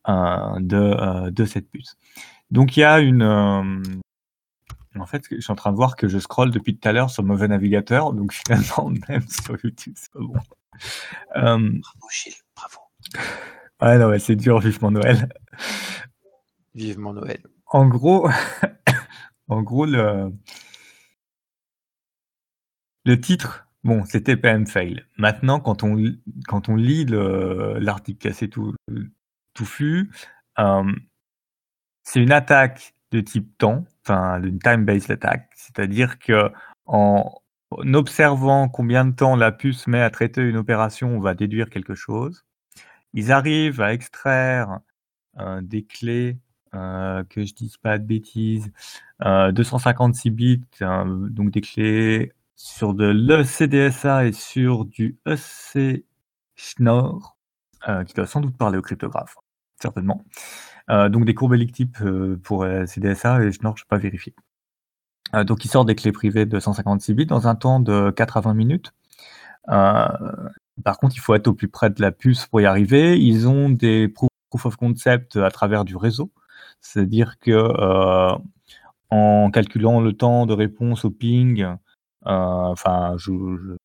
de 0.07 1.45
cette 1.45 1.69
puce. 1.69 1.97
Donc 2.49 2.77
il 2.77 2.79
y 2.79 2.83
a 2.83 2.99
une, 2.99 4.01
en 5.01 5.05
fait, 5.05 5.25
je 5.29 5.39
suis 5.39 5.51
en 5.51 5.55
train 5.55 5.71
de 5.71 5.75
voir 5.75 5.95
que 5.95 6.07
je 6.07 6.19
scrolle 6.19 6.51
depuis 6.51 6.77
tout 6.77 6.87
à 6.87 6.91
l'heure 6.91 7.09
sur 7.09 7.23
le 7.23 7.27
mauvais 7.27 7.47
navigateur, 7.47 8.13
donc 8.13 8.33
finalement, 8.33 8.89
même 9.09 9.27
sur 9.27 9.57
YouTube, 9.63 9.93
c'est 9.95 10.11
pas 10.11 10.19
bon. 10.19 10.33
Euh, 11.35 11.79
bravo, 11.79 12.09
Gilles, 12.11 12.33
bravo. 12.55 12.79
Ouais, 13.81 13.97
non, 13.97 14.07
ouais, 14.07 14.19
c'est 14.19 14.35
dur, 14.35 14.59
vivement 14.59 14.91
Noël. 14.91 15.29
Vivement 16.75 17.13
Noël. 17.13 17.41
En 17.67 17.87
gros, 17.87 18.29
en 19.47 19.61
gros, 19.61 19.85
le, 19.85 20.33
le 23.05 23.19
titre, 23.19 23.67
bon, 23.83 24.05
c'était 24.05 24.37
PM 24.37 24.67
Fail. 24.67 25.05
Maintenant, 25.17 25.59
quand 25.59 25.83
on, 25.83 25.95
quand 26.47 26.69
on 26.69 26.75
lit 26.75 27.05
l'article 27.05 28.27
assez 28.27 28.49
tout, 28.49 28.75
touffu, 29.53 30.09
euh, 30.59 30.91
c'est 32.03 32.21
une 32.21 32.31
attaque 32.31 32.93
de 33.11 33.21
type 33.21 33.57
temps, 33.57 33.85
enfin 34.03 34.41
une 34.43 34.59
time-based 34.59 35.11
attack, 35.11 35.49
c'est-à-dire 35.55 36.19
que 36.19 36.51
en 36.85 37.31
observant 37.93 38.69
combien 38.69 39.05
de 39.05 39.11
temps 39.15 39.35
la 39.35 39.51
puce 39.51 39.87
met 39.87 40.01
à 40.01 40.09
traiter 40.09 40.41
une 40.41 40.57
opération, 40.57 41.15
on 41.15 41.19
va 41.19 41.35
déduire 41.35 41.69
quelque 41.69 41.95
chose. 41.95 42.45
Ils 43.13 43.31
arrivent 43.31 43.81
à 43.81 43.93
extraire 43.93 44.79
euh, 45.39 45.61
des 45.61 45.85
clés, 45.85 46.39
euh, 46.75 47.23
que 47.29 47.45
je 47.45 47.53
dise 47.53 47.77
pas 47.77 47.97
de 47.97 48.05
bêtises, 48.05 48.71
256 49.21 50.29
euh, 50.29 50.31
bits, 50.31 50.61
hein, 50.81 51.05
donc 51.29 51.51
des 51.51 51.61
clés 51.61 52.33
sur 52.55 52.93
de 52.93 53.05
l'ECDSA 53.05 54.25
et 54.25 54.33
sur 54.33 54.85
du 54.85 55.17
EC 55.25 56.05
Schnorr, 56.55 57.37
qui 58.05 58.13
doit 58.13 58.27
sans 58.27 58.41
doute 58.41 58.57
parler 58.57 58.77
au 58.77 58.81
cryptographe, 58.81 59.35
certainement. 59.81 60.23
Euh, 60.89 61.09
donc 61.09 61.25
des 61.25 61.33
courbes 61.33 61.53
elliptiques 61.53 62.01
euh, 62.01 62.39
pour 62.43 62.63
euh, 62.63 62.85
CDSA 62.85 63.43
et 63.43 63.51
je 63.51 63.59
n'ai 63.63 63.73
pas 63.87 63.97
vérifié. 63.97 64.33
donc 65.45 65.63
ils 65.65 65.69
sortent 65.69 65.87
des 65.87 65.95
clés 65.95 66.11
privées 66.11 66.45
de 66.45 66.59
156 66.59 67.13
bits 67.13 67.25
dans 67.27 67.47
un 67.47 67.55
temps 67.55 67.79
de 67.79 68.11
4 68.11 68.37
à 68.37 68.41
20 68.41 68.53
minutes. 68.55 68.93
par 69.67 70.97
contre, 70.99 71.15
il 71.15 71.19
faut 71.19 71.35
être 71.35 71.47
au 71.47 71.53
plus 71.53 71.67
près 71.67 71.89
de 71.89 72.01
la 72.01 72.11
puce 72.11 72.47
pour 72.47 72.61
y 72.61 72.65
arriver. 72.65 73.19
Ils 73.19 73.47
ont 73.47 73.69
des 73.69 74.07
proof 74.07 74.65
of 74.65 74.75
concept 74.77 75.35
à 75.37 75.51
travers 75.51 75.85
du 75.85 75.95
réseau. 75.95 76.31
C'est-à-dire 76.81 77.39
que 77.39 78.33
en 79.11 79.51
calculant 79.51 80.01
le 80.01 80.13
temps 80.13 80.45
de 80.45 80.53
réponse 80.53 81.05
au 81.05 81.11
ping, 81.11 81.65
enfin, 82.23 83.15
je 83.17 83.77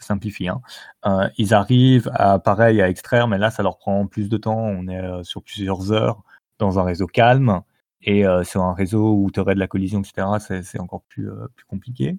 simplifie, 0.00 0.48
hein. 0.48 0.60
Euh, 1.06 1.28
ils 1.38 1.54
arrivent 1.54 2.10
à, 2.14 2.38
pareil, 2.38 2.80
à 2.82 2.88
extraire, 2.88 3.28
mais 3.28 3.38
là, 3.38 3.50
ça 3.50 3.62
leur 3.62 3.78
prend 3.78 4.06
plus 4.06 4.28
de 4.28 4.36
temps. 4.36 4.58
On 4.58 4.88
est 4.88 5.00
euh, 5.00 5.22
sur 5.22 5.42
plusieurs 5.42 5.92
heures 5.92 6.22
dans 6.58 6.78
un 6.78 6.84
réseau 6.84 7.06
calme 7.06 7.60
et 8.02 8.26
euh, 8.26 8.44
sur 8.44 8.62
un 8.62 8.74
réseau 8.74 9.14
où 9.14 9.30
tu 9.30 9.40
aurais 9.40 9.54
de 9.54 9.60
la 9.60 9.66
collision, 9.66 10.00
etc., 10.00 10.62
c'est 10.62 10.80
encore 10.80 11.02
plus, 11.08 11.28
plus 11.54 11.66
compliqué. 11.66 12.18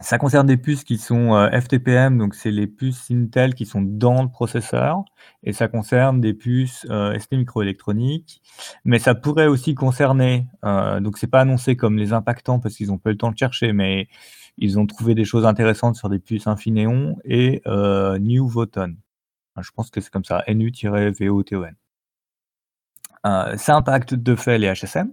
Ça 0.00 0.18
concerne 0.18 0.46
des 0.46 0.56
puces 0.56 0.84
qui 0.84 0.98
sont 0.98 1.48
FTPM, 1.52 2.18
donc 2.18 2.34
c'est 2.34 2.50
les 2.50 2.66
puces 2.66 3.10
Intel 3.10 3.54
qui 3.54 3.64
sont 3.64 3.80
dans 3.82 4.22
le 4.22 4.28
processeur, 4.28 5.04
et 5.42 5.52
ça 5.52 5.68
concerne 5.68 6.20
des 6.20 6.34
puces 6.34 6.86
ST 7.18 7.32
microélectroniques, 7.32 8.42
mais 8.84 8.98
ça 8.98 9.14
pourrait 9.14 9.46
aussi 9.46 9.74
concerner, 9.74 10.46
donc 11.00 11.16
c'est 11.16 11.28
pas 11.28 11.40
annoncé 11.40 11.76
comme 11.76 11.96
les 11.96 12.12
impactants 12.12 12.58
parce 12.58 12.74
qu'ils 12.74 12.90
ont 12.92 12.98
pas 12.98 13.10
eu 13.10 13.12
le 13.12 13.18
temps 13.18 13.30
de 13.30 13.38
chercher, 13.38 13.72
mais 13.72 14.08
ils 14.56 14.78
ont 14.78 14.86
trouvé 14.86 15.14
des 15.14 15.24
choses 15.24 15.46
intéressantes 15.46 15.96
sur 15.96 16.08
des 16.08 16.18
puces 16.18 16.46
Infineon 16.46 17.16
et 17.24 17.62
euh, 17.66 18.18
New 18.18 18.46
Voton. 18.46 18.96
Je 19.60 19.70
pense 19.70 19.90
que 19.90 20.00
c'est 20.00 20.10
comme 20.10 20.24
ça, 20.24 20.44
NU-VOTON. 20.48 21.74
Euh, 23.26 23.56
ça 23.56 23.76
impacte 23.76 24.14
de 24.14 24.34
fait 24.34 24.58
les 24.58 24.72
HSM, 24.72 25.12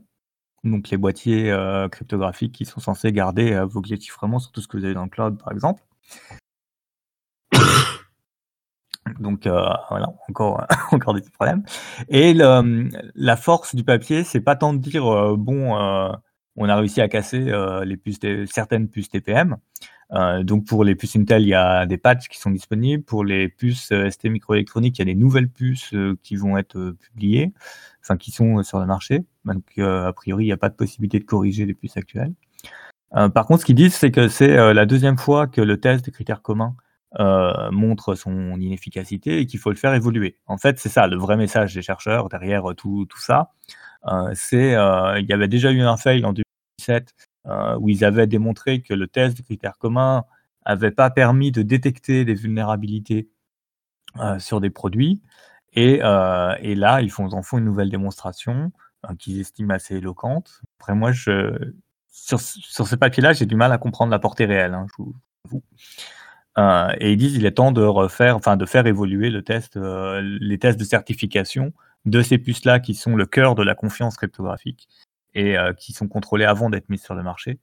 donc 0.64 0.90
les 0.90 0.98
boîtiers 0.98 1.56
cryptographiques 1.92 2.54
qui 2.54 2.66
sont 2.66 2.80
censés 2.80 3.12
garder 3.12 3.60
vos 3.70 3.82
clés 3.82 3.98
de 3.98 4.02
chiffrement 4.02 4.40
sur 4.40 4.52
tout 4.52 4.62
ce 4.62 4.68
que 4.68 4.78
vous 4.78 4.86
avez 4.86 4.94
dans 4.94 5.04
le 5.04 5.10
cloud, 5.10 5.38
par 5.38 5.52
exemple. 5.52 5.84
Donc 9.20 9.48
voilà, 9.48 10.14
encore, 10.30 10.68
des 11.14 11.22
petits 11.22 11.32
problèmes. 11.32 11.64
Et 12.10 12.34
la 12.34 13.36
force 13.38 13.76
du 13.76 13.84
papier, 13.84 14.24
c'est 14.24 14.42
pas 14.42 14.56
tant 14.56 14.74
de 14.74 14.80
dire 14.80 15.04
bon, 15.38 15.74
on 16.56 16.70
a 16.70 16.76
réussi 16.76 17.02
à 17.02 17.08
casser 17.08 17.52
certaines 18.46 18.88
puces 18.88 19.10
TPM. 19.10 19.58
Donc 20.42 20.66
pour 20.66 20.84
les 20.84 20.96
puces 20.96 21.16
Intel, 21.16 21.44
il 21.44 21.50
y 21.50 21.54
a 21.54 21.86
des 21.86 21.98
patchs 21.98 22.28
qui 22.28 22.40
sont 22.40 22.52
disponibles. 22.52 23.04
Pour 23.04 23.24
les 23.24 23.48
puces 23.48 23.94
ST 24.10 24.26
microélectronique, 24.26 24.98
il 24.98 25.02
y 25.02 25.04
a 25.04 25.06
des 25.06 25.16
nouvelles 25.16 25.50
puces 25.50 25.94
qui 26.24 26.36
vont 26.36 26.58
être 26.58 26.96
publiées, 27.00 27.54
enfin 28.02 28.18
qui 28.18 28.32
sont 28.32 28.62
sur 28.64 28.80
le 28.80 28.86
marché. 28.86 29.24
Donc 29.46 29.64
a 29.78 30.12
priori, 30.14 30.44
il 30.44 30.48
n'y 30.48 30.54
a 30.54 30.58
pas 30.58 30.70
de 30.70 30.76
possibilité 30.76 31.20
de 31.20 31.26
corriger 31.26 31.66
les 31.66 31.74
puces 31.74 31.96
actuelles. 31.96 32.34
par 33.12 33.46
contre, 33.46 33.62
ce 33.62 33.66
qu'ils 33.66 33.76
disent, 33.76 33.96
c'est 33.96 34.12
que 34.12 34.28
c'est 34.28 34.74
la 34.74 34.86
deuxième 34.86 35.18
fois 35.18 35.48
que 35.48 35.62
le 35.62 35.80
test 35.80 36.06
des 36.06 36.12
critères 36.12 36.42
communs 36.42 36.76
euh, 37.20 37.72
montre 37.72 38.16
son 38.16 38.58
inefficacité 38.58 39.40
et 39.40 39.46
qu'il 39.46 39.60
faut 39.60 39.70
le 39.70 39.76
faire 39.76 39.94
évoluer. 39.94 40.38
En 40.48 40.58
fait, 40.58 40.80
c'est 40.80 40.88
ça 40.88 41.08
le 41.08 41.18
vrai 41.18 41.36
message 41.36 41.74
des 41.74 41.82
chercheurs 41.82 42.30
derrière 42.30 42.64
tout, 42.78 43.06
tout 43.10 43.20
ça. 43.20 43.52
Euh, 44.08 44.32
c'est 44.34 44.76
euh, 44.76 45.20
il 45.20 45.26
y 45.28 45.34
avait 45.34 45.50
déjà 45.50 45.72
eu 45.72 45.82
un 45.82 45.98
fail 45.98 46.24
en 46.24 46.32
2017 46.32 47.14
où 47.46 47.90
ils 47.90 48.06
avaient 48.06 48.28
démontré 48.28 48.82
que 48.82 48.94
le 48.94 49.08
test 49.08 49.38
de 49.38 49.42
critères 49.42 49.78
communs 49.78 50.26
avait 50.64 50.92
pas 50.92 51.10
permis 51.10 51.52
de 51.52 51.64
détecter 51.64 52.24
des 52.24 52.36
vulnérabilités 52.36 53.30
sur 54.38 54.62
des 54.62 54.70
produits. 54.70 55.22
Et, 55.74 55.96
et, 55.96 56.76
là, 56.76 57.02
ils 57.02 57.10
font, 57.10 57.34
en 57.34 57.42
font 57.42 57.58
une 57.58 57.66
nouvelle 57.66 57.90
démonstration 57.90 58.72
qu'ils 59.18 59.40
estiment 59.40 59.74
assez 59.74 59.96
éloquente. 59.96 60.62
Après, 60.80 60.94
moi, 60.94 61.12
sur, 61.14 62.40
ce 62.40 62.96
papier-là, 62.96 63.34
j'ai 63.34 63.46
du 63.46 63.56
mal 63.56 63.72
à 63.72 63.78
comprendre 63.78 64.12
la 64.12 64.20
portée 64.20 64.46
réelle. 64.46 64.76
Hein, 64.76 64.86
je 64.90 65.04
vous 65.50 65.64
euh, 66.58 66.94
et 67.00 67.14
ils 67.14 67.18
disent 67.18 67.36
il 67.36 67.46
est 67.46 67.52
temps 67.52 67.72
de 67.72 67.82
refaire, 67.82 68.36
enfin 68.36 68.58
de 68.58 68.66
faire 68.66 68.86
évoluer 68.86 69.32
euh, 69.32 70.22
les 70.42 70.60
tests 70.60 70.80
de 70.80 70.84
certification 70.84 71.74
de 72.06 72.22
ces 72.22 72.38
puces-là 72.38 72.80
qui 72.80 72.94
sont 72.94 73.16
le 73.16 73.26
cœur 73.26 73.56
de 73.56 73.64
la 73.64 73.76
confiance 73.76 74.18
cryptographique 74.18 74.90
et 75.34 75.58
euh, 75.58 75.74
qui 75.74 75.94
sont 75.94 76.08
contrôlées 76.08 76.46
avant 76.46 76.70
d'être 76.70 76.90
mises 76.90 77.04
sur 77.04 77.16
le 77.16 77.24
marché. 77.24 77.60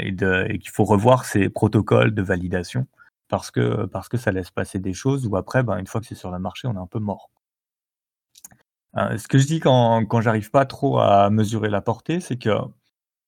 et, 0.00 0.08
et 0.08 0.58
qu'il 0.58 0.70
faut 0.70 0.84
revoir 0.84 1.24
ces 1.24 1.48
protocoles 1.48 2.14
de 2.14 2.22
validation 2.22 2.86
parce 3.28 3.50
que, 3.50 3.86
parce 3.86 4.08
que 4.08 4.16
ça 4.16 4.32
laisse 4.32 4.50
passer 4.50 4.78
des 4.78 4.92
choses 4.92 5.26
où 5.26 5.36
après, 5.36 5.62
ben, 5.62 5.78
une 5.78 5.86
fois 5.86 6.00
que 6.00 6.06
c'est 6.06 6.14
sur 6.14 6.30
le 6.30 6.38
marché, 6.38 6.68
on 6.68 6.74
est 6.74 6.78
un 6.78 6.86
peu 6.86 6.98
mort. 6.98 7.30
ce 8.94 9.26
que 9.28 9.38
je 9.38 9.46
dis 9.46 9.60
quand, 9.60 10.04
quand 10.06 10.20
j'arrive 10.20 10.50
pas 10.50 10.66
trop 10.66 10.98
à 10.98 11.30
mesurer 11.30 11.70
la 11.70 11.80
portée, 11.80 12.20
c'est 12.20 12.36
que 12.36 12.50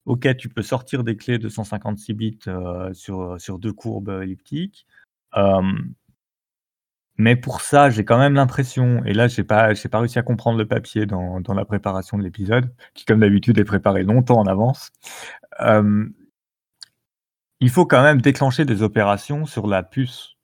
OK, 0.07 0.37
tu 0.37 0.47
peux 0.47 0.61
sortir 0.61 1.03
des 1.03 1.17
clés 1.17 1.37
de 1.37 1.49
156 1.49 2.13
bits 2.13 2.39
euh, 2.47 2.93
sur, 2.93 3.39
sur 3.41 3.59
deux 3.59 3.73
courbes 3.73 4.21
elliptiques. 4.23 4.87
Mais 7.17 7.35
pour 7.35 7.61
ça, 7.61 7.89
j'ai 7.89 8.05
quand 8.05 8.19
même 8.19 8.35
l'impression, 8.35 9.03
et 9.05 9.13
là, 9.13 9.27
j'ai 9.27 9.43
pas, 9.43 9.73
pas 9.91 9.99
réussi 9.99 10.19
à 10.19 10.23
comprendre 10.23 10.57
le 10.59 10.67
papier 10.67 11.07
dans, 11.07 11.41
dans 11.41 11.53
la 11.55 11.65
préparation 11.65 12.17
de 12.17 12.23
l'épisode, 12.23 12.71
qui, 12.93 13.05
comme 13.05 13.21
d'habitude, 13.21 13.57
est 13.57 13.63
préparé 13.63 14.03
longtemps 14.03 14.39
en 14.39 14.45
avance. 14.45 14.91
il 17.59 17.69
faut 17.69 17.85
quand 17.85 18.03
même 18.03 18.21
déclencher 18.21 18.65
des 18.65 18.83
opérations 18.83 19.45
sur 19.45 19.67
la 19.67 19.81
puce 19.83 20.35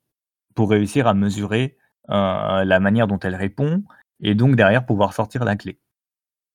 pour 0.54 0.70
réussir 0.70 1.06
à 1.06 1.14
mesurer 1.14 1.76
euh, 2.10 2.64
la 2.64 2.80
manière 2.80 3.06
dont 3.06 3.18
elle 3.20 3.36
répond, 3.36 3.84
et 4.20 4.34
donc 4.34 4.56
derrière 4.56 4.84
pouvoir 4.84 5.14
sortir 5.14 5.44
la 5.44 5.56
clé. 5.56 5.78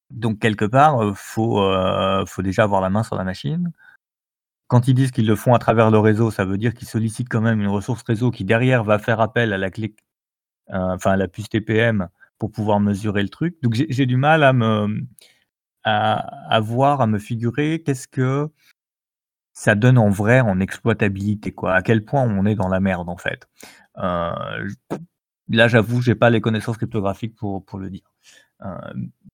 Donc 0.09 0.39
quelque 0.39 0.65
part, 0.65 1.03
il 1.03 1.13
faut, 1.15 1.63
faut 2.25 2.41
déjà 2.41 2.63
avoir 2.63 2.81
la 2.81 2.89
main 2.89 3.03
sur 3.03 3.15
la 3.15 3.23
machine. 3.23 3.71
Quand 4.67 4.87
ils 4.87 4.93
disent 4.93 5.11
qu'ils 5.11 5.27
le 5.27 5.35
font 5.35 5.53
à 5.53 5.59
travers 5.59 5.91
le 5.91 5.99
réseau, 5.99 6.31
ça 6.31 6.45
veut 6.45 6.57
dire 6.57 6.73
qu'ils 6.73 6.87
sollicitent 6.87 7.29
quand 7.29 7.41
même 7.41 7.61
une 7.61 7.67
ressource 7.67 8.03
réseau 8.03 8.31
qui 8.31 8.43
derrière 8.43 8.83
va 8.83 8.99
faire 8.99 9.19
appel 9.19 9.53
à 9.53 9.57
la 9.57 9.69
clé, 9.71 9.95
enfin 10.69 11.11
à 11.11 11.17
la 11.17 11.27
puce 11.27 11.49
TPM 11.49 12.09
pour 12.37 12.51
pouvoir 12.51 12.79
mesurer 12.79 13.23
le 13.23 13.29
truc. 13.29 13.57
Donc 13.61 13.73
j'ai 13.73 14.05
du 14.05 14.17
mal 14.17 14.43
à 14.43 14.53
me 14.53 15.05
à 15.83 16.59
voir, 16.61 17.01
à 17.01 17.07
me 17.07 17.17
figurer 17.19 17.81
qu'est-ce 17.83 18.07
que 18.07 18.49
ça 19.53 19.75
donne 19.75 19.97
en 19.97 20.09
vrai 20.09 20.39
en 20.39 20.59
exploitabilité, 20.59 21.51
quoi. 21.51 21.73
À 21.73 21.81
quel 21.81 22.05
point 22.05 22.23
on 22.23 22.45
est 22.45 22.55
dans 22.55 22.69
la 22.69 22.79
merde 22.79 23.09
en 23.09 23.17
fait. 23.17 23.47
là 23.95 25.67
j'avoue, 25.67 26.01
j'ai 26.01 26.15
pas 26.15 26.29
les 26.29 26.41
connaissances 26.41 26.77
cryptographiques 26.77 27.35
pour, 27.35 27.65
pour 27.65 27.79
le 27.79 27.89
dire. 27.89 28.09
Euh, 28.65 28.75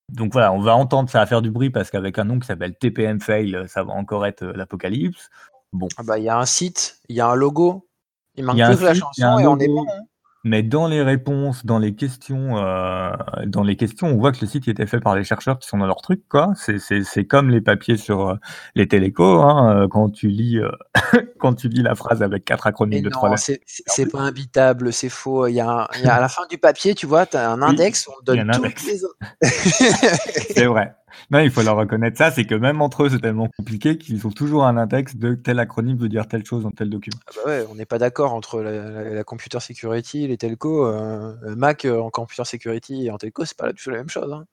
donc 0.09 0.33
voilà, 0.33 0.53
on 0.53 0.59
va 0.59 0.75
entendre 0.75 1.09
ça 1.09 1.19
va 1.19 1.25
faire 1.25 1.41
du 1.41 1.51
bruit 1.51 1.69
parce 1.69 1.89
qu'avec 1.89 2.19
un 2.19 2.25
nom 2.25 2.39
qui 2.39 2.47
s'appelle 2.47 2.75
TPM 2.75 3.19
Fail, 3.19 3.65
ça 3.67 3.83
va 3.83 3.93
encore 3.93 4.25
être 4.25 4.43
euh, 4.43 4.53
l'apocalypse. 4.53 5.29
Bon. 5.73 5.87
Ah 5.97 6.03
bah 6.03 6.17
il 6.19 6.23
y 6.23 6.29
a 6.29 6.37
un 6.37 6.45
site, 6.45 6.99
il 7.09 7.15
y 7.15 7.21
a 7.21 7.27
un 7.27 7.35
logo, 7.35 7.87
il 8.35 8.45
manque 8.45 8.63
plus 8.63 8.77
que 8.77 8.83
la 8.83 8.93
chanson 8.93 9.39
et 9.39 9.47
on 9.47 9.57
est 9.59 9.67
bon. 9.67 9.85
Hein. 9.89 10.01
Mais 10.47 10.61
dans 10.61 10.87
les 10.87 11.01
réponses, 11.01 11.65
dans 11.65 11.79
les 11.79 11.95
questions, 11.95 12.59
euh, 12.59 13.09
dans 13.47 13.63
les 13.63 13.75
questions, 13.75 14.05
on 14.05 14.17
voit 14.17 14.31
que 14.31 14.41
le 14.41 14.47
site 14.47 14.67
était 14.67 14.85
fait 14.85 14.99
par 14.99 15.15
les 15.15 15.23
chercheurs 15.23 15.57
qui 15.57 15.67
sont 15.67 15.79
dans 15.79 15.87
leur 15.87 16.03
truc, 16.03 16.21
quoi. 16.29 16.53
C'est 16.55 17.25
comme 17.25 17.49
les 17.49 17.61
papiers 17.61 17.97
sur 17.97 18.29
euh, 18.29 18.35
les 18.75 18.87
télécos, 18.87 19.41
hein, 19.41 19.75
euh, 19.75 19.87
quand 19.87 20.11
tu 20.11 20.27
lis 20.27 20.59
quand 21.39 21.55
tu 21.55 21.67
lis 21.67 21.81
la 21.81 21.95
phrase 21.95 22.21
avec 22.21 22.45
quatre 22.45 22.67
acronymes 22.67 23.01
de 23.01 23.09
trois 23.09 23.31
lettres. 23.31 23.59
C'est 23.65 24.11
pas 24.11 24.19
imbitable, 24.19 24.93
c'est 24.93 25.09
faux. 25.09 25.47
Il 25.47 25.55
y, 25.55 25.61
a 25.61 25.87
il 25.95 26.03
y, 26.03 26.07
a 26.07 26.13
à 26.13 26.21
la 26.21 26.29
fin 26.29 26.45
du 26.47 26.59
papier, 26.59 26.93
tu 26.93 27.07
vois, 27.07 27.25
tu 27.25 27.37
as 27.37 27.49
un 27.49 27.63
index, 27.63 28.07
on 28.07 28.23
donne 28.23 28.47
toutes 28.51 28.83
les 28.83 28.99
C'est 29.49 30.65
vrai. 30.65 30.93
Non, 31.31 31.39
il 31.39 31.51
faut 31.51 31.61
leur 31.61 31.75
reconnaître 31.75 32.17
ça, 32.17 32.31
c'est 32.31 32.45
que 32.45 32.55
même 32.55 32.81
entre 32.81 33.03
eux, 33.03 33.09
c'est 33.09 33.19
tellement 33.19 33.49
compliqué 33.57 33.97
qu'ils 33.97 34.25
ont 34.27 34.31
toujours 34.31 34.65
un 34.65 34.77
index 34.77 35.15
de 35.15 35.35
tel 35.35 35.59
acronyme 35.59 35.97
veut 35.97 36.09
dire 36.09 36.27
telle 36.27 36.45
chose 36.45 36.63
dans 36.63 36.71
tel 36.71 36.89
document. 36.89 37.17
Ah 37.27 37.31
bah 37.35 37.41
ouais, 37.45 37.65
on 37.69 37.75
n'est 37.75 37.85
pas 37.85 37.97
d'accord 37.97 38.33
entre 38.33 38.61
la, 38.61 39.23
computer 39.23 39.59
security, 39.59 40.27
les 40.27 40.37
telcos, 40.37 40.85
euh, 40.85 41.55
Mac 41.55 41.85
euh, 41.85 41.99
en 41.99 42.09
computer 42.09 42.45
security 42.45 43.05
et 43.05 43.11
en 43.11 43.17
telco, 43.17 43.45
c'est 43.45 43.57
pas 43.57 43.71
du 43.71 43.81
tout 43.81 43.89
la 43.89 43.97
même 43.97 44.09
chose. 44.09 44.31
Hein. 44.31 44.45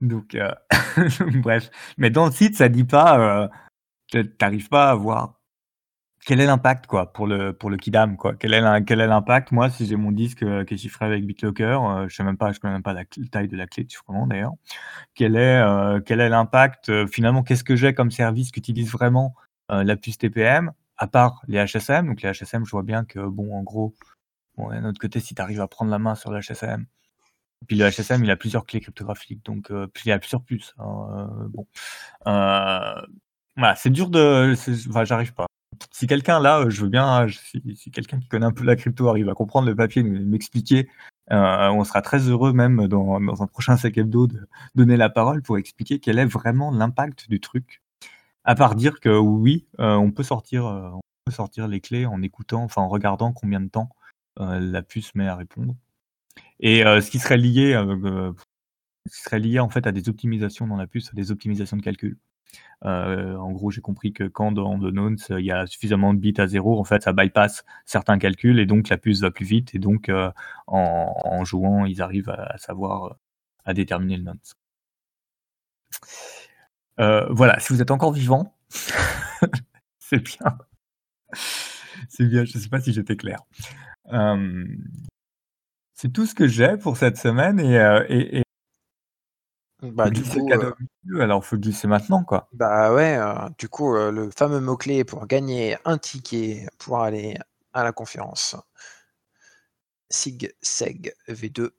Donc, 0.00 0.34
euh, 0.34 0.50
bref. 1.42 1.70
Mais 1.98 2.10
dans 2.10 2.26
le 2.26 2.32
site, 2.32 2.56
ça 2.56 2.68
dit 2.68 2.84
pas, 2.84 3.50
tu 4.08 4.24
n'arrives 4.40 4.68
pas 4.68 4.90
à 4.90 4.94
voir 4.94 5.39
quel 6.26 6.40
est 6.40 6.46
l'impact 6.46 6.86
quoi 6.86 7.12
pour 7.12 7.26
le 7.26 7.52
pour 7.52 7.70
le 7.70 7.76
Kidam 7.76 8.16
quoi? 8.16 8.34
Quel 8.34 8.52
est 8.52 8.84
quel 8.84 9.00
est 9.00 9.06
l'impact? 9.06 9.52
Moi, 9.52 9.70
si 9.70 9.86
j'ai 9.86 9.96
mon 9.96 10.12
disque 10.12 10.42
euh, 10.42 10.64
qui 10.64 10.74
est 10.74 10.76
chiffré 10.76 11.06
avec 11.06 11.24
BitLocker, 11.26 11.78
euh, 11.82 12.08
je 12.08 12.14
sais 12.14 12.24
même 12.24 12.36
pas, 12.36 12.52
je 12.52 12.60
connais 12.60 12.74
même 12.74 12.82
pas 12.82 12.92
la 12.92 13.04
taille 13.04 13.48
de 13.48 13.56
la 13.56 13.66
clé 13.66 13.84
de 13.84 13.90
chiffrement 13.90 14.26
d'ailleurs. 14.26 14.52
Quel 15.14 15.36
est 15.36 15.60
euh, 15.60 16.00
quel 16.00 16.20
est 16.20 16.28
l'impact 16.28 17.06
Finalement, 17.06 17.42
qu'est-ce 17.42 17.64
que 17.64 17.76
j'ai 17.76 17.94
comme 17.94 18.10
service 18.10 18.50
qu'utilise 18.52 18.90
vraiment 18.90 19.34
la 19.70 19.96
puce 19.96 20.18
TPM 20.18 20.72
à 20.96 21.06
part 21.06 21.42
les 21.46 21.64
HSM 21.64 22.06
Donc 22.06 22.22
les 22.22 22.32
HSM, 22.32 22.64
je 22.64 22.70
vois 22.72 22.82
bien 22.82 23.04
que 23.04 23.20
bon, 23.20 23.54
en 23.56 23.62
gros, 23.62 23.94
bon, 24.56 24.70
d'un 24.70 24.84
autre 24.84 25.00
côté, 25.00 25.20
si 25.20 25.34
tu 25.34 25.40
arrives 25.40 25.60
à 25.60 25.68
prendre 25.68 25.90
la 25.92 25.98
main 26.00 26.16
sur 26.16 26.32
le 26.32 26.40
HSM, 26.40 26.86
puis 27.68 27.76
le 27.76 27.88
HSM, 27.88 28.24
il 28.24 28.30
a 28.30 28.36
plusieurs 28.36 28.66
clés 28.66 28.80
cryptographiques, 28.80 29.44
donc 29.44 29.72
puis 29.94 30.04
il 30.06 30.08
y 30.08 30.12
a 30.12 30.18
plusieurs 30.18 30.42
puces. 30.42 30.74
Hein, 30.78 31.30
bon, 31.50 31.66
voilà, 32.24 33.76
c'est 33.76 33.90
dur 33.90 34.10
de, 34.10 34.54
enfin, 34.88 35.04
j'arrive 35.04 35.34
pas 35.34 35.46
si 35.90 36.06
quelqu'un 36.06 36.40
là, 36.40 36.68
je 36.68 36.82
veux 36.82 36.88
bien, 36.88 37.26
si, 37.74 37.90
quelqu'un 37.90 38.18
qui 38.18 38.28
connaît 38.28 38.46
un 38.46 38.52
peu 38.52 38.64
la 38.64 38.76
crypto 38.76 39.08
arrive 39.08 39.28
à 39.28 39.34
comprendre 39.34 39.68
le 39.68 39.76
papier, 39.76 40.02
m'expliquer, 40.02 40.88
euh, 41.30 41.68
on 41.68 41.84
sera 41.84 42.02
très 42.02 42.18
heureux 42.28 42.52
même 42.52 42.88
dans, 42.88 43.16
un 43.16 43.46
prochain 43.46 43.76
sec 43.76 43.96
hebdo 43.96 44.26
de 44.26 44.48
donner 44.74 44.96
la 44.96 45.10
parole 45.10 45.42
pour 45.42 45.58
expliquer 45.58 46.00
quel 46.00 46.18
est 46.18 46.26
vraiment 46.26 46.70
l'impact 46.70 47.28
du 47.28 47.40
truc. 47.40 47.82
À 48.44 48.54
part 48.54 48.74
dire 48.74 49.00
que 49.00 49.10
oui, 49.10 49.66
euh, 49.78 49.94
on 49.94 50.10
peut 50.10 50.22
sortir, 50.22 50.66
euh, 50.66 51.68
les 51.68 51.80
clés 51.80 52.06
en 52.06 52.22
écoutant, 52.22 52.64
enfin 52.64 52.82
en 52.82 52.88
regardant 52.88 53.32
combien 53.32 53.60
de 53.60 53.68
temps 53.68 53.90
la 54.36 54.82
puce 54.82 55.14
met 55.14 55.28
à 55.28 55.36
répondre. 55.36 55.74
Et 56.60 56.80
ce 56.80 57.10
qui 57.10 57.18
serait 57.18 57.36
lié, 57.36 57.74
ce 59.06 59.24
serait 59.24 59.38
lié 59.38 59.60
en 59.60 59.68
fait 59.68 59.86
à 59.86 59.92
des 59.92 60.08
optimisations 60.08 60.66
dans 60.66 60.76
la 60.76 60.86
puce, 60.86 61.10
à 61.10 61.12
des 61.12 61.30
optimisations 61.30 61.76
de 61.76 61.82
calcul. 61.82 62.16
Euh, 62.84 63.36
en 63.36 63.52
gros, 63.52 63.70
j'ai 63.70 63.80
compris 63.80 64.12
que 64.12 64.24
quand 64.24 64.52
dans 64.52 64.78
The 64.78 64.92
Nonce, 64.92 65.30
il 65.30 65.44
y 65.44 65.52
a 65.52 65.66
suffisamment 65.66 66.14
de 66.14 66.18
bits 66.18 66.34
à 66.38 66.46
zéro, 66.46 66.78
en 66.80 66.84
fait, 66.84 67.02
ça 67.02 67.12
bypass 67.12 67.64
certains 67.84 68.18
calculs 68.18 68.58
et 68.58 68.66
donc 68.66 68.88
la 68.88 68.98
puce 68.98 69.20
va 69.20 69.30
plus 69.30 69.44
vite. 69.44 69.74
Et 69.74 69.78
donc, 69.78 70.08
euh, 70.08 70.30
en, 70.66 71.44
jouant, 71.44 71.84
ils 71.84 72.00
arrivent 72.02 72.30
à, 72.30 72.56
savoir, 72.58 73.04
euh, 73.04 73.14
à 73.64 73.74
déterminer 73.74 74.16
le 74.16 74.24
nonce. 74.24 74.54
voilà, 77.30 77.58
si 77.60 77.72
vous 77.72 77.82
êtes 77.82 77.90
encore 77.90 78.12
vivant, 78.12 78.54
c'est 79.98 80.22
bien. 80.22 80.58
c'est 82.08 82.26
bien, 82.26 82.44
je 82.44 82.56
ne 82.56 82.62
sais 82.62 82.68
pas 82.68 82.80
si 82.80 82.92
j'étais 82.92 83.16
clair. 83.16 83.40
c'est 85.94 86.12
tout 86.12 86.26
ce 86.26 86.34
que 86.34 86.46
j'ai 86.48 86.76
pour 86.78 86.96
cette 86.96 87.18
semaine 87.18 87.60
et, 87.60 88.42
bah, 89.82 90.10
du 90.10 90.22
coup, 90.22 90.50
euh, 90.50 90.72
alors 91.20 91.44
faut 91.44 91.56
glisser 91.56 91.88
maintenant, 91.88 92.22
quoi. 92.24 92.48
bah 92.52 92.92
ouais, 92.92 93.16
euh, 93.16 93.48
du 93.58 93.68
coup, 93.68 93.94
euh, 93.94 94.10
le 94.10 94.30
fameux 94.30 94.60
mot-clé 94.60 95.04
pour 95.04 95.26
gagner 95.26 95.76
un 95.84 95.98
ticket 95.98 96.66
pour 96.78 97.00
aller 97.00 97.36
à 97.72 97.84
la 97.84 97.92
conférence 97.92 98.56
SIG 100.10 100.54
SEG 100.60 101.14
V2, 101.28 101.70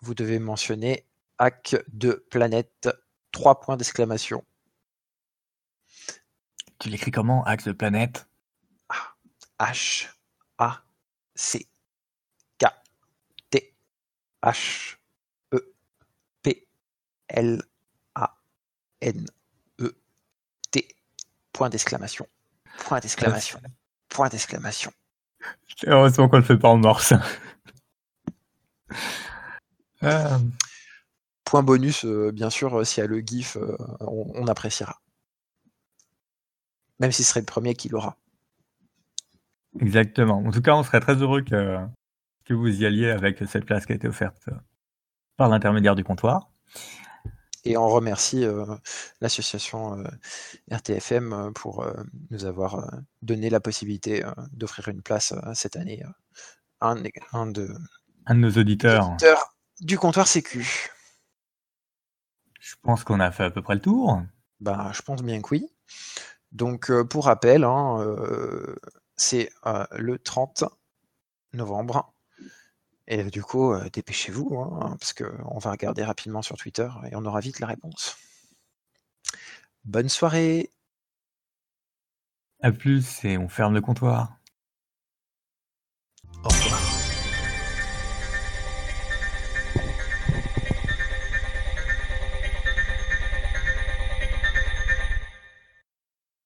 vous 0.00 0.14
devez 0.14 0.38
mentionner 0.38 1.06
hack 1.38 1.76
de 1.92 2.24
planète 2.30 2.88
trois 3.32 3.60
points 3.60 3.76
d'exclamation. 3.76 4.44
Tu 6.78 6.88
l'écris 6.88 7.10
comment, 7.10 7.44
Axe 7.44 7.64
de 7.64 7.72
planète? 7.72 8.28
H 9.58 10.08
A 10.58 10.82
C 11.34 11.66
K 12.58 12.66
T 13.50 13.74
H 14.42 14.96
P 14.96 15.03
L 17.28 17.62
A 18.14 18.36
N 19.00 19.26
E 19.80 19.94
T 20.70 20.88
point 21.52 21.68
d'exclamation. 21.68 22.26
Point 22.78 23.00
d'exclamation. 23.00 23.60
Point 24.08 24.28
d'exclamation. 24.28 24.92
Heureusement 25.86 26.28
qu'on 26.28 26.38
le 26.38 26.42
fait 26.42 26.56
pas 26.58 26.68
en 26.68 26.78
morse. 26.78 27.12
Euh, 30.02 30.38
Point 31.44 31.62
bonus, 31.62 32.04
euh, 32.04 32.32
bien 32.32 32.50
sûr, 32.50 32.78
euh, 32.78 32.84
s'il 32.84 33.02
y 33.02 33.04
a 33.04 33.06
le 33.06 33.20
GIF, 33.20 33.56
euh, 33.56 33.76
on, 34.00 34.32
on 34.34 34.46
appréciera. 34.46 35.00
Même 37.00 37.12
si 37.12 37.22
ce 37.22 37.30
serait 37.30 37.40
le 37.40 37.46
premier 37.46 37.74
qui 37.74 37.88
l'aura. 37.88 38.16
exactement. 39.80 40.38
En 40.38 40.50
tout 40.50 40.62
cas, 40.62 40.74
on 40.74 40.82
serait 40.82 41.00
très 41.00 41.16
heureux 41.16 41.42
que, 41.42 41.78
que 42.44 42.54
vous 42.54 42.68
y 42.68 42.86
alliez 42.86 43.10
avec 43.10 43.38
cette 43.46 43.64
place 43.66 43.84
qui 43.86 43.92
a 43.92 43.96
été 43.96 44.08
offerte 44.08 44.48
par 45.36 45.48
l'intermédiaire 45.48 45.94
du 45.94 46.04
comptoir. 46.04 46.50
Et 47.64 47.76
on 47.76 47.88
remercie 47.88 48.44
euh, 48.44 48.66
l'association 49.20 49.98
euh, 49.98 50.04
RTFM 50.70 51.32
euh, 51.32 51.50
pour 51.50 51.86
nous 52.30 52.44
avoir 52.44 52.90
donné 53.22 53.50
la 53.50 53.60
possibilité 53.60 54.22
d'offrir 54.52 54.88
une 54.88 55.02
place 55.02 55.34
cette 55.54 55.76
année 55.76 56.02
à 56.80 56.90
un, 56.90 57.02
un 57.32 57.46
de, 57.46 57.74
Un 58.26 58.34
de 58.34 58.40
nos 58.40 58.50
auditeurs, 58.50 59.08
auditeurs 59.08 59.54
du 59.80 59.98
comptoir 59.98 60.26
Sécu. 60.26 60.90
je 62.60 62.74
pense 62.82 63.04
qu'on 63.04 63.20
a 63.20 63.30
fait 63.30 63.44
à 63.44 63.50
peu 63.50 63.62
près 63.62 63.74
le 63.74 63.80
tour. 63.80 64.22
Ben, 64.60 64.92
je 64.92 65.02
pense 65.02 65.22
bien 65.22 65.40
que 65.42 65.48
oui. 65.50 65.68
Donc, 66.52 66.90
euh, 66.90 67.04
pour 67.04 67.26
rappel, 67.26 67.64
hein, 67.64 67.98
euh, 68.00 68.76
c'est 69.16 69.50
euh, 69.66 69.84
le 69.92 70.18
30 70.18 70.64
novembre. 71.52 72.13
Et 73.06 73.24
du 73.24 73.42
coup, 73.42 73.74
dépêchez-vous, 73.92 74.58
hein, 74.58 74.96
parce 74.98 75.12
qu'on 75.12 75.58
va 75.58 75.70
regarder 75.70 76.04
rapidement 76.04 76.42
sur 76.42 76.56
Twitter 76.56 76.88
et 77.10 77.16
on 77.16 77.24
aura 77.26 77.40
vite 77.40 77.60
la 77.60 77.66
réponse. 77.66 78.16
Bonne 79.84 80.08
soirée 80.08 80.70
À 82.62 82.72
plus 82.72 83.22
et 83.24 83.36
on 83.36 83.48
ferme 83.48 83.74
le 83.74 83.82
comptoir. 83.82 84.38
Au 86.42 86.48
revoir. 86.48 86.83